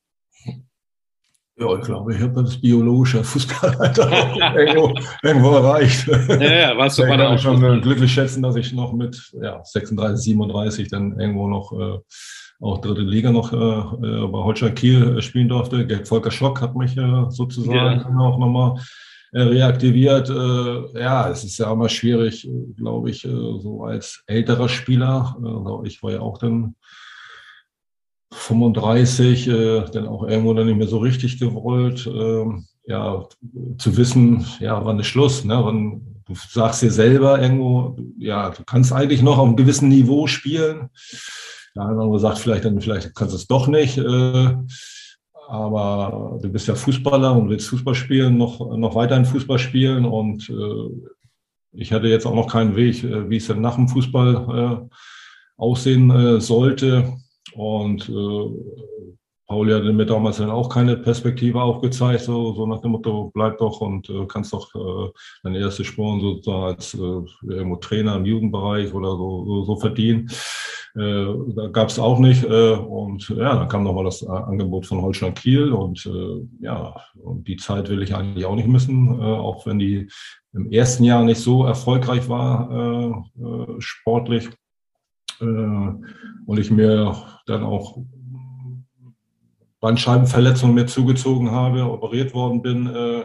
Ja, 1.57 1.73
ich 1.79 1.85
glaube, 1.85 2.15
ich 2.15 2.21
habe 2.21 2.43
das 2.43 2.61
biologische 2.61 3.23
Fußballalter 3.23 4.11
irgendwo, 4.57 4.93
irgendwo 5.23 5.51
erreicht. 5.53 6.09
Ja, 6.09 6.53
ja, 6.53 6.77
warst 6.77 6.99
du 6.99 7.05
ich 7.05 7.09
kann 7.09 7.39
schon 7.39 7.63
äh, 7.63 7.81
glücklich 7.81 8.13
schätzen, 8.13 8.43
dass 8.43 8.57
ich 8.57 8.73
noch 8.73 8.93
mit 8.93 9.33
ja, 9.41 9.63
36, 9.63 10.25
37 10.25 10.89
dann 10.89 11.19
irgendwo 11.19 11.49
noch 11.49 11.73
äh, 11.73 11.99
auch 12.61 12.81
dritte 12.81 13.03
Liga 13.03 13.31
noch 13.31 13.53
äh, 13.53 13.57
äh 13.57 14.27
bei 14.27 14.39
Holstein 14.39 14.75
Kiel 14.75 15.19
äh, 15.19 15.23
spielen 15.23 15.49
durfte. 15.49 15.87
Volker 16.05 16.33
Schock 16.33 16.61
hat 16.61 16.75
mich 16.75 16.97
äh, 16.97 17.25
sozusagen 17.29 18.01
ja. 18.01 18.19
auch 18.19 18.39
nochmal 18.39 18.81
reaktiviert. 19.37 20.29
ja, 20.29 21.29
es 21.29 21.43
ist 21.43 21.59
ja 21.59 21.73
immer 21.73 21.89
schwierig, 21.89 22.49
glaube 22.77 23.11
ich, 23.11 23.23
so 23.23 23.83
als 23.83 24.23
älterer 24.29 24.69
Spieler. 24.69 25.37
ich 25.83 26.01
war 26.05 26.13
ja 26.13 26.21
auch 26.21 26.39
dann 26.39 26.77
35, 28.35 29.49
äh, 29.49 29.85
dann 29.93 30.07
auch 30.07 30.27
irgendwo 30.27 30.55
dann 30.55 30.67
nicht 30.67 30.79
mehr 30.79 30.89
so 30.89 30.99
richtig 30.99 31.39
gewollt, 31.39 32.07
äh, 32.07 32.45
ja, 32.87 33.25
zu 33.79 33.97
wissen, 33.97 34.45
ja, 34.61 34.85
wann 34.85 34.99
ist 34.99 35.07
Schluss, 35.07 35.45
ne? 35.45 35.59
Wann, 35.63 36.03
du 36.27 36.35
sagst 36.35 36.83
dir 36.83 36.91
selber 36.91 37.41
irgendwo, 37.41 37.97
ja, 38.19 38.51
du 38.51 38.63
kannst 38.65 38.93
eigentlich 38.93 39.23
noch 39.23 39.39
auf 39.39 39.47
einem 39.47 39.57
gewissen 39.57 39.89
Niveau 39.89 40.27
spielen. 40.27 40.91
Der 41.75 41.85
eine 41.85 42.01
andere 42.01 42.21
sagt 42.21 42.39
vielleicht 42.39 42.65
dann, 42.65 42.81
vielleicht 42.81 43.15
kannst 43.15 43.33
du 43.33 43.37
es 43.37 43.47
doch 43.47 43.69
nicht. 43.69 43.99
Äh, 43.99 44.57
aber 45.49 46.39
du 46.43 46.49
bist 46.49 46.69
ja 46.69 46.75
Fußballer 46.75 47.37
und 47.37 47.51
willst 47.51 47.69
Fußball 47.69 47.95
spielen, 47.95 48.39
noch, 48.39 48.77
noch 48.77 48.95
weiterhin 48.95 49.25
Fußball 49.25 49.59
spielen. 49.59 50.05
Und 50.05 50.49
äh, 50.49 51.13
ich 51.73 51.93
hatte 51.93 52.07
jetzt 52.07 52.27
auch 52.27 52.35
noch 52.35 52.51
keinen 52.51 52.77
Weg, 52.77 53.05
äh, 53.05 53.29
wie 53.29 53.37
es 53.37 53.47
dann 53.47 53.61
nach 53.61 53.77
dem 53.77 53.89
Fußball 53.89 54.89
äh, 54.89 54.97
aussehen 55.57 56.11
äh, 56.11 56.41
sollte. 56.41 57.15
Und 57.55 58.09
äh, 58.09 59.15
Pauli 59.47 59.73
hatte 59.73 59.93
mir 59.93 60.07
damals 60.07 60.39
dann 60.39 60.51
auch 60.51 60.69
keine 60.69 60.97
Perspektive 60.97 61.61
aufgezeigt, 61.61 62.23
so, 62.23 62.55
so 62.55 62.67
nach 62.67 62.81
dem 62.81 62.93
Motto, 62.93 63.31
bleib 63.35 63.59
doch 63.59 63.81
und 63.81 64.09
äh, 64.09 64.27
kannst 64.27 64.53
doch 64.53 64.75
äh, 64.75 65.11
deine 65.43 65.59
erste 65.59 65.85
Spuren 65.85 66.21
sozusagen 66.21 66.65
als 66.65 66.95
äh, 66.95 67.53
irgendwo 67.53 67.77
Trainer 67.77 68.17
im 68.17 68.25
Jugendbereich 68.25 68.93
oder 68.95 69.11
so, 69.11 69.45
so, 69.45 69.65
so 69.65 69.77
verdienen. 69.77 70.31
Äh, 70.97 71.27
da 71.57 71.67
gab 71.69 71.89
es 71.89 71.99
auch 71.99 72.19
nicht. 72.19 72.45
Äh, 72.45 72.73
und 72.73 73.29
ja, 73.29 73.57
dann 73.57 73.69
kam 73.69 73.85
nochmal 73.85 74.05
das 74.05 74.27
Angebot 74.27 74.87
von 74.87 75.03
Holstein 75.03 75.35
Kiel 75.35 75.73
und 75.73 76.07
äh, 76.07 76.65
ja, 76.65 76.95
und 77.23 77.47
die 77.47 77.57
Zeit 77.57 77.91
will 77.91 78.03
ich 78.03 78.15
eigentlich 78.15 78.47
auch 78.47 78.55
nicht 78.55 78.69
missen, 78.69 79.21
äh, 79.21 79.23
auch 79.23 79.67
wenn 79.67 79.79
die 79.79 80.09
im 80.55 80.71
ersten 80.71 81.05
Jahr 81.05 81.23
nicht 81.25 81.41
so 81.41 81.67
erfolgreich 81.67 82.29
war, 82.29 82.71
äh, 82.71 83.43
äh, 83.43 83.81
sportlich. 83.81 84.49
Äh, 85.41 85.45
und 85.45 86.59
ich 86.59 86.71
mir 86.71 87.17
dann 87.47 87.63
auch 87.63 87.99
Bandscheibenverletzung 89.81 90.75
mir 90.75 90.87
zugezogen 90.87 91.51
habe, 91.51 91.85
operiert 91.85 92.35
worden 92.35 92.63
bin, 92.63 92.87
äh, 92.87 93.25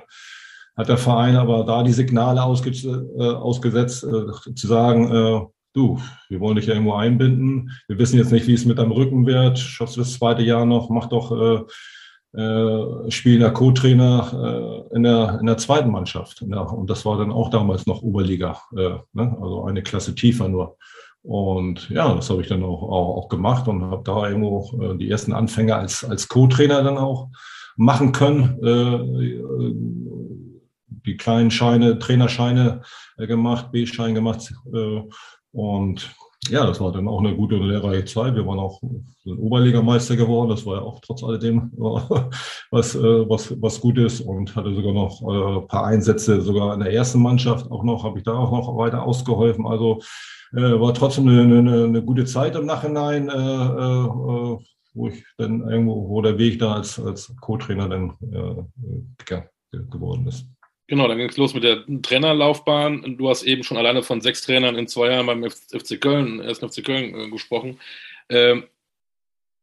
hat 0.76 0.89
der 0.89 0.97
Verein 0.97 1.36
aber 1.36 1.66
da 1.66 1.84
die 1.84 1.91
Signale 1.91 2.41
ausge 2.43 2.70
äh, 2.72 3.34
ausgesetzt, 3.34 3.99
zu 3.99 4.68
sagen, 4.68 5.49
du, 5.74 5.99
wir 6.30 6.39
wollen 6.39 6.55
dich 6.55 6.68
ja 6.68 6.74
irgendwo 6.74 6.93
einbinden. 6.93 7.72
Wir 7.88 7.99
wissen 7.99 8.18
jetzt 8.18 8.32
nicht, 8.32 8.47
wie 8.47 8.53
es 8.53 8.66
mit 8.66 8.78
deinem 8.78 8.91
Rücken 8.91 9.26
wird. 9.26 9.60
Schaffst 9.60 9.97
du 9.97 10.01
das 10.01 10.14
zweite 10.14 10.41
Jahr 10.41 10.66
noch? 10.66 10.89
Mach 10.89 11.07
doch 11.07 11.32
äh, 11.32 11.64
äh, 12.32 13.10
spielender 13.10 13.51
Co-Trainer 13.51 14.86
äh, 14.91 14.95
in, 14.95 15.03
der, 15.03 15.39
in 15.39 15.47
der 15.47 15.57
zweiten 15.57 15.89
Mannschaft. 15.89 16.45
Ja, 16.47 16.62
und 16.62 16.89
das 16.89 17.05
war 17.05 17.18
dann 17.18 17.32
auch 17.32 17.49
damals 17.49 17.88
noch 17.88 18.01
Oberliga, 18.03 18.62
äh, 18.78 18.97
ne? 19.14 19.38
also 19.41 19.64
eine 19.66 19.82
Klasse 19.82 20.14
tiefer 20.14 20.47
nur. 20.47 20.78
Und 21.22 21.89
ja, 21.89 22.13
das 22.13 22.30
habe 22.30 22.41
ich 22.41 22.47
dann 22.47 22.63
auch, 22.63 22.84
auch, 22.84 23.17
auch 23.17 23.30
gemacht 23.30 23.67
und 23.67 23.84
habe 23.84 24.03
da 24.03 24.30
irgendwo 24.30 24.82
äh, 24.82 24.97
die 24.97 25.09
ersten 25.09 25.34
Anfänge 25.34 25.76
als, 25.76 26.03
als 26.03 26.28
Co-Trainer 26.28 26.84
dann 26.84 26.97
auch 26.97 27.30
machen 27.76 28.11
können. 28.11 28.57
Äh, 28.63 30.09
die 31.05 31.17
kleinen 31.17 31.51
Scheine, 31.51 31.99
Trainerscheine 31.99 32.82
äh, 33.17 33.28
gemacht, 33.28 33.72
B-Schein 33.72 34.15
gemacht. 34.15 34.53
Äh, 34.74 35.01
und 35.51 36.15
ja, 36.50 36.66
das 36.66 36.80
war 36.80 36.91
dann 36.91 37.08
auch 37.08 37.20
eine 37.20 37.36
gute 37.36 37.56
und 37.56 37.68
lehrreiche 37.68 38.06
Zeit. 38.06 38.36
Wir 38.36 38.45
waren 38.45 38.60
auch 38.60 38.82
Oberligameister 39.26 40.16
geworden. 40.16 40.50
Das 40.50 40.66
war 40.66 40.78
ja 40.78 40.82
auch 40.82 41.00
trotz 41.02 41.24
alledem 41.24 41.72
was, 42.72 42.95
äh, 42.95 43.30
was, 43.30 43.62
was 43.62 43.80
gut 43.80 43.97
ist 43.97 44.22
und 44.22 44.56
hatte 44.56 44.74
sogar 44.74 44.93
noch 44.93 45.22
ein 45.22 45.64
äh, 45.64 45.68
paar 45.68 45.86
Einsätze 45.86 46.41
sogar 46.41 46.74
in 46.74 46.80
der 46.82 46.93
ersten 46.93 47.22
Mannschaft 47.22 47.70
auch 47.72 47.84
noch, 47.84 48.04
habe 48.04 48.20
ich 48.20 48.24
da 48.24 48.34
auch 48.34 48.52
noch 48.52 48.78
weiter 48.78 49.04
ausgeholfen. 49.04 49.66
Also 49.66 50.00
äh, 50.54 50.80
war 50.80 50.93
trotzdem 50.93 51.28
eine, 51.28 51.41
eine, 51.41 51.84
eine, 51.86 52.04
gute 52.04 52.26
Zeit 52.26 52.56
im 52.56 52.66
Nachhinein, 52.66 53.30
äh, 53.30 53.34
äh, 53.34 54.58
wo 54.93 55.08
ich 55.08 55.24
dann 55.38 55.70
irgendwo, 55.70 56.10
wo 56.10 56.22
der 56.22 56.38
Weg 56.38 56.60
da 56.60 56.74
als, 56.74 57.00
als 57.00 57.34
Co-Trainer 57.39 57.88
dann 57.88 58.14
äh, 58.32 59.41
geworden 59.72 60.28
ist. 60.28 60.47
Genau, 60.90 61.08
dann 61.08 61.20
ging 61.20 61.30
es 61.30 61.38
los 61.38 61.54
mit 61.54 61.64
der 61.64 61.86
Trainerlaufbahn. 62.02 63.16
Du 63.16 63.30
hast 63.30 63.44
eben 63.44 63.64
schon 63.64 63.78
alleine 63.78 64.02
von 64.02 64.22
sechs 64.22 64.42
Trainern 64.42 64.76
in 64.76 64.88
zwei 64.88 65.12
Jahren 65.12 65.28
beim 65.28 65.48
FC 65.48 66.02
Köln, 66.02 66.40
ersten 66.40 66.68
FC 66.68 66.84
Köln 66.84 67.14
äh, 67.14 67.30
gesprochen. 67.30 67.80
Ähm, 68.28 68.64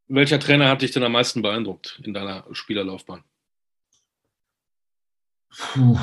welcher 0.06 0.38
Trainer 0.38 0.68
hat 0.68 0.82
dich 0.82 0.92
denn 0.92 1.02
am 1.02 1.10
meisten 1.10 1.42
beeindruckt 1.42 2.00
in 2.04 2.14
deiner 2.14 2.44
Spielerlaufbahn? 2.52 3.24
Puh. 5.50 5.98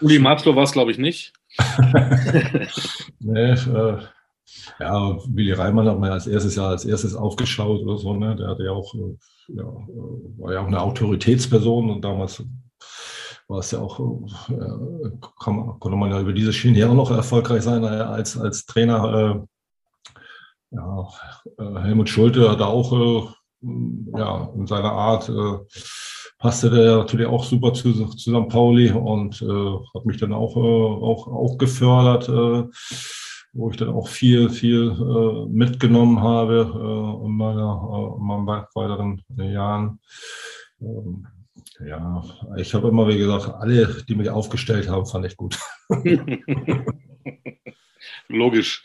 Uli 0.00 0.18
Maslow 0.18 0.56
war 0.56 0.64
es, 0.64 0.72
glaube 0.72 0.90
ich, 0.90 0.98
nicht. 0.98 1.32
nee, 3.20 3.52
äh, 3.52 3.98
ja, 4.80 5.18
Willi 5.28 5.52
Reimann 5.52 5.88
hat 5.88 6.00
man 6.00 6.08
ja 6.08 6.14
als 6.14 6.26
erstes 6.26 6.56
Jahr 6.56 6.70
als 6.70 6.84
erstes 6.84 7.14
aufgeschaut 7.14 7.80
oder 7.82 7.96
so, 7.96 8.14
ne? 8.14 8.34
Der 8.34 8.48
hatte 8.48 8.64
ja 8.64 8.72
auch, 8.72 8.92
äh, 8.96 9.16
ja, 9.54 9.62
äh, 9.62 10.40
war 10.40 10.52
ja 10.52 10.60
auch 10.62 10.66
eine 10.66 10.80
Autoritätsperson 10.80 11.90
und 11.90 12.04
damals 12.04 12.42
war 13.48 13.58
es 13.58 13.70
ja 13.70 13.80
auch, 13.80 14.00
äh, 14.48 15.10
konnte 15.20 15.96
man 15.96 16.10
ja 16.10 16.20
über 16.20 16.32
diese 16.32 16.52
Schiene 16.52 16.78
ja 16.78 16.88
auch 16.88 16.94
noch 16.94 17.10
erfolgreich 17.10 17.62
sein 17.62 17.84
als, 17.84 18.38
als 18.38 18.66
Trainer. 18.66 19.46
ja, 20.70 21.08
Helmut 21.58 22.08
Schulte 22.08 22.50
hat 22.50 22.60
auch 22.60 23.34
ja, 23.60 24.50
in 24.54 24.66
seiner 24.66 24.92
Art 24.92 25.30
passte 26.38 26.68
der 26.68 26.98
natürlich 26.98 27.26
auch 27.26 27.44
super 27.44 27.72
zu, 27.72 27.92
zu 28.06 28.30
St. 28.30 28.48
Pauli 28.50 28.90
und 28.90 29.40
äh, 29.40 29.78
hat 29.94 30.04
mich 30.04 30.18
dann 30.18 30.34
auch, 30.34 30.56
äh, 30.56 30.60
auch, 30.60 31.26
auch 31.26 31.56
gefördert. 31.56 32.28
Äh, 32.28 32.68
wo 33.54 33.70
ich 33.70 33.76
dann 33.76 33.90
auch 33.90 34.08
viel, 34.08 34.50
viel 34.50 34.90
äh, 34.90 35.48
mitgenommen 35.48 36.20
habe 36.20 36.72
äh, 36.74 37.26
in, 37.26 37.36
meiner, 37.36 37.88
äh, 37.92 38.18
in 38.18 38.26
meinen 38.26 38.46
weiteren 38.46 39.22
Jahren. 39.36 40.00
Ähm, 40.80 41.26
ja, 41.86 42.24
ich 42.56 42.74
habe 42.74 42.88
immer, 42.88 43.08
wie 43.08 43.18
gesagt, 43.18 43.48
alle, 43.60 44.02
die 44.08 44.14
mich 44.14 44.30
aufgestellt 44.30 44.88
haben, 44.88 45.06
fand 45.06 45.26
ich 45.26 45.36
gut. 45.36 45.58
Logisch. 48.28 48.84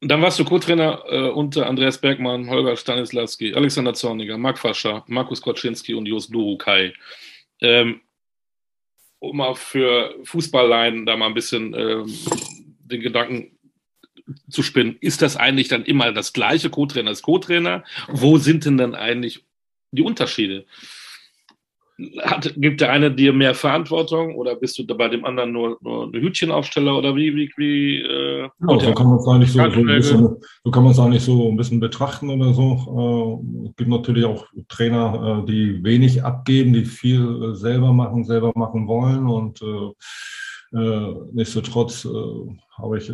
Dann 0.00 0.22
warst 0.22 0.38
du 0.38 0.44
Co-Trainer 0.44 1.02
äh, 1.08 1.28
unter 1.30 1.66
Andreas 1.66 1.98
Bergmann, 1.98 2.50
Holger 2.50 2.76
Stanislawski, 2.76 3.54
Alexander 3.54 3.94
Zorniger, 3.94 4.36
Marc 4.36 4.58
Fascher, 4.58 5.04
Markus 5.06 5.40
Koczynski 5.40 5.94
und 5.94 6.06
Jos 6.06 6.28
Durukai. 6.28 6.92
Ähm, 7.60 8.00
um 9.18 9.36
mal 9.38 9.54
für 9.54 10.14
Fußballleien 10.24 11.06
da 11.06 11.16
mal 11.16 11.26
ein 11.26 11.34
bisschen 11.34 11.74
ähm, 11.74 12.14
den 12.78 13.00
Gedanken 13.00 13.58
zu 14.50 14.62
spinnen, 14.62 14.96
ist 15.00 15.22
das 15.22 15.36
eigentlich 15.36 15.68
dann 15.68 15.84
immer 15.84 16.12
das 16.12 16.32
gleiche 16.32 16.68
Co-Trainer 16.68 17.10
als 17.10 17.22
Co-Trainer? 17.22 17.84
Wo 18.08 18.38
sind 18.38 18.64
denn 18.64 18.76
dann 18.76 18.94
eigentlich 18.94 19.44
die 19.92 20.02
Unterschiede? 20.02 20.66
Hat, 22.20 22.52
gibt 22.56 22.82
der 22.82 22.92
eine 22.92 23.10
dir 23.10 23.32
mehr 23.32 23.54
Verantwortung 23.54 24.34
oder 24.34 24.54
bist 24.54 24.78
du 24.78 24.86
bei 24.86 25.08
dem 25.08 25.24
anderen 25.24 25.52
nur, 25.52 25.78
nur 25.80 26.04
eine 26.04 26.20
Hütchenaufsteller 26.20 26.98
oder 26.98 27.16
wie? 27.16 27.34
wie, 27.34 27.50
wie 27.56 28.02
äh, 28.02 28.42
ja, 28.42 28.80
so 28.80 28.92
kann 28.92 29.06
man 29.06 29.18
es 29.18 29.26
eigentlich 29.26 29.52
so, 29.52 29.58
so, 29.58 29.80
ein 29.80 29.86
bisschen, 29.86 30.36
so 30.64 30.70
kann 30.70 30.82
man 30.82 30.92
es 30.92 30.98
eigentlich 30.98 31.24
so 31.24 31.48
ein 31.48 31.56
bisschen 31.56 31.80
betrachten 31.80 32.28
oder 32.28 32.52
so. 32.52 33.42
Äh, 33.64 33.68
es 33.68 33.76
gibt 33.76 33.88
natürlich 33.88 34.26
auch 34.26 34.46
Trainer, 34.68 35.42
äh, 35.42 35.46
die 35.46 35.82
wenig 35.82 36.22
abgeben, 36.22 36.74
die 36.74 36.84
viel 36.84 37.22
äh, 37.42 37.54
selber 37.54 37.94
machen, 37.94 38.24
selber 38.24 38.52
machen 38.54 38.86
wollen 38.86 39.26
und 39.26 39.62
äh, 39.62 40.76
äh, 40.78 41.14
nichtsdestotrotz 41.32 42.06
habe 42.76 42.98
ich 42.98 43.10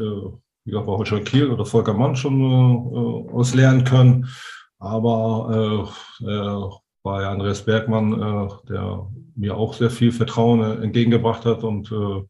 wie 0.65 0.71
gesagt, 0.71 0.87
war 0.87 0.99
Holger 0.99 1.21
Kiel 1.21 1.51
oder 1.51 1.65
Volker 1.65 1.95
Mann 1.95 2.17
schon 2.17 2.41
äh, 2.41 3.33
aus 3.33 3.55
lernen 3.55 3.85
können. 3.85 4.29
Aber 4.79 5.93
bei 7.03 7.27
Andreas 7.27 7.65
Bergmann, 7.65 8.13
äh, 8.13 8.49
der 8.69 9.07
mir 9.35 9.57
auch 9.57 9.75
sehr 9.75 9.91
viel 9.91 10.13
Vertrauen 10.13 10.61
äh, 10.61 10.83
entgegengebracht 10.85 11.45
hat 11.45 11.65
und 11.65 11.91
äh, 11.91 12.23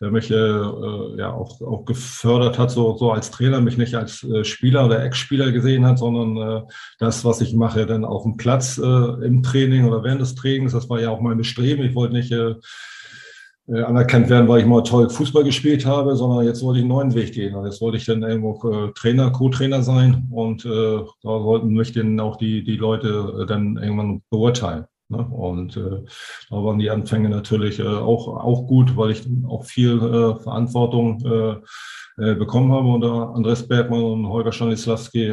der 0.00 0.10
mich 0.10 0.30
äh, 0.30 0.34
äh, 0.34 1.18
ja 1.18 1.32
auch, 1.32 1.60
auch 1.60 1.84
gefördert 1.84 2.58
hat, 2.58 2.70
so, 2.70 2.96
so 2.96 3.12
als 3.12 3.30
Trainer, 3.30 3.60
mich 3.60 3.78
nicht 3.78 3.94
als 3.94 4.22
äh, 4.24 4.44
Spieler 4.44 4.86
oder 4.86 5.02
Ex-Spieler 5.02 5.50
gesehen 5.50 5.86
hat, 5.86 5.98
sondern 5.98 6.36
äh, 6.36 6.62
das, 6.98 7.24
was 7.24 7.40
ich 7.40 7.54
mache, 7.54 7.86
dann 7.86 8.04
auf 8.04 8.22
dem 8.22 8.36
Platz 8.36 8.78
äh, 8.78 8.82
im 8.84 9.42
Training 9.42 9.86
oder 9.86 10.04
während 10.04 10.20
des 10.20 10.34
Trainings, 10.34 10.72
das 10.72 10.88
war 10.88 11.00
ja 11.00 11.10
auch 11.10 11.20
mein 11.20 11.38
Bestreben. 11.38 11.84
Ich 11.84 11.94
wollte 11.94 12.14
nicht 12.14 12.32
äh, 13.68 13.80
anerkannt 13.82 14.28
werden, 14.28 14.48
weil 14.48 14.60
ich 14.60 14.66
mal 14.66 14.82
toll 14.82 15.08
Fußball 15.08 15.44
gespielt 15.44 15.86
habe, 15.86 16.16
sondern 16.16 16.44
jetzt 16.44 16.62
wollte 16.62 16.80
ich 16.80 16.82
einen 16.82 16.90
neuen 16.90 17.14
Weg 17.14 17.32
gehen. 17.32 17.54
Und 17.54 17.64
jetzt 17.64 17.80
wollte 17.80 17.96
ich 17.96 18.04
dann 18.04 18.22
irgendwo 18.22 18.70
äh, 18.70 18.92
Trainer, 18.92 19.30
Co-Trainer 19.30 19.82
sein 19.82 20.26
und 20.30 20.64
äh, 20.64 20.98
da 20.98 21.04
sollten 21.22 21.68
mich 21.68 21.92
dann 21.92 22.18
auch 22.18 22.36
die, 22.36 22.64
die 22.64 22.76
Leute 22.76 23.42
äh, 23.42 23.46
dann 23.46 23.76
irgendwann 23.76 24.22
beurteilen. 24.30 24.86
Ne? 25.08 25.18
Und 25.18 25.76
äh, 25.76 26.02
da 26.50 26.56
waren 26.56 26.78
die 26.78 26.90
Anfänge 26.90 27.28
natürlich 27.28 27.78
äh, 27.78 27.86
auch, 27.86 28.28
auch 28.28 28.66
gut, 28.66 28.96
weil 28.96 29.12
ich 29.12 29.28
auch 29.46 29.64
viel 29.64 29.98
äh, 29.98 30.42
Verantwortung 30.42 31.24
äh, 31.24 32.34
bekommen 32.34 32.70
habe 32.72 32.88
unter 32.88 33.34
Andres 33.34 33.66
Bergmann 33.66 34.02
und 34.02 34.28
Holger 34.28 34.52
Stanislawski. 34.52 35.30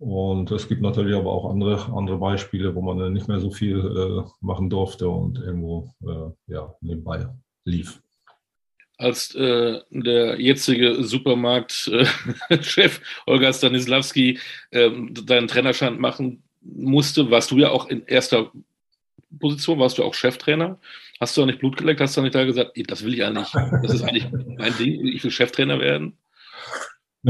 Äh, 0.00 0.04
und 0.04 0.50
es 0.50 0.68
gibt 0.68 0.82
natürlich 0.82 1.14
aber 1.14 1.30
auch 1.32 1.50
andere, 1.50 1.92
andere 1.94 2.18
Beispiele, 2.18 2.74
wo 2.74 2.82
man 2.82 3.12
nicht 3.12 3.28
mehr 3.28 3.40
so 3.40 3.50
viel 3.50 3.78
äh, 3.78 4.30
machen 4.40 4.70
durfte 4.70 5.08
und 5.08 5.38
irgendwo 5.38 5.94
äh, 6.02 6.52
ja, 6.52 6.74
nebenbei 6.80 7.26
lief. 7.64 8.00
Als 8.98 9.34
äh, 9.34 9.80
der 9.90 10.40
jetzige 10.40 11.04
Supermarktchef 11.04 13.00
Olga 13.26 13.52
Stanislawski 13.52 14.38
ähm, 14.72 15.12
deinen 15.12 15.48
Trainerschein 15.48 16.00
machen 16.00 16.42
musste, 16.62 17.30
warst 17.30 17.50
du 17.50 17.58
ja 17.58 17.70
auch 17.70 17.88
in 17.88 18.06
erster 18.06 18.50
Position, 19.38 19.78
warst 19.78 19.98
du 19.98 20.04
auch 20.04 20.14
Cheftrainer. 20.14 20.78
Hast 21.20 21.36
du 21.36 21.42
auch 21.42 21.46
nicht 21.46 21.58
Blut 21.58 21.76
geleckt? 21.76 22.00
Hast 22.00 22.16
du 22.16 22.22
nicht 22.22 22.34
da 22.34 22.44
gesagt, 22.44 22.72
das 22.86 23.04
will 23.04 23.12
ich 23.12 23.22
eigentlich, 23.22 23.50
das 23.82 23.92
ist 23.92 24.02
eigentlich 24.02 24.28
mein 24.56 24.74
Ding, 24.78 25.06
ich 25.06 25.22
will 25.22 25.30
Cheftrainer 25.30 25.78
werden? 25.78 26.16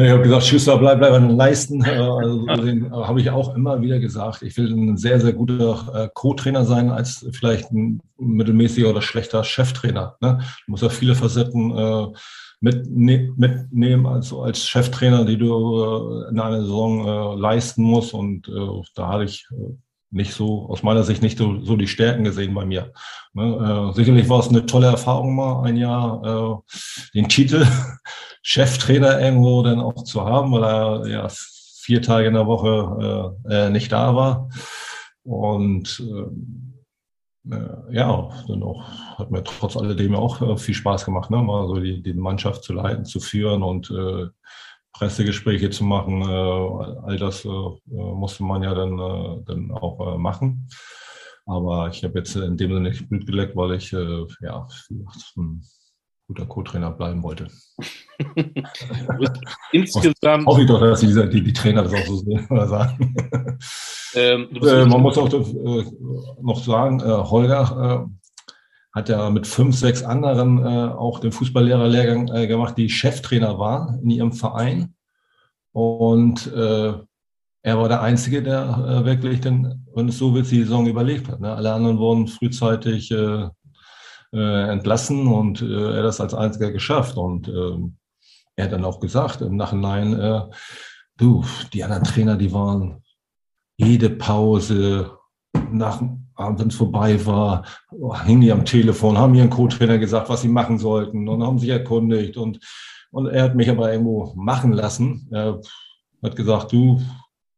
Ich 0.05 0.11
habe 0.11 0.23
gesagt, 0.23 0.45
Schüssler, 0.45 0.77
bleib, 0.77 0.99
bleib 0.99 1.13
an 1.13 1.29
den 1.29 1.37
Leisten. 1.37 1.83
Äh, 1.87 1.99
also, 1.99 2.47
äh, 2.47 2.91
habe 2.91 3.21
ich 3.21 3.31
auch 3.31 3.55
immer 3.55 3.81
wieder 3.81 3.99
gesagt. 3.99 4.43
Ich 4.43 4.57
will 4.57 4.71
ein 4.71 4.97
sehr, 4.97 5.21
sehr 5.21 5.33
guter 5.33 5.89
äh, 5.95 6.09
Co-Trainer 6.13 6.65
sein, 6.65 6.91
als 6.91 7.27
vielleicht 7.33 7.71
ein 7.71 8.03
mittelmäßiger 8.19 8.91
oder 8.91 9.01
schlechter 9.01 9.43
Cheftrainer. 9.43 10.17
Ne? 10.21 10.39
Du 10.67 10.71
musst 10.71 10.83
ja 10.83 10.91
viele 10.91 11.15
Facetten 11.15 12.15
mitnehmen 12.61 13.35
mit 13.37 14.07
also 14.07 14.43
als 14.43 14.67
Cheftrainer, 14.67 15.25
die 15.25 15.39
du 15.39 16.25
in 16.31 16.41
einer 16.41 16.61
Saison 16.63 17.39
leisten 17.39 17.83
musst. 17.83 18.15
Und 18.15 18.51
da 18.95 19.09
hatte 19.09 19.25
ich 19.25 19.47
nicht 20.11 20.33
so, 20.33 20.67
aus 20.69 20.83
meiner 20.83 21.03
Sicht 21.03 21.23
nicht 21.23 21.39
so, 21.39 21.61
so 21.63 21.77
die 21.77 21.89
Stärken 21.89 22.25
gesehen 22.25 22.55
bei 22.55 22.65
mir. 22.65 22.93
Ne, 23.35 23.91
äh, 23.91 23.95
sicherlich 23.95 24.29
war 24.29 24.41
es 24.41 24.49
eine 24.49 24.67
tolle 24.67 24.87
Erfahrung 24.87 25.35
mal, 25.35 25.63
ein 25.65 25.77
Jahr 25.77 26.63
äh, 26.65 27.19
den 27.19 27.29
Titel 27.29 27.67
Cheftrainer 28.49 29.21
irgendwo 29.21 29.61
dann 29.65 29.81
auch 29.81 30.05
zu 30.05 30.25
haben, 30.25 30.53
weil 30.53 30.63
er 30.63 31.07
ja 31.09 31.29
vier 31.81 32.01
Tage 32.01 32.29
in 32.29 32.35
der 32.35 32.47
Woche 32.47 33.35
äh, 33.51 33.71
nicht 33.71 33.91
da 33.91 34.15
war. 34.15 34.49
Und 35.25 36.01
äh, 36.01 37.57
äh, 37.57 37.93
ja, 37.93 38.29
dann 38.47 38.63
auch, 38.63 38.85
hat 39.19 39.33
mir 39.33 39.43
trotz 39.43 39.77
alledem 39.77 40.15
auch 40.15 40.41
äh, 40.43 40.57
viel 40.57 40.77
Spaß 40.77 41.07
gemacht, 41.07 41.29
ne? 41.29 41.39
mal 41.39 41.67
so 41.67 41.81
die, 41.81 42.01
die 42.01 42.15
Mannschaft 42.15 42.63
zu 42.63 42.73
leiten, 42.73 43.05
zu 43.05 43.19
führen 43.19 43.65
und 43.65 43.91
äh, 43.91 44.29
Pressegespräche 44.93 45.71
zu 45.71 45.83
machen. 45.83 46.23
Äh, 46.23 47.05
all 47.05 47.17
das 47.19 47.45
äh, 47.45 47.49
musste 47.85 48.45
man 48.45 48.63
ja 48.63 48.75
dann, 48.75 48.97
äh, 48.97 49.43
dann 49.45 49.73
auch 49.73 50.19
machen. 50.19 50.69
Aber 51.47 51.89
ich 51.89 52.05
habe 52.05 52.21
jetzt 52.21 52.37
in 52.37 52.57
dem 52.57 52.75
Sinne 52.75 52.91
nicht 52.91 53.09
Blut 53.09 53.27
geleckt, 53.27 53.57
weil 53.57 53.73
ich 53.73 53.91
ja, 53.91 54.69
ein 55.37 55.63
guter 56.27 56.47
Co-Trainer 56.47 56.91
bleiben 56.91 57.23
wollte. 57.23 57.49
Insgesamt. 59.73 60.47
Hoffe 60.47 60.63
ich 60.63 60.67
doch, 60.67 60.81
dass 60.81 61.01
die, 61.01 61.15
die, 61.31 61.43
die 61.43 61.53
Trainer 61.53 61.83
das 61.83 61.95
auch 61.95 62.07
so 62.07 62.67
sagen. 62.67 63.15
Ähm, 64.15 64.49
man 64.89 65.03
muss 65.03 65.19
auch 65.19 65.29
noch 66.41 66.65
sagen, 66.65 67.03
Holger 67.03 68.09
hat 68.97 69.11
ja 69.11 69.29
mit 69.29 69.47
fünf, 69.47 69.77
sechs 69.77 70.03
anderen 70.03 70.59
äh, 70.65 70.89
auch 70.89 71.21
den 71.21 71.31
Fußballlehrerlehrgang 71.31 72.29
äh, 72.29 72.47
gemacht, 72.47 72.79
die 72.79 72.89
Cheftrainer 72.89 73.59
waren 73.59 74.01
in 74.03 74.09
ihrem 74.09 74.33
Verein. 74.33 74.95
Und 75.73 76.47
äh, 76.47 76.95
er 77.63 77.79
war 77.79 77.89
der 77.91 78.01
Einzige, 78.01 78.43
der 78.43 78.63
äh, 78.63 79.05
wirklich, 79.05 79.43
den, 79.43 79.87
wenn 79.95 80.09
es 80.09 80.17
so 80.17 80.35
wird, 80.35 80.51
die 80.51 80.63
Saison 80.63 80.87
überlebt 80.87 81.29
hat. 81.29 81.41
Ne? 81.41 81.53
Alle 81.53 81.75
anderen 81.75 81.99
wurden 81.99 82.27
frühzeitig 82.27 83.13
äh, 84.37 84.71
entlassen 84.71 85.27
und 85.27 85.63
äh, 85.63 85.97
er 85.97 86.03
das 86.03 86.21
als 86.21 86.35
Einziger 86.35 86.71
geschafft. 86.71 87.17
Und 87.17 87.49
äh, 87.49 87.77
er 88.57 88.65
hat 88.65 88.73
dann 88.73 88.85
auch 88.85 89.01
gesagt 89.01 89.41
im 89.41 89.57
Nachhinein, 89.57 90.19
äh, 90.19 90.43
du, 91.17 91.45
die 91.73 91.83
anderen 91.83 92.05
Trainer, 92.05 92.37
die 92.37 92.53
waren 92.53 93.03
jede 93.77 94.11
Pause 94.11 95.13
nach 95.71 96.03
wenn 96.39 96.69
es 96.69 96.75
vorbei 96.75 97.25
war, 97.25 97.65
hingen 98.25 98.43
die 98.43 98.53
am 98.53 98.65
Telefon, 98.65 99.17
haben 99.17 99.35
ihren 99.35 99.51
Co-Trainer 99.51 99.99
gesagt, 99.99 100.29
was 100.29 100.43
sie 100.43 100.49
machen 100.49 100.79
sollten 100.79 101.29
und 101.29 101.43
haben 101.43 101.59
sich 101.59 101.71
erkundigt. 101.71 102.37
Und, 102.37 102.61
und 103.11 103.27
er 103.27 103.45
hat 103.45 103.55
mich 103.55 103.71
aber 103.71 103.91
irgendwo 103.91 104.35
machen 104.37 104.73
lassen. 104.73 105.29
Er 105.33 105.61
hat 106.23 106.37
gesagt, 106.37 106.73
du, 106.73 107.01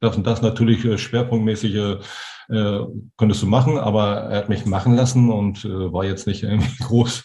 das 0.00 0.16
und 0.16 0.26
das 0.26 0.42
natürlich 0.42 0.84
äh, 0.84 0.96
schwerpunktmäßig 0.96 1.74
äh, 2.48 2.80
könntest 3.16 3.42
du 3.42 3.46
machen, 3.46 3.78
aber 3.78 4.16
er 4.30 4.38
hat 4.38 4.48
mich 4.48 4.66
machen 4.66 4.94
lassen 4.94 5.30
und 5.30 5.64
äh, 5.64 5.92
war 5.92 6.04
jetzt 6.04 6.26
nicht 6.26 6.42
irgendwie 6.42 6.82
groß 6.82 7.24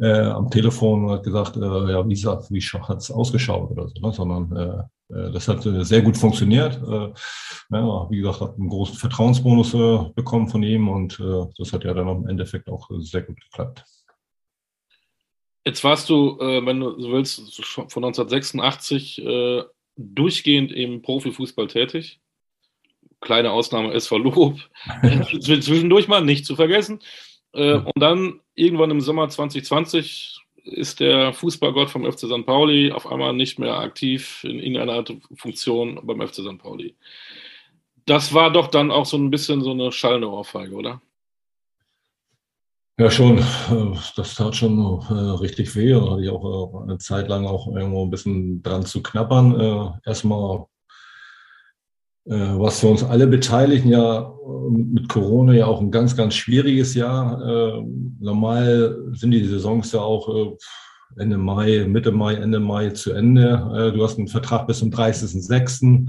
äh, 0.00 0.20
am 0.20 0.50
Telefon 0.50 1.04
und 1.04 1.10
hat 1.10 1.22
gesagt, 1.22 1.56
äh, 1.56 1.60
ja, 1.60 2.08
wie, 2.08 2.16
wie 2.16 2.60
hat 2.60 2.98
es 2.98 3.10
ausgeschaut 3.10 3.70
oder 3.70 3.88
so, 3.88 4.00
ne? 4.00 4.12
sondern 4.12 4.56
äh, 4.56 4.82
äh, 5.08 5.30
das 5.32 5.48
hat 5.48 5.64
äh, 5.66 5.84
sehr 5.84 6.02
gut 6.02 6.16
funktioniert. 6.16 6.76
Äh, 6.76 7.12
ja, 7.70 8.10
wie 8.10 8.18
gesagt, 8.18 8.40
hat 8.40 8.58
einen 8.58 8.68
großen 8.68 8.96
Vertrauensbonus 8.96 9.72
bekommen 10.14 10.48
von 10.48 10.62
ihm 10.62 10.88
und 10.88 11.18
das 11.58 11.72
hat 11.72 11.84
ja 11.84 11.94
dann 11.94 12.08
im 12.08 12.28
Endeffekt 12.28 12.68
auch 12.68 12.88
sehr 12.98 13.22
gut 13.22 13.40
geklappt. 13.40 13.84
Jetzt 15.64 15.82
warst 15.82 16.10
du, 16.10 16.36
wenn 16.38 16.78
du 16.78 17.00
so 17.00 17.10
willst, 17.10 17.62
von 17.64 18.04
1986 18.04 19.22
durchgehend 19.96 20.72
im 20.72 21.00
Profifußball 21.02 21.68
tätig. 21.68 22.20
Kleine 23.24 23.50
Ausnahme 23.50 23.92
SV 23.94 24.18
Lob. 24.18 24.58
Zwischendurch 25.40 26.08
mal 26.08 26.24
nicht 26.24 26.46
zu 26.46 26.54
vergessen. 26.54 27.00
Und 27.52 27.92
dann 27.96 28.40
irgendwann 28.54 28.90
im 28.90 29.00
Sommer 29.00 29.28
2020 29.28 30.44
ist 30.64 31.00
der 31.00 31.32
Fußballgott 31.32 31.90
vom 31.90 32.10
FC 32.10 32.20
St. 32.20 32.46
Pauli 32.46 32.90
auf 32.90 33.10
einmal 33.10 33.32
nicht 33.32 33.58
mehr 33.58 33.78
aktiv 33.78 34.44
in 34.44 34.58
irgendeiner 34.58 35.04
Funktion 35.36 36.00
beim 36.02 36.26
FC 36.26 36.36
St. 36.36 36.58
Pauli. 36.58 36.96
Das 38.06 38.34
war 38.34 38.50
doch 38.52 38.68
dann 38.68 38.90
auch 38.90 39.06
so 39.06 39.16
ein 39.16 39.30
bisschen 39.30 39.62
so 39.62 39.70
eine 39.70 39.92
schallende 39.92 40.30
Ohrfeige, 40.30 40.74
oder? 40.74 41.00
Ja, 42.98 43.10
schon. 43.10 43.42
Das 44.16 44.34
tat 44.36 44.54
schon 44.54 44.78
äh, 45.10 45.14
richtig 45.40 45.74
weh. 45.74 45.92
Da 45.92 46.10
hatte 46.12 46.22
ich 46.22 46.30
auch 46.30 46.80
äh, 46.80 46.82
eine 46.84 46.98
Zeit 46.98 47.28
lang 47.28 47.44
auch 47.44 47.66
irgendwo 47.66 48.04
ein 48.04 48.10
bisschen 48.10 48.62
dran 48.62 48.86
zu 48.86 49.02
knappern. 49.02 49.60
Äh, 49.60 50.08
erstmal 50.08 50.58
äh, 50.58 50.64
was 52.26 52.80
für 52.80 52.86
uns 52.86 53.04
alle 53.04 53.26
Beteiligten 53.26 53.90
ja 53.90 54.20
äh, 54.20 54.70
mit 54.70 55.08
Corona 55.08 55.52
ja 55.52 55.66
auch 55.66 55.80
ein 55.80 55.90
ganz, 55.90 56.16
ganz 56.16 56.34
schwieriges 56.34 56.94
Jahr. 56.94 57.40
Äh, 57.42 57.82
normal 58.20 58.96
sind 59.12 59.32
die 59.32 59.44
Saisons 59.44 59.92
ja 59.92 60.00
auch 60.00 60.56
Ende 61.16 61.36
Mai, 61.38 61.84
Mitte 61.86 62.12
Mai, 62.12 62.34
Ende 62.34 62.60
Mai 62.60 62.90
zu 62.90 63.12
Ende. 63.12 63.92
Du 63.94 64.02
hast 64.02 64.18
einen 64.18 64.26
Vertrag 64.26 64.66
bis 64.66 64.80
zum 64.80 64.90
30.06. 64.90 66.08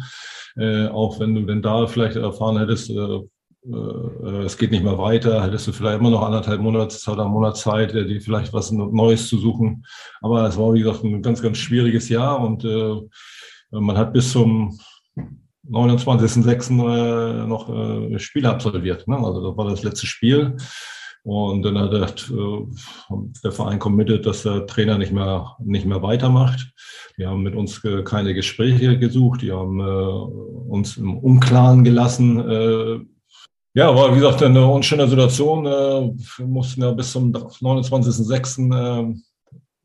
Auch 0.92 1.20
wenn 1.20 1.36
du 1.36 1.42
denn 1.42 1.62
da 1.62 1.86
vielleicht 1.86 2.16
erfahren 2.16 2.58
hättest, 2.58 2.90
es 2.90 4.58
geht 4.58 4.72
nicht 4.72 4.84
mehr 4.84 4.98
weiter, 4.98 5.44
hättest 5.44 5.68
du 5.68 5.74
vielleicht 5.74 6.00
immer 6.00 6.10
noch 6.10 6.24
anderthalb 6.24 6.60
Monate 6.60 6.98
oder 7.12 7.28
Monatszeit, 7.28 7.94
die 7.94 8.20
vielleicht 8.20 8.52
was 8.52 8.72
Neues 8.72 9.28
zu 9.28 9.38
suchen. 9.38 9.86
Aber 10.22 10.48
es 10.48 10.58
war, 10.58 10.74
wie 10.74 10.82
gesagt, 10.82 11.04
ein 11.04 11.22
ganz, 11.22 11.40
ganz 11.40 11.60
schwieriges 11.60 12.10
Jahr 12.10 12.40
und 12.40 12.64
man 13.70 13.98
hat 13.98 14.12
bis 14.12 14.32
zum 14.32 14.76
29.06. 15.70 16.72
Äh, 16.72 17.48
noch 17.48 17.70
äh, 17.70 18.20
Spiele 18.20 18.50
absolviert. 18.50 19.08
Ne? 19.08 19.18
Also 19.18 19.48
das 19.48 19.58
war 19.58 19.70
das 19.70 19.84
letzte 19.84 20.08
Spiel. 20.08 20.58
Und 21.24 21.64
dann 21.64 21.78
hat 21.80 21.92
der, 21.92 22.04
äh, 22.04 22.66
der 23.44 23.52
Verein 23.52 23.80
committed, 23.80 24.26
dass 24.26 24.44
der 24.44 24.68
Trainer 24.68 24.98
nicht 24.98 25.12
mehr, 25.12 25.56
nicht 25.60 25.86
mehr 25.86 26.04
weitermacht. 26.04 26.72
Die 27.18 27.26
haben 27.26 27.42
mit 27.42 27.56
uns 27.56 27.82
keine 28.04 28.34
Gespräche 28.34 29.00
gesucht, 29.00 29.42
die 29.42 29.52
haben 29.52 29.80
äh, 29.80 29.84
uns 29.84 30.98
im 30.98 31.18
Unklaren 31.18 31.84
gelassen. 31.84 32.38
Äh, 32.40 33.00
ja, 33.74 33.94
war 33.94 34.12
wie 34.12 34.20
gesagt 34.20 34.44
eine 34.44 34.66
unschöne 34.68 35.08
Situation. 35.08 35.66
Äh, 35.66 36.14
wir 36.38 36.48
mussten 36.48 36.82
ja 36.82 36.92
bis 36.92 37.12
zum 37.12 37.34
29.06. 37.34 39.16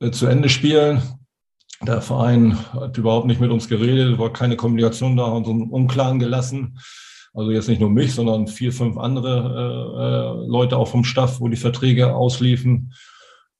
Äh, 0.00 0.10
zu 0.12 0.26
Ende 0.26 0.48
spielen. 0.48 1.02
Der 1.82 2.02
Verein 2.02 2.58
hat 2.72 2.98
überhaupt 2.98 3.26
nicht 3.26 3.40
mit 3.40 3.50
uns 3.50 3.68
geredet, 3.68 4.18
war 4.18 4.32
keine 4.32 4.56
Kommunikation 4.56 5.16
da, 5.16 5.24
so 5.44 5.50
einen 5.50 5.70
Unklaren 5.70 6.18
gelassen. 6.18 6.78
Also 7.32 7.52
jetzt 7.52 7.68
nicht 7.68 7.80
nur 7.80 7.90
mich, 7.90 8.14
sondern 8.14 8.48
vier, 8.48 8.72
fünf 8.72 8.98
andere 8.98 9.38
äh, 9.96 10.44
äh, 10.44 10.46
Leute 10.46 10.76
auch 10.76 10.88
vom 10.88 11.04
Staff, 11.04 11.40
wo 11.40 11.48
die 11.48 11.56
Verträge 11.56 12.14
ausliefen. 12.14 12.92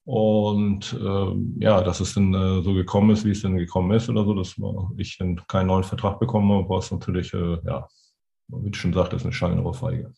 Und 0.05 0.93
äh, 1.01 1.65
ja, 1.65 1.81
dass 1.83 2.01
es 2.01 2.15
dann 2.15 2.35
äh, 2.35 2.63
so 2.63 2.75
gekommen 2.75 3.11
ist, 3.11 3.25
wie 3.25 3.31
es 3.31 3.43
dann 3.43 3.57
gekommen 3.57 3.93
ist 3.93 4.09
oder 4.09 4.25
so, 4.25 4.35
dass 4.35 4.57
ich 4.97 5.17
dann 5.19 5.41
keinen 5.47 5.69
neuen 5.69 5.85
Vertrag 5.85 6.19
bekommen 6.19 6.51
habe, 6.53 6.69
war 6.69 6.79
es 6.79 6.91
natürlich, 6.91 7.33
äh, 7.33 7.59
ja, 7.65 7.87
wie 8.49 8.71
du 8.71 8.77
schon 8.77 8.93
sagtest, 8.93 9.25
eine 9.25 9.33
Scheinrohrfeige 9.33 10.13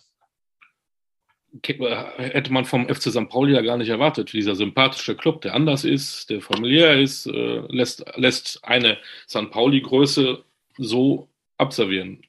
hätte 1.62 2.52
man 2.52 2.64
vom 2.64 2.88
FC 2.88 3.10
St. 3.10 3.28
Pauli 3.28 3.54
ja 3.54 3.60
gar 3.60 3.76
nicht 3.76 3.88
erwartet. 3.88 4.32
Dieser 4.32 4.54
sympathische 4.54 5.14
Club, 5.14 5.42
der 5.42 5.54
anders 5.54 5.84
ist, 5.84 6.30
der 6.30 6.40
familiär 6.40 7.00
ist, 7.00 7.26
äh, 7.26 7.62
lässt, 7.68 8.04
lässt 8.16 8.64
eine 8.64 8.98
St. 9.28 9.50
Pauli-Größe 9.50 10.42
so 10.78 11.28
abservieren. 11.58 12.22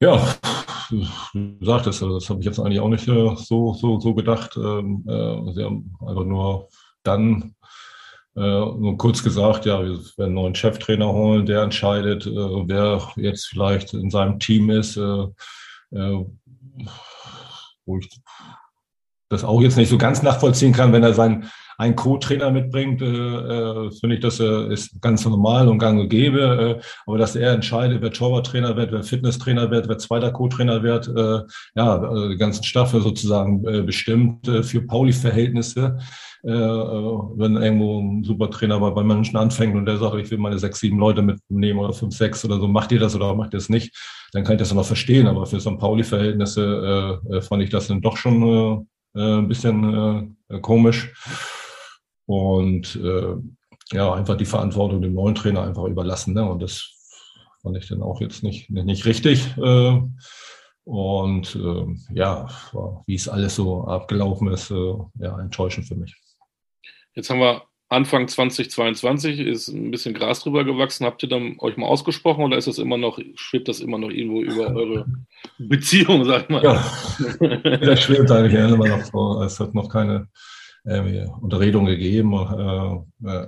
Ja, 0.00 0.36
du 0.90 1.56
sagtest, 1.62 2.02
das 2.02 2.28
habe 2.28 2.40
ich 2.40 2.46
jetzt 2.46 2.58
eigentlich 2.58 2.80
auch 2.80 2.90
nicht 2.90 3.08
äh, 3.08 3.34
so, 3.36 3.72
so, 3.72 3.98
so 3.98 4.14
gedacht. 4.14 4.56
Ähm, 4.56 5.02
äh, 5.08 5.52
sie 5.54 5.64
haben 5.64 5.96
einfach 6.00 6.24
nur 6.24 6.68
dann 7.02 7.54
nur 8.38 8.98
kurz 8.98 9.22
gesagt, 9.22 9.64
ja, 9.64 9.82
wir 9.82 9.92
werden 9.94 10.12
einen 10.18 10.34
neuen 10.34 10.54
Cheftrainer 10.54 11.10
holen, 11.10 11.46
der 11.46 11.62
entscheidet, 11.62 12.26
wer 12.26 13.00
jetzt 13.16 13.46
vielleicht 13.46 13.94
in 13.94 14.10
seinem 14.10 14.38
Team 14.38 14.68
ist 14.68 15.00
wo 17.84 17.98
ich 17.98 18.20
das 19.28 19.44
auch 19.44 19.60
jetzt 19.60 19.76
nicht 19.76 19.88
so 19.88 19.98
ganz 19.98 20.22
nachvollziehen 20.22 20.72
kann, 20.72 20.92
wenn 20.92 21.02
er 21.02 21.14
seinen 21.14 21.50
einen 21.78 21.94
Co-Trainer 21.94 22.50
mitbringt, 22.50 23.02
äh, 23.02 23.06
äh, 23.06 23.90
finde 23.90 24.16
ich, 24.16 24.22
das 24.22 24.40
äh, 24.40 24.72
ist 24.72 25.00
ganz 25.02 25.24
normal 25.26 25.68
und 25.68 25.78
gang 25.78 26.00
und 26.00 26.08
gäbe. 26.08 26.78
Äh, 26.80 26.84
aber 27.06 27.18
dass 27.18 27.36
er 27.36 27.52
entscheidet, 27.52 28.00
wer 28.00 28.12
Torwarttrainer 28.12 28.76
wird, 28.76 28.92
wer 28.92 29.02
Fitnesstrainer 29.02 29.70
wird, 29.70 29.88
wer 29.88 29.98
zweiter 29.98 30.32
Co-Trainer 30.32 30.82
wird, 30.82 31.08
äh, 31.08 31.42
ja, 31.74 31.96
äh, 31.96 32.30
die 32.30 32.36
ganzen 32.36 32.64
Staffel 32.64 33.02
sozusagen 33.02 33.66
äh, 33.66 33.82
bestimmt 33.82 34.48
äh, 34.48 34.62
für 34.62 34.80
Pauli-Verhältnisse. 34.80 35.98
Äh, 36.44 36.50
äh, 36.50 37.18
wenn 37.36 37.56
irgendwo 37.56 38.00
ein 38.00 38.24
Supertrainer 38.24 38.78
bei, 38.80 38.90
bei 38.90 39.02
Menschen 39.02 39.36
anfängt 39.36 39.74
und 39.74 39.84
der 39.84 39.98
sagt, 39.98 40.16
ich 40.16 40.30
will 40.30 40.38
meine 40.38 40.58
sechs, 40.58 40.80
sieben 40.80 40.98
Leute 40.98 41.20
mitnehmen 41.20 41.80
oder 41.80 41.92
fünf, 41.92 42.16
sechs 42.16 42.44
oder 42.44 42.58
so, 42.58 42.68
macht 42.68 42.92
ihr 42.92 43.00
das 43.00 43.16
oder 43.16 43.34
macht 43.34 43.52
ihr 43.52 43.58
das 43.58 43.68
nicht, 43.68 43.94
dann 44.32 44.44
kann 44.44 44.54
ich 44.54 44.60
das 44.60 44.72
noch 44.72 44.86
verstehen. 44.86 45.26
Aber 45.26 45.44
für 45.44 45.60
St. 45.60 45.78
Pauli-Verhältnisse 45.78 47.20
äh, 47.30 47.36
äh, 47.36 47.40
fand 47.42 47.62
ich 47.62 47.70
das 47.70 47.88
dann 47.88 48.00
doch 48.00 48.16
schon 48.16 48.42
äh 48.42 48.86
ein 49.22 49.48
bisschen 49.48 50.34
äh, 50.48 50.60
komisch. 50.60 51.12
und 52.26 52.96
äh, 52.96 53.36
ja, 53.92 54.12
einfach 54.12 54.36
die 54.36 54.44
Verantwortung 54.44 55.00
dem 55.00 55.14
neuen 55.14 55.34
Trainer 55.34 55.62
einfach 55.62 55.84
überlassen. 55.84 56.34
Ne? 56.34 56.48
Und 56.48 56.60
das 56.60 56.92
fand 57.62 57.76
ich 57.76 57.88
dann 57.88 58.02
auch 58.02 58.20
jetzt 58.20 58.42
nicht, 58.42 58.70
nicht 58.70 59.06
richtig. 59.06 59.56
Äh, 59.56 60.00
und 60.84 61.56
äh, 61.56 61.86
ja, 62.14 62.46
wie 63.06 63.14
es 63.14 63.28
alles 63.28 63.56
so 63.56 63.84
abgelaufen 63.84 64.48
ist, 64.48 64.70
äh, 64.70 64.94
ja, 65.18 65.38
enttäuschend 65.40 65.86
für 65.86 65.96
mich. 65.96 66.16
Jetzt 67.14 67.30
haben 67.30 67.40
wir 67.40 67.62
Anfang 67.88 68.26
2022, 68.26 69.38
ist 69.38 69.68
ein 69.68 69.92
bisschen 69.92 70.14
Gras 70.14 70.40
drüber 70.40 70.64
gewachsen. 70.64 71.06
Habt 71.06 71.22
ihr 71.22 71.28
dann 71.28 71.56
euch 71.60 71.76
mal 71.76 71.86
ausgesprochen 71.86 72.44
oder 72.44 72.56
ist 72.56 72.66
das 72.66 72.78
immer 72.78 72.96
noch, 72.96 73.20
schwebt 73.36 73.68
das 73.68 73.78
immer 73.78 73.98
noch 73.98 74.10
irgendwo 74.10 74.42
über 74.42 74.66
eure 74.74 75.06
Beziehung, 75.58 76.24
sag 76.24 76.44
ich 76.44 76.48
mal? 76.48 76.64
Ja, 76.64 76.84
das 77.78 78.02
schwebt 78.02 78.30
eigentlich 78.30 78.54
immer 78.54 78.88
noch 78.88 79.04
so. 79.04 79.42
Es 79.42 79.60
hat 79.60 79.74
noch 79.74 79.88
keine 79.88 80.26
äh, 80.84 81.26
Unterredung 81.40 81.86
gegeben 81.86 82.32
äh, 82.32 83.28
äh, 83.28 83.46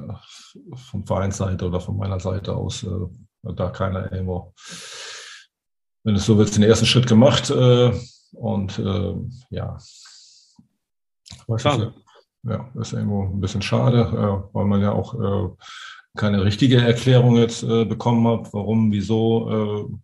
von 0.75 1.05
Vereinsseite 1.05 1.67
oder 1.67 1.81
von 1.81 1.97
meiner 1.97 2.21
Seite 2.21 2.55
aus. 2.55 2.85
Äh, 2.85 3.53
da 3.55 3.71
keiner 3.71 4.13
irgendwo, 4.13 4.55
wenn 6.05 6.15
es 6.15 6.27
so 6.27 6.39
wird, 6.39 6.55
den 6.55 6.63
ersten 6.63 6.87
Schritt 6.87 7.09
gemacht. 7.09 7.51
Äh, 7.51 7.93
und 8.33 8.79
äh, 8.79 9.15
ja, 9.51 9.79
schade. 11.57 11.95
Ja, 12.45 12.69
ist 12.81 12.93
irgendwo 12.93 13.25
ein 13.25 13.41
bisschen 13.41 13.63
schade, 13.63 14.49
weil 14.53 14.65
man 14.65 14.81
ja 14.81 14.93
auch 14.93 15.57
keine 16.17 16.45
richtige 16.45 16.79
Erklärung 16.79 17.37
jetzt 17.37 17.67
bekommen 17.67 18.27
hat, 18.27 18.53
warum, 18.53 18.91
wieso. 18.93 19.99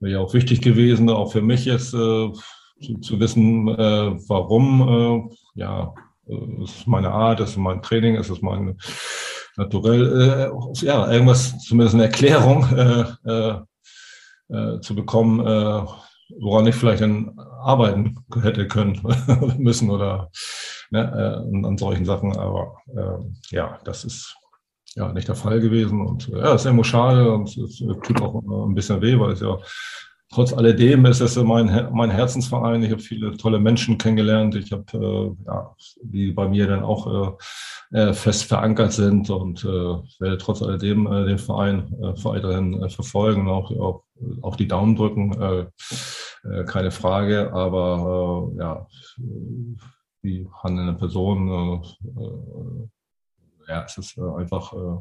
Wäre 0.00 0.12
ja 0.14 0.20
auch 0.20 0.34
wichtig 0.34 0.60
gewesen, 0.60 1.10
auch 1.10 1.30
für 1.32 1.42
mich 1.42 1.64
jetzt 1.64 1.90
zu, 1.90 2.32
zu 3.00 3.20
wissen, 3.20 3.66
warum. 3.66 5.30
ja, 5.54 5.94
es 6.62 6.76
ist 6.78 6.86
meine 6.86 7.10
Art, 7.10 7.40
es 7.40 7.50
ist 7.50 7.56
mein 7.56 7.82
Training, 7.82 8.16
es 8.16 8.30
ist 8.30 8.42
mein 8.42 8.76
naturell, 9.56 10.50
äh, 10.50 10.84
ja, 10.84 11.10
irgendwas, 11.10 11.58
zumindest 11.58 11.94
eine 11.94 12.04
Erklärung 12.04 12.66
äh, 12.76 13.04
äh, 13.24 13.60
äh, 14.48 14.80
zu 14.80 14.94
bekommen, 14.94 15.40
äh, 15.40 15.84
woran 16.40 16.66
ich 16.66 16.74
vielleicht 16.74 17.02
dann 17.02 17.38
arbeiten 17.60 18.18
hätte 18.42 18.66
können 18.66 19.00
müssen 19.58 19.90
oder 19.90 20.30
ne, 20.92 21.44
äh, 21.52 21.66
an 21.66 21.78
solchen 21.78 22.04
Sachen. 22.04 22.36
Aber 22.36 22.76
äh, 22.94 23.54
ja, 23.54 23.78
das 23.84 24.04
ist 24.04 24.36
ja 24.94 25.12
nicht 25.12 25.28
der 25.28 25.34
Fall 25.34 25.60
gewesen 25.60 26.00
und 26.06 26.28
äh, 26.28 26.38
ja, 26.38 26.54
ist 26.54 26.66
irgendwo 26.66 26.84
schade 26.84 27.32
und 27.32 27.56
es 27.56 27.78
tut 27.78 28.20
auch 28.20 28.42
ein 28.66 28.74
bisschen 28.74 29.00
weh, 29.00 29.18
weil 29.18 29.32
es 29.32 29.40
ja 29.40 29.58
trotz 30.32 30.52
alledem 30.52 31.04
ist 31.06 31.20
es 31.20 31.36
mein, 31.36 31.88
mein 31.92 32.10
Herzensverein. 32.10 32.82
Ich 32.82 32.90
habe 32.90 33.02
viele 33.02 33.36
tolle 33.36 33.58
Menschen 33.58 33.98
kennengelernt. 33.98 34.54
Ich 34.54 34.72
habe, 34.72 34.84
äh, 34.94 35.46
ja, 35.46 35.74
die 36.02 36.32
bei 36.32 36.48
mir 36.48 36.66
dann 36.66 36.82
auch 36.82 37.36
äh, 37.92 37.98
äh, 37.98 38.14
fest 38.14 38.44
verankert 38.44 38.92
sind 38.92 39.28
und 39.28 39.62
äh, 39.64 39.68
werde 39.68 40.38
trotz 40.38 40.62
alledem 40.62 41.06
äh, 41.06 41.26
den 41.26 41.38
Verein 41.38 41.92
äh, 42.00 42.24
weiterhin 42.24 42.82
äh, 42.82 42.88
verfolgen, 42.88 43.48
auch, 43.48 43.70
auch, 43.72 44.04
auch 44.40 44.56
die 44.56 44.68
Daumen 44.68 44.96
drücken. 44.96 45.32
Äh, 45.40 45.66
äh, 46.48 46.64
keine 46.64 46.90
Frage, 46.90 47.52
aber 47.52 48.50
äh, 48.56 48.58
ja, 48.58 48.86
die 50.22 50.48
handelnde 50.62 50.94
Person, 50.94 51.48
äh, 51.48 52.20
äh, 52.20 52.88
ja, 53.68 53.84
es 53.84 53.98
ist 53.98 54.18
äh, 54.18 54.40
einfach 54.40 54.72
äh, 54.72 55.00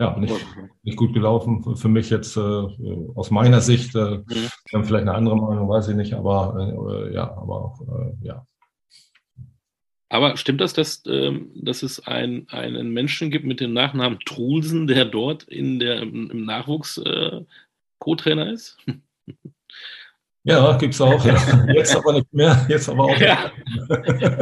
ja, 0.00 0.16
nicht, 0.18 0.34
nicht 0.82 0.96
gut 0.96 1.14
gelaufen. 1.14 1.76
Für 1.76 1.88
mich 1.88 2.10
jetzt 2.10 2.36
aus 2.36 3.30
meiner 3.30 3.60
Sicht, 3.60 3.94
mhm. 3.94 4.24
vielleicht 4.70 5.02
eine 5.02 5.14
andere 5.14 5.36
Meinung, 5.36 5.68
weiß 5.68 5.88
ich 5.88 5.96
nicht, 5.96 6.14
aber 6.14 7.10
ja, 7.12 7.30
aber 7.30 7.64
auch, 7.64 7.80
ja. 8.20 8.44
Aber 10.08 10.36
stimmt 10.36 10.60
das, 10.60 10.72
dass, 10.72 11.04
ähm, 11.06 11.52
dass 11.54 11.84
es 11.84 12.04
ein, 12.04 12.48
einen 12.48 12.90
Menschen 12.90 13.30
gibt 13.30 13.44
mit 13.44 13.60
dem 13.60 13.74
Nachnamen 13.74 14.18
Trulsen, 14.24 14.88
der 14.88 15.04
dort 15.04 15.44
in 15.44 15.78
der, 15.78 16.02
im 16.02 16.44
Nachwuchs 16.46 17.00
Co-Trainer 18.00 18.50
ist? 18.50 18.78
Ja, 20.44 20.76
gibt's 20.76 21.00
auch. 21.00 21.24
Ja. 21.24 21.36
Jetzt 21.72 21.94
aber 21.94 22.14
nicht 22.14 22.32
mehr. 22.32 22.66
Jetzt 22.68 22.88
aber 22.88 23.04
auch. 23.04 23.18
Ja, 23.18 23.52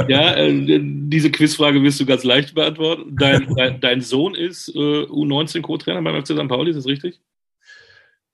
ja 0.08 0.34
äh, 0.34 0.80
diese 0.82 1.30
Quizfrage 1.30 1.82
wirst 1.82 2.00
du 2.00 2.06
ganz 2.06 2.24
leicht 2.24 2.54
beantworten. 2.54 3.16
Dein, 3.16 3.54
dein, 3.56 3.80
dein 3.80 4.00
Sohn 4.00 4.34
ist 4.34 4.68
äh, 4.74 4.78
U19 4.78 5.60
Co-Trainer 5.60 6.00
beim 6.00 6.24
FC 6.24 6.32
St. 6.32 6.48
Pauli, 6.48 6.70
ist 6.70 6.76
das 6.76 6.86
richtig? 6.86 7.20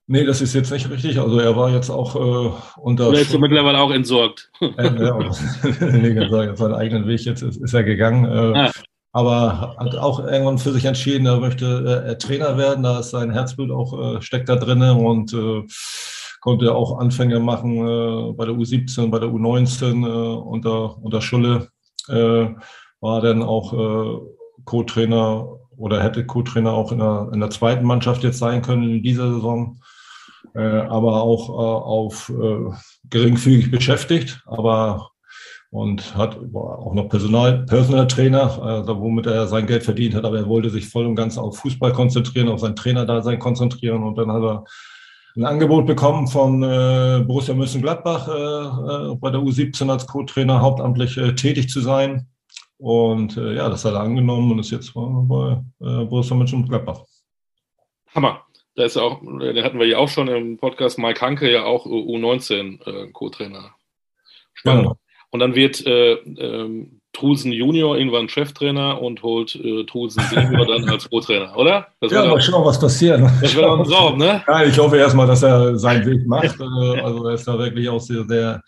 Nee, 0.09 0.25
das 0.25 0.41
ist 0.41 0.55
jetzt 0.55 0.71
nicht 0.71 0.89
richtig. 0.89 1.19
Also 1.19 1.41
er 1.41 1.57
war 1.57 1.71
jetzt 1.71 1.91
auch 1.91 2.15
äh, 2.15 2.53
unter. 2.81 3.09
Oder 3.09 3.21
ist 3.21 3.35
er 3.35 3.41
mittlerweile 3.41 3.79
auch 3.79 3.91
entsorgt? 3.91 4.51
Äh, 4.61 5.05
ja, 5.05 5.33
seinen 6.57 6.75
eigenen 6.75 7.09
Weg 7.09 7.25
jetzt 7.25 7.43
ist, 7.43 7.57
ist 7.61 7.75
er 7.75 7.83
gegangen. 7.83 8.25
Äh, 8.25 8.59
ah. 8.59 8.73
Aber 9.13 9.77
hat 9.79 9.97
auch 9.97 10.21
irgendwann 10.21 10.59
für 10.59 10.73
sich 10.73 10.85
entschieden, 10.85 11.27
er 11.27 11.41
möchte 11.41 12.05
äh, 12.07 12.19
Trainer 12.19 12.57
werden. 12.59 12.85
Da 12.85 13.01
ist 13.01 13.11
sein 13.11 13.33
Herzblut 13.33 13.71
auch, 13.71 14.17
äh, 14.19 14.23
steckt 14.23 14.49
da 14.49 14.57
drin 14.57 14.83
und 14.83 15.33
äh, 15.33 15.63
konnte 16.47 16.73
auch 16.77 17.01
Anfänge 17.01 17.41
machen 17.41 17.77
äh, 17.77 18.33
bei 18.35 18.45
der 18.45 18.55
U17, 18.55 19.11
bei 19.11 19.19
der 19.19 19.31
U19 19.31 20.07
äh, 20.07 20.37
unter, 20.37 20.97
unter 21.03 21.21
Schulle. 21.21 21.71
Äh, 22.09 22.51
war 23.01 23.21
dann 23.21 23.43
auch 23.43 23.73
äh, 23.73 24.21
Co-Trainer 24.65 25.49
oder 25.77 26.01
hätte 26.01 26.25
Co-Trainer 26.25 26.73
auch 26.73 26.93
in 26.93 27.01
der, 27.01 27.31
in 27.33 27.41
der 27.41 27.51
zweiten 27.51 27.85
Mannschaft 27.85 28.23
jetzt 28.23 28.39
sein 28.39 28.63
können 28.63 28.85
in 28.85 29.03
dieser 29.03 29.33
Saison. 29.33 29.81
Äh, 30.55 30.61
aber 30.61 31.21
auch 31.21 31.49
äh, 31.49 31.53
auf 31.53 32.29
äh, 32.29 32.71
geringfügig 33.11 33.73
beschäftigt, 33.73 34.41
aber 34.47 35.11
und 35.71 36.17
hat 36.17 36.39
auch 36.55 36.95
noch 36.95 37.09
Personal, 37.09 37.67
Personal 37.67 38.07
Trainer, 38.07 38.63
also 38.63 39.01
womit 39.01 39.27
er 39.27 39.49
sein 39.49 39.67
Geld 39.67 39.83
verdient 39.83 40.15
hat, 40.15 40.25
aber 40.25 40.39
er 40.39 40.49
wollte 40.49 40.71
sich 40.71 40.89
voll 40.89 41.07
und 41.07 41.17
ganz 41.17 41.37
auf 41.39 41.59
Fußball 41.59 41.93
konzentrieren, 41.93 42.49
auf 42.49 42.61
sein 42.61 42.77
Trainerdasein 42.77 43.41
konzentrieren 43.41 44.05
und 44.05 44.17
dann 44.17 44.31
hat 44.31 44.45
er 44.45 44.65
ein 45.37 45.45
Angebot 45.45 45.87
bekommen 45.87 46.27
von 46.29 46.63
äh, 46.63 47.23
Borussia 47.27 47.55
Mönchengladbach 47.55 48.29
äh, 48.29 49.13
äh, 49.13 49.15
bei 49.17 49.31
der 49.31 49.41
U17 49.41 49.91
als 49.91 50.07
Co-Trainer 50.07 50.61
hauptamtlich 50.63 51.17
äh, 51.19 51.35
tätig 51.35 51.69
zu 51.69 51.81
sein. 51.81 52.27
Und 52.79 53.37
äh, 53.37 53.55
ja, 53.55 53.69
das 53.69 53.85
hat 53.85 53.95
er 53.95 54.01
angenommen 54.01 54.53
und 54.53 54.59
ist 54.59 54.71
jetzt 54.71 54.95
bei 54.95 55.63
äh, 55.81 56.05
Borussia 56.05 56.37
Mönchengladbach. 56.37 57.05
Hammer. 58.15 58.43
Da 58.77 58.85
ist 58.85 58.99
auch, 58.99 59.23
den 59.23 59.65
hatten 59.65 59.79
wir 59.79 59.87
ja 59.87 59.97
auch 59.97 60.09
schon 60.09 60.29
im 60.29 60.59
Podcast, 60.59 60.99
Mike 60.99 61.21
Hanke 61.23 61.51
ja 61.51 61.65
auch 61.65 61.87
U19 61.87 62.87
äh, 62.87 63.11
Co-Trainer. 63.11 63.75
Spannend. 64.53 64.83
Genau. 64.83 64.99
Und 65.31 65.41
dann 65.41 65.55
wird 65.55 65.87
äh, 65.87 66.13
ähm, 66.13 66.96
Trulsen 67.17 67.51
Junior 67.51 67.97
irgendwann 67.97 68.29
Cheftrainer 68.29 69.01
und 69.01 69.23
holt 69.23 69.55
äh, 69.55 69.85
Trulsen 69.85 70.23
Senior 70.25 70.67
dann 70.67 70.89
als 70.89 71.09
Co-Trainer, 71.09 71.57
oder? 71.57 71.87
Das 72.01 72.13
ja, 72.13 72.27
mal 72.27 72.41
schauen, 72.41 72.65
was 72.65 72.79
passiert. 72.79 73.21
Das 73.41 73.57
wäre 73.57 73.67
doch 73.67 73.79
ein 73.79 73.85
Traum, 73.85 74.19
ne? 74.19 74.43
Ja, 74.47 74.65
ich 74.65 74.79
hoffe 74.79 74.99
erstmal, 74.99 75.27
dass 75.27 75.43
er 75.43 75.79
seinen 75.79 76.05
Weg 76.05 76.27
macht. 76.27 76.61
Äh, 76.61 77.01
also 77.01 77.27
er 77.27 77.35
ist 77.35 77.49
da 77.49 77.59
wirklich 77.59 77.89
auch 77.89 78.01
sehr, 78.01 78.25
sehr 78.25 78.61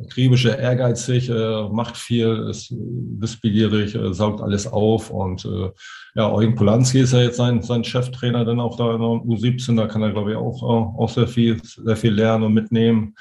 akribische, 0.00 0.50
ehrgeizig, 0.50 1.28
äh, 1.30 1.68
macht 1.68 1.96
viel, 1.96 2.46
ist 2.48 2.72
wissbegierig, 3.18 3.96
äh, 3.96 4.12
saugt 4.14 4.40
alles 4.40 4.66
auf 4.66 5.10
und 5.10 5.44
äh, 5.44 5.70
ja, 6.14 6.30
Eugen 6.30 6.54
Polanski 6.54 7.00
ist 7.00 7.12
ja 7.12 7.22
jetzt 7.22 7.38
sein, 7.38 7.62
sein 7.62 7.82
Cheftrainer 7.82 8.44
dann 8.44 8.60
auch 8.60 8.76
da 8.76 8.94
in 8.94 9.00
der 9.00 9.08
U17, 9.08 9.76
da 9.76 9.86
kann 9.86 10.02
er 10.02 10.12
glaube 10.12 10.32
ich 10.32 10.36
auch, 10.36 10.62
auch 10.62 11.08
sehr 11.08 11.26
viel, 11.26 11.60
sehr 11.62 11.96
viel 11.96 12.12
lernen 12.12 12.44
und 12.44 12.54
mitnehmen. 12.54 13.14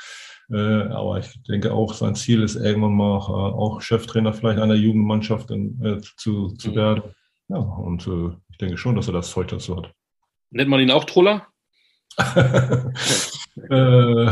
Äh, 0.52 0.90
aber 0.90 1.20
ich 1.20 1.42
denke 1.44 1.74
auch, 1.74 1.94
sein 1.94 2.16
Ziel 2.16 2.44
ist 2.44 2.56
irgendwann 2.56 2.96
mal 2.96 3.18
äh, 3.18 3.32
auch 3.32 3.82
Cheftrainer 3.82 4.34
vielleicht 4.34 4.60
einer 4.60 4.76
Jugendmannschaft 4.76 5.52
in, 5.52 5.82
äh, 5.84 6.02
zu, 6.18 6.50
zu 6.50 6.72
mhm. 6.72 6.76
werden. 6.76 7.04
Ja, 7.48 7.58
und 7.58 8.10
ich 8.50 8.58
denke 8.58 8.78
schon, 8.78 8.96
dass 8.96 9.08
er 9.08 9.14
das 9.14 9.30
Zeug 9.30 9.50
dazu 9.50 9.78
hat. 9.78 9.92
Nennt 10.50 10.70
man 10.70 10.80
ihn 10.80 10.90
auch 10.90 11.04
Troller? 11.04 11.46
äh, 13.70 14.32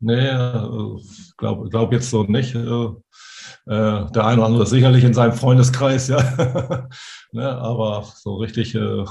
nee, 0.00 0.30
glaube 1.36 1.68
glaub 1.68 1.92
jetzt 1.92 2.08
so 2.08 2.22
nicht. 2.22 2.54
Äh, 2.54 2.88
der 4.14 4.24
eine 4.24 4.38
oder 4.38 4.46
andere 4.46 4.66
sicherlich 4.66 5.04
in 5.04 5.12
seinem 5.12 5.34
Freundeskreis, 5.34 6.08
ja. 6.08 6.18
ne, 7.32 7.50
aber 7.50 8.06
so 8.14 8.36
richtig, 8.36 8.74
äh, 8.74 8.80
äh, 8.80 9.04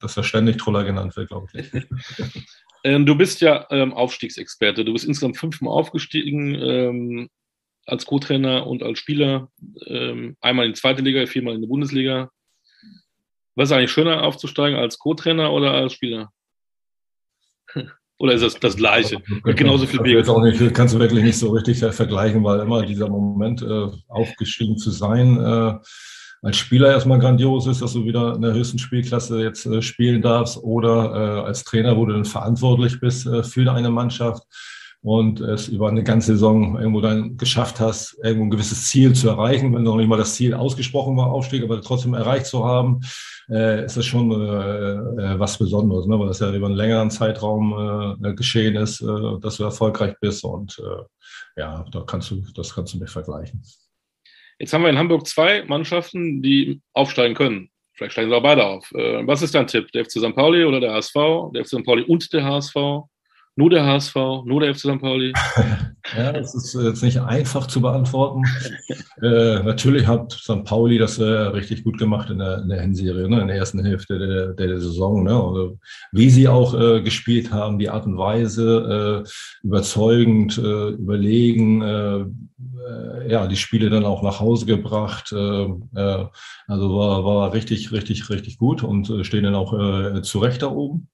dass 0.00 0.16
er 0.16 0.22
ständig 0.22 0.56
Troller 0.56 0.84
genannt 0.84 1.14
wird, 1.16 1.28
glaube 1.28 1.46
ich 1.52 1.72
nicht. 1.72 1.88
Ähm, 2.84 3.06
du 3.06 3.16
bist 3.16 3.40
ja 3.40 3.66
ähm, 3.70 3.92
Aufstiegsexperte. 3.92 4.84
Du 4.84 4.92
bist 4.92 5.04
insgesamt 5.04 5.36
fünfmal 5.36 5.72
aufgestiegen 5.72 6.54
ähm, 6.54 7.30
als 7.86 8.06
Co-Trainer 8.06 8.66
und 8.66 8.82
als 8.82 8.98
Spieler. 8.98 9.50
Ähm, 9.86 10.36
einmal 10.40 10.66
in 10.66 10.72
die 10.72 10.80
zweite 10.80 11.02
Liga, 11.02 11.26
viermal 11.26 11.54
in 11.54 11.62
die 11.62 11.66
Bundesliga. 11.66 12.30
Was 13.54 13.70
ist 13.70 13.76
eigentlich 13.76 13.90
schöner 13.90 14.22
aufzusteigen 14.22 14.78
als 14.78 14.98
Co-Trainer 14.98 15.52
oder 15.52 15.72
als 15.72 15.92
Spieler? 15.92 16.30
Oder 18.20 18.32
ist 18.32 18.42
das 18.42 18.58
das 18.58 18.76
Gleiche? 18.76 19.22
Mit 19.44 19.56
genauso 19.56 19.86
viel 19.86 20.00
Bier. 20.00 20.18
Jetzt 20.18 20.28
auch 20.28 20.42
nicht, 20.42 20.74
kannst 20.74 20.92
du 20.92 20.98
wirklich 20.98 21.22
nicht 21.22 21.38
so 21.38 21.50
richtig 21.50 21.78
vergleichen, 21.78 22.42
weil 22.42 22.58
immer 22.58 22.84
dieser 22.84 23.08
Moment, 23.08 23.62
äh, 23.62 23.86
aufgestiegen 24.08 24.76
zu 24.76 24.90
sein, 24.90 25.36
äh, 25.36 25.78
als 26.42 26.56
Spieler 26.56 26.90
erstmal 26.90 27.18
grandios 27.18 27.66
ist, 27.66 27.82
dass 27.82 27.92
du 27.92 28.04
wieder 28.04 28.34
in 28.34 28.42
der 28.42 28.54
höchsten 28.54 28.78
Spielklasse 28.78 29.42
jetzt 29.42 29.66
äh, 29.66 29.82
spielen 29.82 30.22
darfst 30.22 30.58
oder 30.58 31.14
äh, 31.14 31.46
als 31.46 31.64
Trainer, 31.64 31.96
wo 31.96 32.06
du 32.06 32.12
dann 32.12 32.24
verantwortlich 32.24 33.00
bist 33.00 33.26
äh, 33.26 33.42
für 33.42 33.70
eine 33.72 33.90
Mannschaft. 33.90 34.44
und 35.00 35.40
es 35.40 35.68
über 35.68 35.88
eine 35.88 36.02
ganze 36.02 36.32
Saison 36.32 36.76
irgendwo 36.76 37.00
dann 37.00 37.36
geschafft 37.36 37.78
hast, 37.78 38.18
irgendwo 38.22 38.46
ein 38.46 38.50
gewisses 38.50 38.88
Ziel 38.88 39.12
zu 39.14 39.28
erreichen, 39.28 39.72
wenn 39.72 39.84
noch 39.84 39.96
nicht 39.96 40.08
mal 40.08 40.16
das 40.18 40.34
Ziel 40.34 40.54
ausgesprochen 40.54 41.16
war, 41.16 41.30
Aufstieg, 41.30 41.62
aber 41.62 41.80
trotzdem 41.80 42.14
erreicht 42.14 42.46
zu 42.46 42.64
haben, 42.64 43.00
äh, 43.48 43.84
ist 43.84 43.96
das 43.96 44.04
schon 44.06 44.30
äh, 44.32 44.34
äh, 44.34 45.38
was 45.38 45.56
Besonderes, 45.58 46.06
ne? 46.06 46.18
weil 46.18 46.26
das 46.26 46.40
ja 46.40 46.52
über 46.52 46.66
einen 46.66 46.74
längeren 46.74 47.10
Zeitraum 47.10 48.18
äh, 48.22 48.34
geschehen 48.34 48.76
ist, 48.76 49.00
äh, 49.00 49.38
dass 49.40 49.56
du 49.56 49.64
erfolgreich 49.64 50.14
bist 50.20 50.44
und 50.44 50.78
äh, 50.80 51.60
ja, 51.60 51.84
da 51.92 52.00
kannst 52.00 52.30
du, 52.30 52.42
das 52.54 52.74
kannst 52.74 52.94
du 52.94 52.98
nicht 52.98 53.10
vergleichen. 53.10 53.62
Jetzt 54.58 54.72
haben 54.72 54.82
wir 54.82 54.90
in 54.90 54.98
Hamburg 54.98 55.26
zwei 55.26 55.64
Mannschaften, 55.64 56.42
die 56.42 56.80
aufsteigen 56.92 57.34
können. 57.34 57.70
Vielleicht 57.94 58.12
steigen 58.12 58.30
sie 58.30 58.36
auch 58.36 58.42
beide 58.42 58.64
auf. 58.64 58.90
Äh, 58.92 59.26
was 59.26 59.42
ist 59.42 59.54
dein 59.54 59.66
Tipp? 59.66 59.90
Der 59.92 60.04
FC 60.04 60.12
St. 60.12 60.34
Pauli 60.34 60.64
oder 60.64 60.80
der 60.80 60.94
HSV? 60.94 61.14
Der 61.54 61.64
FC 61.64 61.68
St. 61.68 61.84
Pauli 61.84 62.02
und 62.02 62.32
der 62.32 62.44
HSV? 62.44 62.74
Nur 63.56 63.70
der 63.70 63.84
HSV, 63.84 64.14
nur 64.44 64.60
der 64.60 64.74
FC 64.74 64.80
St. 64.80 65.00
Pauli? 65.00 65.32
ja, 66.16 66.32
das 66.32 66.54
ist 66.54 66.74
jetzt 66.74 67.02
nicht 67.02 67.20
einfach 67.20 67.66
zu 67.66 67.80
beantworten. 67.80 68.42
äh, 69.22 69.62
natürlich 69.62 70.06
hat 70.06 70.32
St. 70.32 70.64
Pauli 70.64 70.98
das 70.98 71.18
äh, 71.18 71.24
richtig 71.24 71.84
gut 71.84 71.98
gemacht 71.98 72.30
in 72.30 72.38
der, 72.38 72.62
in 72.62 72.68
der 72.68 72.80
Hinserie, 72.80 73.28
ne? 73.28 73.40
in 73.40 73.48
der 73.48 73.56
ersten 73.56 73.84
Hälfte 73.84 74.18
der, 74.18 74.48
der, 74.54 74.66
der 74.66 74.80
Saison. 74.80 75.22
Ne? 75.24 75.32
Also, 75.32 75.78
wie 76.12 76.30
sie 76.30 76.48
auch 76.48 76.78
äh, 76.78 77.02
gespielt 77.02 77.52
haben, 77.52 77.78
die 77.78 77.90
Art 77.90 78.06
und 78.06 78.16
Weise, 78.16 79.24
äh, 79.24 79.66
überzeugend, 79.66 80.58
äh, 80.58 80.88
überlegen, 80.90 81.82
äh, 81.82 82.20
äh, 82.20 83.30
ja, 83.30 83.46
die 83.46 83.56
Spiele 83.56 83.90
dann 83.90 84.04
auch 84.04 84.22
nach 84.22 84.40
Hause 84.40 84.66
gebracht. 84.66 85.32
also 85.32 86.96
war, 86.96 87.24
war 87.24 87.52
richtig, 87.52 87.92
richtig, 87.92 88.30
richtig 88.30 88.58
gut 88.58 88.82
und 88.82 89.12
stehen 89.22 89.44
dann 89.44 89.54
auch 89.54 90.22
zu 90.22 90.38
Recht 90.38 90.62
da 90.62 90.70
oben. 90.70 91.08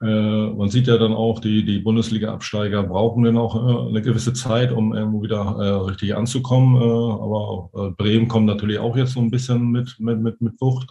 Äh, 0.00 0.50
man 0.50 0.68
sieht 0.68 0.86
ja 0.86 0.96
dann 0.96 1.12
auch, 1.12 1.40
die, 1.40 1.64
die 1.64 1.80
Bundesliga-Absteiger 1.80 2.84
brauchen 2.84 3.24
dann 3.24 3.36
auch 3.36 3.56
äh, 3.56 3.88
eine 3.88 4.00
gewisse 4.00 4.32
Zeit, 4.32 4.70
um 4.70 4.94
irgendwo 4.94 5.22
wieder 5.22 5.56
äh, 5.58 5.90
richtig 5.90 6.14
anzukommen. 6.14 6.76
Aber 6.76 7.94
Bremen 7.96 8.28
kommt 8.28 8.46
natürlich 8.46 8.78
auch 8.78 8.96
jetzt 8.96 9.12
so 9.12 9.20
ein 9.20 9.30
bisschen 9.30 9.70
mit, 9.70 9.96
mit, 9.98 10.20
mit, 10.20 10.40
mit 10.40 10.60
Wucht 10.60 10.90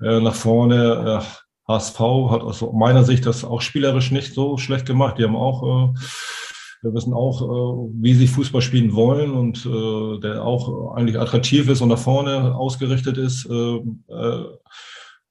nach 0.00 0.34
vorne. 0.34 1.22
HSV 1.66 1.98
hat 2.30 2.42
aus 2.42 2.64
meiner 2.72 3.04
Sicht 3.04 3.24
das 3.24 3.44
auch 3.44 3.62
spielerisch 3.62 4.10
nicht 4.10 4.34
so 4.34 4.58
schlecht 4.58 4.86
gemacht. 4.86 5.18
Die 5.18 5.24
haben 5.24 5.36
auch 5.36 5.94
wir 6.82 6.94
wissen 6.94 7.14
auch, 7.14 7.88
wie 7.94 8.14
sie 8.14 8.26
Fußball 8.26 8.60
spielen 8.60 8.94
wollen 8.94 9.30
und 9.30 9.64
der 10.22 10.44
auch 10.44 10.94
eigentlich 10.94 11.18
attraktiv 11.18 11.68
ist 11.68 11.80
und 11.80 11.90
nach 11.90 11.98
vorne 11.98 12.56
ausgerichtet 12.56 13.18
ist. 13.18 13.48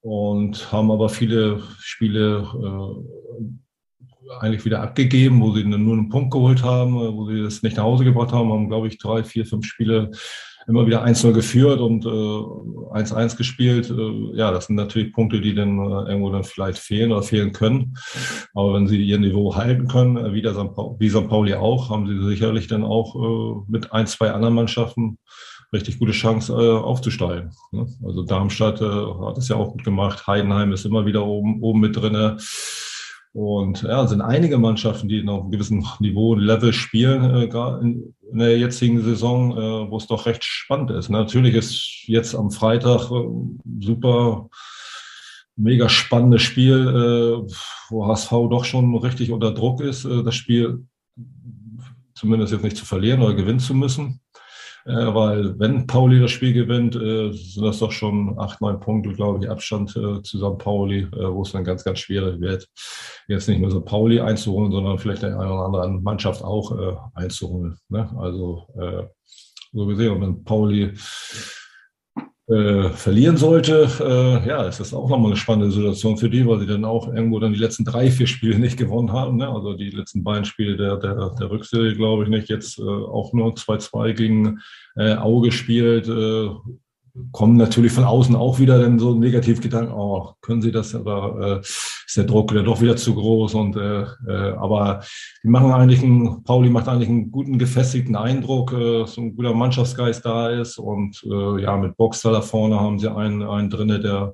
Und 0.01 0.71
haben 0.71 0.91
aber 0.91 1.09
viele 1.09 1.61
Spiele 1.79 2.47
äh, 2.59 4.35
eigentlich 4.39 4.65
wieder 4.65 4.81
abgegeben, 4.81 5.41
wo 5.41 5.51
sie 5.51 5.63
nur 5.63 5.93
einen 5.93 6.09
Punkt 6.09 6.31
geholt 6.31 6.63
haben, 6.63 6.95
äh, 6.95 7.13
wo 7.13 7.27
sie 7.27 7.39
es 7.39 7.61
nicht 7.63 7.77
nach 7.77 7.83
Hause 7.83 8.03
gebracht 8.03 8.31
haben, 8.31 8.51
haben, 8.51 8.67
glaube 8.67 8.87
ich, 8.87 8.97
drei, 8.97 9.23
vier, 9.23 9.45
fünf 9.45 9.65
Spiele 9.65 10.11
immer 10.67 10.85
wieder 10.85 11.03
1-0 11.05 11.33
geführt 11.33 11.79
und 11.79 12.05
1-1 12.05 13.33
äh, 13.33 13.37
gespielt. 13.37 13.89
Äh, 13.89 14.37
ja, 14.37 14.51
das 14.51 14.67
sind 14.67 14.75
natürlich 14.75 15.13
Punkte, 15.13 15.41
die 15.41 15.55
dann 15.55 15.77
äh, 15.79 16.09
irgendwo 16.09 16.31
dann 16.31 16.43
vielleicht 16.43 16.79
fehlen 16.79 17.11
oder 17.11 17.23
fehlen 17.23 17.51
können. 17.51 17.97
Aber 18.53 18.73
wenn 18.73 18.87
sie 18.87 19.01
ihr 19.01 19.19
Niveau 19.19 19.55
halten 19.55 19.87
können, 19.87 20.17
äh, 20.17 20.33
wie, 20.33 20.41
der 20.41 20.53
St. 20.53 20.73
Pauli, 20.73 20.95
wie 20.99 21.09
St. 21.09 21.27
Pauli 21.27 21.53
auch, 21.55 21.89
haben 21.89 22.07
sie 22.07 22.23
sicherlich 22.25 22.67
dann 22.67 22.83
auch 22.83 23.15
äh, 23.15 23.71
mit 23.71 23.91
ein, 23.91 24.07
zwei 24.07 24.31
anderen 24.31 24.55
Mannschaften 24.55 25.17
richtig 25.73 25.99
gute 25.99 26.11
Chance 26.11 26.53
äh, 26.53 26.79
aufzusteigen. 26.79 27.51
Ne? 27.71 27.87
Also 28.03 28.23
Darmstadt 28.23 28.81
äh, 28.81 28.85
hat 28.85 29.37
es 29.37 29.47
ja 29.47 29.55
auch 29.55 29.71
gut 29.71 29.83
gemacht. 29.83 30.27
Heidenheim 30.27 30.71
ist 30.73 30.85
immer 30.85 31.05
wieder 31.05 31.25
oben, 31.25 31.61
oben 31.61 31.79
mit 31.79 31.95
drinne. 31.95 32.37
Und 33.33 33.83
ja, 33.83 34.05
sind 34.07 34.21
einige 34.21 34.57
Mannschaften, 34.57 35.07
die 35.07 35.23
noch 35.23 35.41
einem 35.41 35.51
gewissen 35.51 35.87
Niveau, 35.99 36.35
Level 36.35 36.73
spielen, 36.73 37.33
äh, 37.33 37.47
gerade 37.47 37.81
in, 37.81 38.13
in, 38.29 38.39
der 38.39 38.57
jetzigen 38.57 39.01
Saison, 39.01 39.51
äh, 39.53 39.89
wo 39.89 39.95
es 39.97 40.07
doch 40.07 40.25
recht 40.25 40.43
spannend 40.43 40.91
ist. 40.91 41.09
Natürlich 41.09 41.55
ist 41.55 42.03
jetzt 42.07 42.35
am 42.35 42.51
Freitag 42.51 43.09
äh, 43.09 43.23
super, 43.79 44.49
mega 45.55 45.87
spannendes 45.87 46.41
Spiel, 46.41 46.87
äh, 46.87 47.53
wo 47.89 48.07
HSV 48.07 48.31
doch 48.49 48.65
schon 48.65 48.93
richtig 48.97 49.31
unter 49.31 49.53
Druck 49.53 49.79
ist, 49.79 50.03
äh, 50.03 50.23
das 50.23 50.35
Spiel 50.35 50.85
zumindest 52.13 52.51
jetzt 52.51 52.63
nicht 52.63 52.77
zu 52.77 52.85
verlieren 52.85 53.21
oder 53.21 53.33
gewinnen 53.33 53.59
zu 53.59 53.73
müssen. 53.73 54.19
Äh, 54.85 55.13
weil 55.13 55.59
wenn 55.59 55.87
Pauli 55.87 56.19
das 56.19 56.31
Spiel 56.31 56.53
gewinnt, 56.53 56.95
äh, 56.95 57.31
sind 57.31 57.63
das 57.63 57.79
doch 57.79 57.91
schon 57.91 58.37
acht, 58.39 58.61
neun 58.61 58.79
Punkte, 58.79 59.13
glaube 59.13 59.39
ich, 59.39 59.49
Abstand 59.49 59.95
äh, 59.95 60.21
zu 60.23 60.37
St. 60.37 60.57
Pauli, 60.57 61.01
äh, 61.01 61.31
wo 61.31 61.43
es 61.43 61.51
dann 61.51 61.63
ganz, 61.63 61.83
ganz 61.83 61.99
schwierig 61.99 62.39
wird, 62.39 62.67
jetzt 63.27 63.47
nicht 63.47 63.61
nur 63.61 63.71
St. 63.71 63.85
Pauli 63.85 64.19
einzuholen, 64.19 64.71
sondern 64.71 64.97
vielleicht 64.97 65.23
eine 65.23 65.37
oder 65.37 65.65
andere 65.65 65.89
Mannschaft 65.89 66.43
auch 66.43 66.71
äh, 66.77 66.95
einzuholen. 67.13 67.77
Ne? 67.89 68.09
Also 68.17 68.67
äh, 68.79 69.03
so 69.71 69.85
gesehen, 69.85 70.13
und 70.13 70.21
wenn 70.21 70.43
Pauli 70.43 70.93
äh, 72.51 72.89
verlieren 72.89 73.37
sollte, 73.37 73.87
äh, 73.99 74.47
ja, 74.47 74.63
ist 74.63 74.79
das 74.79 74.93
auch 74.93 75.09
nochmal 75.09 75.31
eine 75.31 75.37
spannende 75.37 75.71
Situation 75.71 76.17
für 76.17 76.29
die, 76.29 76.45
weil 76.45 76.59
sie 76.59 76.67
dann 76.67 76.83
auch 76.83 77.07
irgendwo 77.07 77.39
dann 77.39 77.53
die 77.53 77.59
letzten 77.59 77.85
drei, 77.85 78.11
vier 78.11 78.27
Spiele 78.27 78.59
nicht 78.59 78.77
gewonnen 78.77 79.13
haben. 79.13 79.37
Ne? 79.37 79.47
Also 79.47 79.73
die 79.73 79.89
letzten 79.89 80.23
beiden 80.23 80.45
Spiele 80.45 80.75
der, 80.75 80.97
der, 80.97 81.35
der 81.39 81.49
Rückserie, 81.49 81.95
glaube 81.95 82.23
ich 82.23 82.29
nicht, 82.29 82.49
jetzt 82.49 82.77
äh, 82.77 82.83
auch 82.83 83.31
nur 83.33 83.53
2-2 83.53 84.13
gegen 84.13 84.59
äh, 84.95 85.13
Auge 85.13 85.47
gespielt. 85.47 86.07
Äh, 86.07 86.49
kommen 87.31 87.57
natürlich 87.57 87.91
von 87.91 88.03
außen 88.03 88.35
auch 88.35 88.59
wieder 88.59 88.79
dann 88.79 88.99
so 88.99 89.13
Negativgedanken, 89.13 89.93
oh, 89.93 90.33
können 90.41 90.61
sie 90.61 90.71
das, 90.71 90.95
aber 90.95 91.57
äh, 91.57 91.59
ist 91.59 92.17
der 92.17 92.23
Druck 92.23 92.51
wieder 92.51 92.63
doch 92.63 92.81
wieder 92.81 92.95
zu 92.95 93.15
groß 93.15 93.53
und 93.55 93.75
äh, 93.75 94.03
äh, 94.27 94.53
aber 94.57 95.03
die 95.43 95.49
machen 95.49 95.71
eigentlich 95.71 96.03
einen, 96.03 96.43
Pauli 96.43 96.69
macht 96.69 96.87
eigentlich 96.87 97.09
einen 97.09 97.31
guten, 97.31 97.57
gefestigten 97.57 98.15
Eindruck, 98.15 98.73
äh, 98.73 99.05
so 99.05 99.21
ein 99.21 99.35
guter 99.35 99.53
Mannschaftsgeist 99.53 100.25
da 100.25 100.49
ist 100.49 100.77
und 100.77 101.21
äh, 101.25 101.61
ja, 101.61 101.77
mit 101.77 101.97
Boxer 101.97 102.31
da 102.31 102.41
vorne 102.41 102.79
haben 102.79 102.99
sie 102.99 103.13
einen, 103.13 103.43
einen 103.43 103.69
drinne, 103.69 103.99
der 103.99 104.33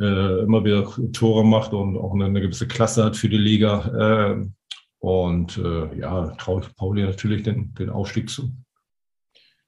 äh, 0.00 0.42
immer 0.42 0.64
wieder 0.64 0.90
Tore 1.12 1.44
macht 1.44 1.72
und 1.72 1.96
auch 1.96 2.14
eine, 2.14 2.26
eine 2.26 2.40
gewisse 2.40 2.66
Klasse 2.66 3.04
hat 3.04 3.16
für 3.16 3.28
die 3.28 3.38
Liga. 3.38 4.34
Äh, 4.34 4.46
und 4.98 5.58
äh, 5.58 5.98
ja, 5.98 6.30
traue 6.38 6.62
ich 6.62 6.74
Pauli 6.76 7.02
natürlich 7.02 7.42
den, 7.42 7.74
den 7.74 7.90
Aufstieg 7.90 8.30
zu. 8.30 8.50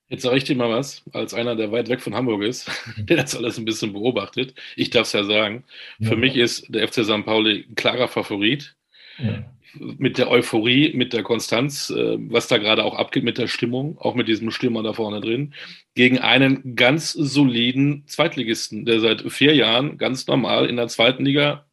Jetzt 0.09 0.23
sage 0.23 0.37
ich 0.37 0.45
dir 0.45 0.55
mal 0.55 0.71
was, 0.71 1.03
als 1.13 1.35
einer, 1.35 1.57
der 1.57 1.73
weit 1.73 1.89
weg 1.89 2.01
von 2.01 2.15
Hamburg 2.15 2.43
ist, 2.43 2.71
der 2.97 3.17
das 3.17 3.35
alles 3.35 3.59
ein 3.59 3.65
bisschen 3.65 3.93
beobachtet. 3.93 4.55
Ich 4.77 4.91
darf 4.91 5.07
es 5.07 5.13
ja 5.13 5.25
sagen. 5.25 5.65
Ja. 5.99 6.11
Für 6.11 6.17
mich 6.17 6.37
ist 6.37 6.67
der 6.69 6.87
FC 6.87 7.05
St. 7.05 7.25
Pauli 7.25 7.67
ein 7.69 7.75
klarer 7.75 8.09
Favorit. 8.09 8.77
Ja. 9.19 9.45
Mit 9.75 10.17
der 10.17 10.31
Euphorie, 10.31 10.95
mit 10.95 11.13
der 11.13 11.23
Konstanz, 11.23 11.91
äh, 11.91 12.17
was 12.19 12.49
da 12.49 12.57
gerade 12.57 12.85
auch 12.85 12.95
abgeht 12.95 13.25
mit 13.25 13.37
der 13.37 13.47
Stimmung, 13.47 13.99
auch 13.99 14.15
mit 14.15 14.27
diesem 14.27 14.51
Stürmer 14.51 14.83
da 14.83 14.95
vorne 14.95 15.21
drin, 15.21 15.53
gegen 15.95 16.19
einen 16.19 16.77
ganz 16.77 17.13
soliden 17.13 18.05
Zweitligisten, 18.07 18.87
der 18.87 19.01
seit 19.01 19.31
vier 19.31 19.55
Jahren 19.55 19.99
ganz 19.99 20.27
normal 20.29 20.67
in 20.67 20.77
der 20.77 20.89
zweiten 20.89 21.27
Liga 21.27 21.66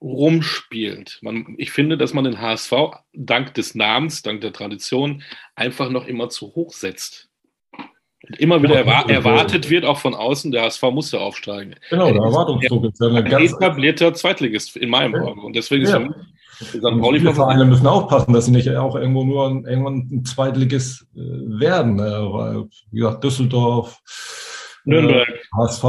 rumspielt. 0.00 1.18
Man, 1.22 1.54
ich 1.58 1.70
finde, 1.70 1.96
dass 1.96 2.14
man 2.14 2.24
den 2.24 2.40
HSV 2.40 2.72
dank 3.12 3.54
des 3.54 3.74
Namens, 3.74 4.22
dank 4.22 4.40
der 4.40 4.52
Tradition 4.52 5.22
einfach 5.54 5.90
noch 5.90 6.06
immer 6.06 6.28
zu 6.28 6.54
hoch 6.54 6.72
setzt. 6.72 7.28
Und 8.28 8.38
immer 8.40 8.62
wieder 8.62 8.76
erwa 8.76 9.02
erwartet 9.02 9.70
wird, 9.70 9.84
auch 9.84 9.98
von 9.98 10.14
außen, 10.14 10.50
der 10.50 10.62
HSV 10.62 10.82
muss 10.84 11.12
ja 11.12 11.20
aufsteigen. 11.20 11.76
Genau, 11.90 12.06
der 12.06 12.22
Erwartungsdruck 12.22 12.84
ist 12.86 13.00
ja 13.00 13.08
eine 13.08 13.18
ein 13.18 13.30
ganz 13.30 13.52
etablierter 13.52 14.14
Zweitligist 14.14 14.76
in 14.76 14.90
meinem 14.90 15.14
Auge. 15.14 15.40
Und 15.40 15.54
deswegen 15.54 15.84
ist 15.84 15.92
ja. 15.92 16.08
St. 16.62 16.80
Pauli 16.80 17.20
Vereine 17.20 17.66
müssen 17.66 17.86
aufpassen, 17.86 18.32
dass 18.32 18.46
sie 18.46 18.50
nicht 18.50 18.74
auch 18.74 18.96
irgendwo 18.96 19.24
nur 19.24 19.68
irgendwann 19.68 20.08
ein 20.10 20.24
Zweitligist 20.24 21.06
äh, 21.14 21.18
werden. 21.18 21.96
Ne? 21.96 22.28
Weil, 22.30 22.64
wie 22.90 22.98
gesagt, 23.00 23.22
Düsseldorf, 23.22 24.00
Nürnberg. 24.86 25.28
HSV, 25.52 25.84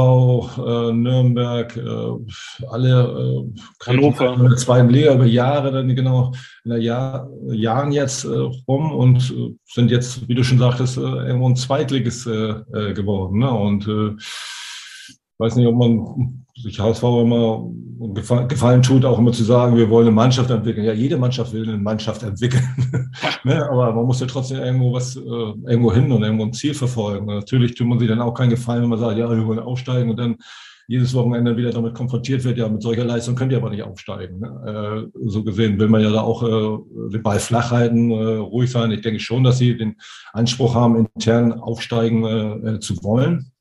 äh, 0.58 0.92
Nürnberg, 0.92 1.76
äh, 1.76 2.66
alle 2.68 3.44
äh, 3.46 3.86
Hannover 3.86 4.34
in 4.34 4.42
der 4.42 4.56
zweiten 4.56 4.90
Liga 4.90 5.14
über 5.14 5.24
Jahre 5.24 5.70
dann 5.70 5.94
genau 5.94 6.32
in 6.64 6.70
der 6.72 6.80
Jahr, 6.80 7.28
Jahren 7.46 7.92
jetzt 7.92 8.24
äh, 8.24 8.28
rum 8.66 8.92
und 8.92 9.30
äh, 9.30 9.54
sind 9.66 9.92
jetzt, 9.92 10.28
wie 10.28 10.34
du 10.34 10.42
schon 10.42 10.58
sagtest, 10.58 10.98
äh, 10.98 11.00
irgendwo 11.00 11.48
ein 11.48 11.56
Zweitliges 11.56 12.26
äh, 12.26 12.54
äh, 12.72 12.92
geworden. 12.92 13.38
Ne? 13.38 13.50
Und 13.50 13.86
äh, 13.86 14.16
weiß 15.38 15.54
nicht, 15.54 15.68
ob 15.68 15.76
man 15.76 16.44
sich 16.62 16.80
HSV 16.80 17.02
immer 17.02 17.70
gefallen 18.14 18.82
tut, 18.82 19.04
auch 19.04 19.18
immer 19.18 19.32
zu 19.32 19.42
sagen, 19.42 19.76
wir 19.76 19.90
wollen 19.90 20.06
eine 20.06 20.14
Mannschaft 20.14 20.50
entwickeln. 20.50 20.86
Ja, 20.86 20.92
jede 20.92 21.16
Mannschaft 21.16 21.52
will 21.52 21.68
eine 21.68 21.78
Mannschaft 21.78 22.22
entwickeln. 22.22 22.62
ne? 23.44 23.68
Aber 23.68 23.92
man 23.92 24.06
muss 24.06 24.20
ja 24.20 24.26
trotzdem 24.26 24.58
irgendwo 24.58 24.92
was, 24.92 25.16
äh, 25.16 25.20
irgendwo 25.20 25.92
hin 25.92 26.10
und 26.12 26.22
irgendwo 26.22 26.44
ein 26.44 26.52
Ziel 26.52 26.74
verfolgen. 26.74 27.26
Natürlich 27.26 27.74
tut 27.74 27.88
man 27.88 27.98
sich 27.98 28.08
dann 28.08 28.20
auch 28.20 28.34
keinen 28.34 28.50
Gefallen, 28.50 28.82
wenn 28.82 28.90
man 28.90 29.00
sagt, 29.00 29.18
ja, 29.18 29.28
wir 29.28 29.46
wollen 29.46 29.58
aufsteigen 29.58 30.10
und 30.10 30.16
dann 30.16 30.36
jedes 30.86 31.12
Wochenende 31.12 31.56
wieder 31.56 31.70
damit 31.70 31.94
konfrontiert 31.94 32.44
wird, 32.44 32.56
ja, 32.56 32.66
mit 32.66 32.82
solcher 32.82 33.04
Leistung 33.04 33.34
könnt 33.34 33.52
ihr 33.52 33.58
aber 33.58 33.68
nicht 33.68 33.82
aufsteigen. 33.82 34.40
Ne? 34.40 35.10
Äh, 35.14 35.20
so 35.28 35.44
gesehen 35.44 35.78
will 35.78 35.88
man 35.88 36.00
ja 36.00 36.10
da 36.10 36.22
auch 36.22 36.42
äh, 36.42 36.78
den 37.12 37.22
Ball 37.22 37.40
flach 37.40 37.72
halten, 37.72 38.10
äh, 38.10 38.36
ruhig 38.36 38.70
sein. 38.70 38.90
Ich 38.92 39.02
denke 39.02 39.20
schon, 39.20 39.44
dass 39.44 39.58
sie 39.58 39.76
den 39.76 39.96
Anspruch 40.32 40.74
haben, 40.74 40.96
intern 40.96 41.52
aufsteigen 41.52 42.24
äh, 42.24 42.76
äh 42.76 42.80
zu 42.80 43.02
wollen. 43.02 43.52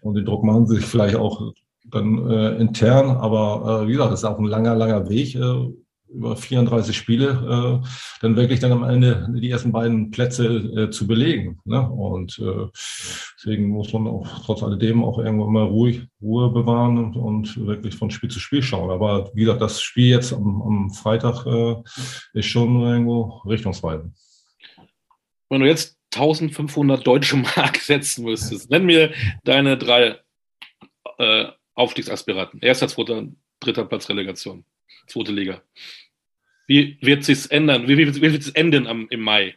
Und 0.00 0.14
den 0.14 0.24
Druck 0.24 0.42
machen 0.42 0.66
sie 0.66 0.76
sich 0.76 0.84
vielleicht 0.84 1.14
auch 1.14 1.52
dann 1.90 2.30
äh, 2.30 2.56
intern. 2.56 3.10
Aber 3.10 3.82
äh, 3.82 3.88
wie 3.88 3.92
gesagt, 3.92 4.12
das 4.12 4.20
ist 4.20 4.24
auch 4.24 4.38
ein 4.38 4.44
langer, 4.44 4.74
langer 4.74 5.08
Weg. 5.08 5.34
Äh, 5.34 5.72
über 6.08 6.36
34 6.36 6.96
Spiele, 6.96 7.82
äh, 7.82 7.88
dann 8.22 8.36
wirklich 8.36 8.60
dann 8.60 8.72
am 8.72 8.82
Ende 8.82 9.28
die 9.34 9.50
ersten 9.50 9.72
beiden 9.72 10.10
Plätze 10.10 10.46
äh, 10.46 10.90
zu 10.90 11.06
belegen. 11.06 11.60
Ne? 11.64 11.88
Und 11.88 12.38
äh, 12.38 12.66
deswegen 13.36 13.68
muss 13.68 13.92
man 13.92 14.06
auch 14.06 14.26
trotz 14.44 14.62
alledem 14.62 15.04
auch 15.04 15.18
irgendwann 15.18 15.52
mal 15.52 15.64
ruhig 15.64 16.02
Ruhe 16.20 16.50
bewahren 16.50 16.98
und, 16.98 17.16
und 17.16 17.66
wirklich 17.66 17.94
von 17.94 18.10
Spiel 18.10 18.30
zu 18.30 18.40
Spiel 18.40 18.62
schauen. 18.62 18.90
Aber 18.90 19.30
wie 19.34 19.40
gesagt, 19.40 19.60
das 19.60 19.80
Spiel 19.82 20.08
jetzt 20.08 20.32
am, 20.32 20.62
am 20.62 20.90
Freitag 20.90 21.46
äh, 21.46 21.76
ist 22.32 22.46
schon 22.46 22.80
irgendwo 22.80 23.42
richtungsweisend. 23.46 24.14
Wenn 25.50 25.60
du 25.60 25.66
jetzt 25.66 25.98
1500 26.14 27.06
deutsche 27.06 27.36
Mark 27.36 27.76
setzen 27.80 28.24
müsstest, 28.24 28.70
nenn 28.70 28.86
mir 28.86 29.12
deine 29.44 29.76
drei 29.76 30.18
äh, 31.18 31.46
Aufstiegsaspiranten. 31.78 32.60
Erster, 32.60 32.88
zweiter, 32.88 33.28
dritter 33.60 33.84
Platz 33.84 34.08
Relegation 34.08 34.64
zweite 35.08 35.32
Liga. 35.32 35.62
Wie 36.66 36.98
wird 37.00 37.24
sich 37.24 37.50
ändern? 37.50 37.88
Wie, 37.88 37.96
wie, 37.96 38.14
wie 38.14 38.32
wird 38.32 38.42
es 38.42 38.50
enden 38.50 38.86
am, 38.86 39.06
im 39.10 39.20
Mai? 39.20 39.54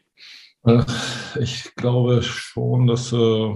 Äh, 0.65 0.83
ich 1.39 1.75
glaube 1.75 2.21
schon, 2.23 2.87
dass 2.87 3.11
äh, 3.11 3.55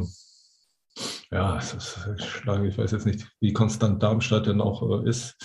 ja, 1.32 1.58
es 1.58 1.74
ist 1.74 2.24
schlagen. 2.24 2.68
Ich 2.68 2.78
weiß 2.78 2.92
jetzt 2.92 3.06
nicht, 3.06 3.28
wie 3.40 3.54
konstant 3.54 4.04
Darmstadt 4.04 4.48
denn 4.48 4.62
auch 4.62 5.04
äh, 5.04 5.10
ist. 5.10 5.36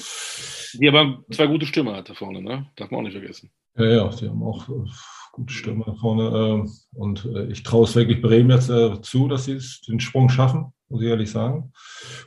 Die 0.80 0.88
aber 0.88 1.24
zwei 1.30 1.46
gute 1.46 1.66
Stürmer 1.66 1.96
hat 1.96 2.10
da 2.10 2.14
vorne, 2.14 2.42
ne? 2.42 2.70
Darf 2.76 2.90
man 2.90 3.00
auch 3.00 3.04
nicht 3.04 3.16
vergessen. 3.16 3.50
Ja, 3.76 3.84
ja, 3.84 4.08
die 4.08 4.28
haben 4.28 4.42
auch 4.42 4.68
äh, 4.68 4.90
gute 5.32 5.52
Stürmer 5.52 5.84
da 5.84 5.94
vorne. 5.94 6.64
Äh, 6.66 6.98
und 6.98 7.24
äh, 7.26 7.46
ich 7.46 7.62
traue 7.62 7.84
es 7.84 7.94
wirklich 7.94 8.22
Bremen 8.22 8.50
jetzt 8.50 8.70
zu, 9.06 9.28
dass 9.28 9.44
sie 9.44 9.60
den 9.86 10.00
Sprung 10.00 10.28
schaffen 10.28 10.72
muss 10.90 11.02
ich 11.02 11.08
ehrlich 11.08 11.30
sagen. 11.30 11.72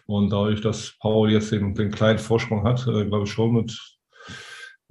Und 0.06 0.32
dadurch, 0.32 0.62
dass 0.62 0.96
Paul 1.00 1.32
jetzt 1.32 1.52
den, 1.52 1.76
den 1.76 1.92
kleinen 1.92 2.20
Vorsprung 2.20 2.64
hat, 2.64 2.88
äh, 2.88 3.06
glaube 3.06 3.26
ich 3.26 3.32
schon 3.32 3.54
mit 3.54 3.78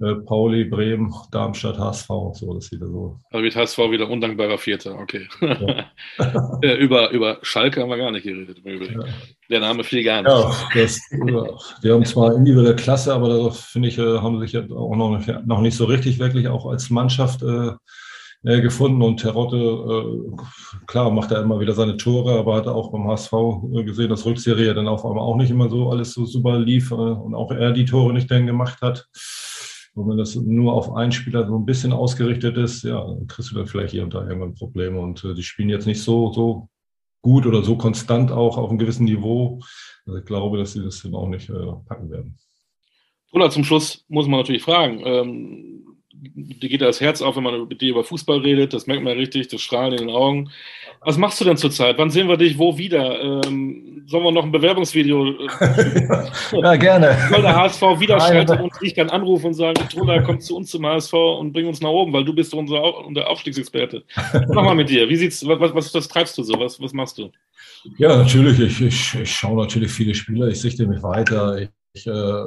äh, 0.03 0.15
Pauli, 0.25 0.65
Bremen, 0.65 1.13
Darmstadt, 1.31 1.77
HSV 1.77 2.09
und 2.09 2.35
so. 2.35 2.53
Das 2.53 2.71
wieder 2.71 2.87
so. 2.87 3.19
Also 3.31 3.43
mit 3.43 3.55
HSV 3.55 3.77
wieder 3.77 4.09
undankbarer 4.09 4.57
Vierter, 4.57 4.95
okay. 4.95 5.27
Ja. 5.41 5.85
Äh, 6.61 6.75
über, 6.83 7.11
über 7.11 7.39
Schalke 7.41 7.81
haben 7.81 7.89
wir 7.89 7.97
gar 7.97 8.11
nicht 8.11 8.23
geredet 8.23 8.59
im 8.63 8.71
Übrigen. 8.71 9.01
Ja. 9.01 9.07
Der 9.49 9.59
Name 9.59 9.83
fiel 9.83 10.03
gar 10.03 10.21
nicht. 10.21 10.31
Ja, 10.31 10.51
das, 10.73 10.99
die 11.83 11.91
haben 11.91 12.05
zwar 12.05 12.35
individuelle 12.35 12.75
Klasse, 12.75 13.13
aber 13.13 13.29
da 13.29 13.49
finde 13.51 13.89
ich, 13.89 13.97
äh, 13.97 14.19
haben 14.19 14.39
sich 14.39 14.51
ja 14.51 14.61
auch 14.71 14.95
noch 14.95 15.17
nicht, 15.17 15.45
noch 15.45 15.61
nicht 15.61 15.77
so 15.77 15.85
richtig 15.85 16.19
wirklich 16.19 16.47
auch 16.47 16.65
als 16.65 16.89
Mannschaft 16.89 17.41
äh, 18.45 18.55
äh, 18.55 18.61
gefunden 18.61 19.01
und 19.01 19.17
Terotte, 19.17 19.57
äh, 19.57 20.85
klar, 20.85 21.11
macht 21.11 21.31
er 21.31 21.41
immer 21.41 21.59
wieder 21.59 21.73
seine 21.73 21.97
Tore, 21.97 22.37
aber 22.37 22.55
hat 22.55 22.67
auch 22.67 22.91
beim 22.91 23.07
HSV 23.07 23.31
gesehen, 23.85 24.09
dass 24.09 24.25
Rückserie 24.25 24.73
dann 24.73 24.87
auf 24.87 25.05
einmal 25.05 25.23
auch 25.23 25.37
nicht 25.37 25.51
immer 25.51 25.69
so 25.69 25.89
alles 25.89 26.13
so 26.13 26.25
super 26.25 26.59
lief 26.59 26.91
äh, 26.91 26.95
und 26.95 27.35
auch 27.35 27.51
er 27.51 27.71
die 27.71 27.85
Tore 27.85 28.13
nicht 28.13 28.29
dann 28.29 28.45
gemacht 28.45 28.81
hat. 28.81 29.07
Und 29.95 30.09
wenn 30.09 30.17
das 30.17 30.35
nur 30.35 30.73
auf 30.73 30.93
einen 30.95 31.11
Spieler 31.11 31.47
so 31.47 31.55
ein 31.55 31.65
bisschen 31.65 31.93
ausgerichtet 31.93 32.57
ist, 32.57 32.83
ja, 32.83 33.05
dann 33.05 33.27
kriegst 33.27 33.51
du 33.51 33.55
dann 33.55 33.67
vielleicht 33.67 33.91
hier 33.91 34.03
und 34.03 34.13
da 34.13 34.27
irgendwann 34.27 34.55
Probleme. 34.55 34.99
Und 34.99 35.23
äh, 35.23 35.35
die 35.35 35.43
spielen 35.43 35.69
jetzt 35.69 35.85
nicht 35.85 36.01
so, 36.01 36.33
so 36.33 36.69
gut 37.21 37.45
oder 37.45 37.63
so 37.63 37.77
konstant 37.77 38.31
auch 38.31 38.57
auf 38.57 38.69
einem 38.69 38.79
gewissen 38.79 39.05
Niveau. 39.05 39.61
Also 40.05 40.19
ich 40.19 40.25
glaube, 40.25 40.57
dass 40.57 40.73
sie 40.73 40.83
das 40.83 41.01
dann 41.01 41.15
auch 41.15 41.29
nicht 41.29 41.49
äh, 41.49 41.71
packen 41.87 42.09
werden. 42.09 42.37
Oder 43.31 43.49
zum 43.49 43.63
Schluss 43.63 44.03
muss 44.09 44.27
man 44.27 44.39
natürlich 44.39 44.63
fragen, 44.63 45.01
ähm, 45.05 45.92
geht 46.35 46.81
das 46.81 47.01
Herz 47.01 47.21
auf, 47.21 47.35
wenn 47.35 47.43
man 47.43 47.67
mit 47.67 47.81
dir 47.81 47.89
über 47.91 48.03
Fußball 48.03 48.39
redet, 48.39 48.73
das 48.73 48.87
merkt 48.87 49.03
man 49.03 49.17
richtig, 49.17 49.47
das 49.49 49.61
Strahlen 49.61 49.93
in 49.93 50.07
den 50.07 50.09
Augen. 50.09 50.49
Was 51.05 51.17
machst 51.17 51.41
du 51.41 51.45
denn 51.45 51.57
zurzeit? 51.57 51.97
Wann 51.97 52.09
sehen 52.09 52.29
wir 52.29 52.37
dich 52.37 52.57
wo 52.57 52.77
wieder? 52.77 53.43
Ähm, 53.45 54.03
sollen 54.07 54.23
wir 54.23 54.31
noch 54.31 54.43
ein 54.43 54.51
Bewerbungsvideo? 54.51 55.31
Äh, 55.59 56.07
ja, 56.61 56.75
gerne. 56.75 57.17
Soll 57.29 57.41
der 57.41 57.55
HSV 57.55 57.81
wieder 57.99 58.19
schalten 58.19 58.59
und 58.59 58.71
ich 58.81 58.95
kann 58.95 59.09
anrufen 59.09 59.47
und 59.47 59.53
sagen, 59.53 59.75
Trola, 59.89 60.21
komm 60.21 60.39
zu 60.39 60.55
uns 60.55 60.69
zum 60.69 60.85
HSV 60.85 61.13
und 61.13 61.51
bring 61.51 61.67
uns 61.67 61.81
nach 61.81 61.89
oben, 61.89 62.13
weil 62.13 62.23
du 62.23 62.33
bist 62.33 62.53
unser, 62.53 63.05
unser 63.05 63.29
Aufstiegsexperte. 63.29 64.03
Mach 64.49 64.63
mal 64.63 64.75
mit 64.75 64.89
dir. 64.89 65.09
Wie 65.09 65.15
sieht's, 65.17 65.45
was, 65.45 65.73
was, 65.73 65.93
was 65.93 66.07
treibst 66.07 66.37
du 66.37 66.43
so? 66.43 66.57
Was, 66.59 66.79
was 66.79 66.93
machst 66.93 67.17
du? 67.17 67.31
Ja, 67.97 68.15
natürlich. 68.15 68.59
Ich, 68.59 68.81
ich, 68.81 69.21
ich 69.21 69.31
schaue 69.31 69.61
natürlich 69.61 69.91
viele 69.91 70.15
Spieler. 70.15 70.47
Ich 70.47 70.61
sichte 70.61 70.87
mich 70.87 71.03
weiter. 71.03 71.57
Ich, 71.57 71.69
ich 71.93 72.07
äh, 72.07 72.43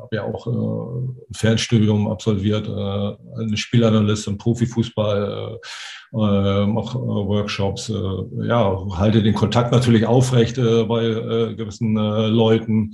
habe 0.00 0.16
ja 0.16 0.24
auch 0.24 0.46
äh, 0.46 0.50
ein 0.50 1.34
Fernstudium 1.34 2.08
absolviert, 2.08 2.68
äh, 2.68 3.40
eine 3.40 3.56
Spielanalyst 3.56 4.26
im 4.26 4.38
Profifußball, 4.38 5.58
äh, 6.12 6.18
äh, 6.18 6.66
mache 6.66 6.98
äh, 6.98 7.00
Workshops, 7.00 7.88
äh, 7.88 8.46
ja, 8.46 8.78
halte 8.96 9.22
den 9.22 9.34
Kontakt 9.34 9.72
natürlich 9.72 10.06
aufrecht 10.06 10.58
äh, 10.58 10.84
bei 10.84 11.04
äh, 11.04 11.54
gewissen 11.54 11.96
äh, 11.96 12.26
Leuten, 12.28 12.92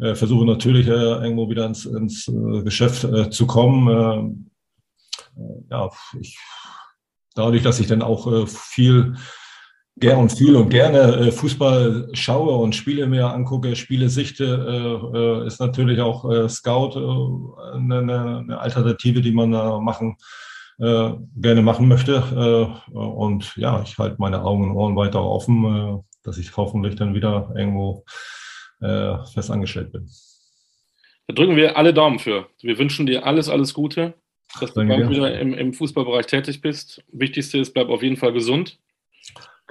äh, 0.00 0.14
versuche 0.14 0.46
natürlich 0.46 0.86
äh, 0.88 0.90
irgendwo 0.90 1.48
wieder 1.50 1.66
ins, 1.66 1.86
ins 1.86 2.28
äh, 2.28 2.62
Geschäft 2.62 3.06
zu 3.32 3.46
kommen. 3.46 3.88
Äh, 3.88 5.42
ja, 5.70 5.90
ich, 6.20 6.38
dadurch, 7.34 7.62
dass 7.62 7.80
ich 7.80 7.86
dann 7.86 8.02
auch 8.02 8.30
äh, 8.30 8.46
viel 8.46 9.14
gern 9.96 10.18
und 10.18 10.32
viel 10.32 10.56
und 10.56 10.70
gerne 10.70 10.98
äh, 10.98 11.32
Fußball 11.32 12.08
schaue 12.12 12.56
und 12.56 12.74
Spiele 12.74 13.06
mir 13.06 13.32
angucke, 13.32 13.76
Spiele 13.76 14.08
sichte, 14.08 14.44
äh, 14.44 15.18
äh, 15.18 15.46
ist 15.46 15.60
natürlich 15.60 16.00
auch 16.00 16.48
Scout 16.48 16.98
eine, 17.74 18.58
Alternative, 18.58 19.20
die 19.20 19.32
man 19.32 19.52
da 19.52 19.80
machen 19.80 20.16
gerne 20.78 21.62
machen 21.62 21.86
möchte. 21.86 22.74
Und 22.90 23.54
ja, 23.56 23.82
ich 23.82 23.98
halte 23.98 24.16
meine 24.18 24.42
Augen 24.42 24.64
und 24.64 24.76
Ohren 24.76 24.96
weiter 24.96 25.22
offen, 25.22 26.02
dass 26.24 26.38
ich 26.38 26.56
hoffentlich 26.56 26.96
dann 26.96 27.14
wieder 27.14 27.52
irgendwo 27.54 28.04
fest 28.80 29.50
angestellt 29.50 29.92
bin. 29.92 30.08
Da 31.28 31.34
drücken 31.34 31.54
wir 31.54 31.76
alle 31.76 31.94
Daumen 31.94 32.18
für. 32.18 32.48
Wir 32.62 32.78
wünschen 32.78 33.06
dir 33.06 33.24
alles, 33.24 33.48
alles 33.48 33.74
Gute, 33.74 34.14
dass 34.60 34.74
du 34.74 34.84
bald 34.88 35.10
wieder 35.10 35.38
im, 35.38 35.54
im 35.54 35.72
Fußballbereich 35.72 36.26
tätig 36.26 36.62
bist. 36.62 37.04
Wichtigste 37.12 37.58
ist, 37.58 37.74
bleib 37.74 37.88
auf 37.88 38.02
jeden 38.02 38.16
Fall 38.16 38.32
gesund. 38.32 38.78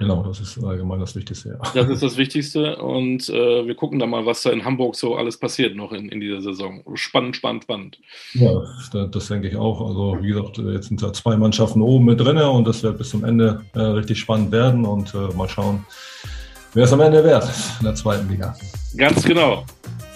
Genau, 0.01 0.23
das 0.23 0.39
ist 0.39 0.63
allgemein 0.63 0.99
das 0.99 1.15
Wichtigste. 1.15 1.49
Ja. 1.49 1.71
Das 1.75 1.87
ist 1.87 2.01
das 2.01 2.17
Wichtigste 2.17 2.75
und 2.77 3.29
äh, 3.29 3.67
wir 3.67 3.75
gucken 3.75 3.99
da 3.99 4.07
mal, 4.07 4.25
was 4.25 4.41
da 4.41 4.49
in 4.49 4.65
Hamburg 4.65 4.95
so 4.95 5.15
alles 5.15 5.37
passiert 5.37 5.75
noch 5.75 5.91
in, 5.91 6.09
in 6.09 6.19
dieser 6.19 6.41
Saison. 6.41 6.81
Spannend, 6.95 7.35
spannend, 7.35 7.65
spannend. 7.65 7.99
Ja, 8.33 8.51
das, 8.91 9.11
das 9.11 9.27
denke 9.27 9.49
ich 9.49 9.55
auch. 9.55 9.79
Also 9.79 10.17
wie 10.19 10.29
gesagt, 10.29 10.57
jetzt 10.57 10.87
sind 10.87 11.03
da 11.03 11.13
zwei 11.13 11.37
Mannschaften 11.37 11.83
oben 11.83 12.05
mit 12.05 12.19
drin 12.19 12.37
und 12.37 12.67
das 12.67 12.81
wird 12.81 12.97
bis 12.97 13.11
zum 13.11 13.23
Ende 13.23 13.63
äh, 13.75 13.79
richtig 13.79 14.17
spannend 14.17 14.51
werden 14.51 14.85
und 14.85 15.13
äh, 15.13 15.35
mal 15.35 15.47
schauen, 15.47 15.85
wer 16.73 16.85
es 16.85 16.93
am 16.93 17.01
Ende 17.01 17.23
wird 17.23 17.47
in 17.79 17.85
der 17.85 17.93
zweiten 17.93 18.27
Liga. 18.27 18.55
Ganz 18.97 19.23
genau. 19.23 19.65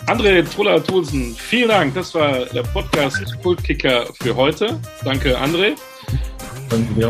André 0.08 0.44
Truller-Thulsen, 0.44 1.36
vielen 1.36 1.70
Dank. 1.70 1.94
Das 1.94 2.16
war 2.16 2.46
der 2.46 2.64
Podcast 2.64 3.40
Kultkicker 3.44 4.08
für 4.20 4.36
heute. 4.36 4.80
Danke, 5.04 5.40
André. 5.40 5.76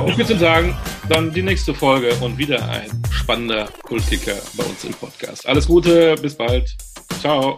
Ich 0.07 0.17
würde 0.17 0.37
sagen, 0.37 0.77
dann 1.09 1.31
die 1.31 1.41
nächste 1.41 1.73
Folge 1.73 2.13
und 2.21 2.37
wieder 2.37 2.67
ein 2.69 2.89
spannender 3.11 3.67
Kultkicker 3.83 4.35
bei 4.53 4.63
uns 4.63 4.83
im 4.83 4.93
Podcast. 4.93 5.47
Alles 5.47 5.67
Gute, 5.67 6.15
bis 6.21 6.35
bald. 6.35 6.75
Ciao. 7.19 7.55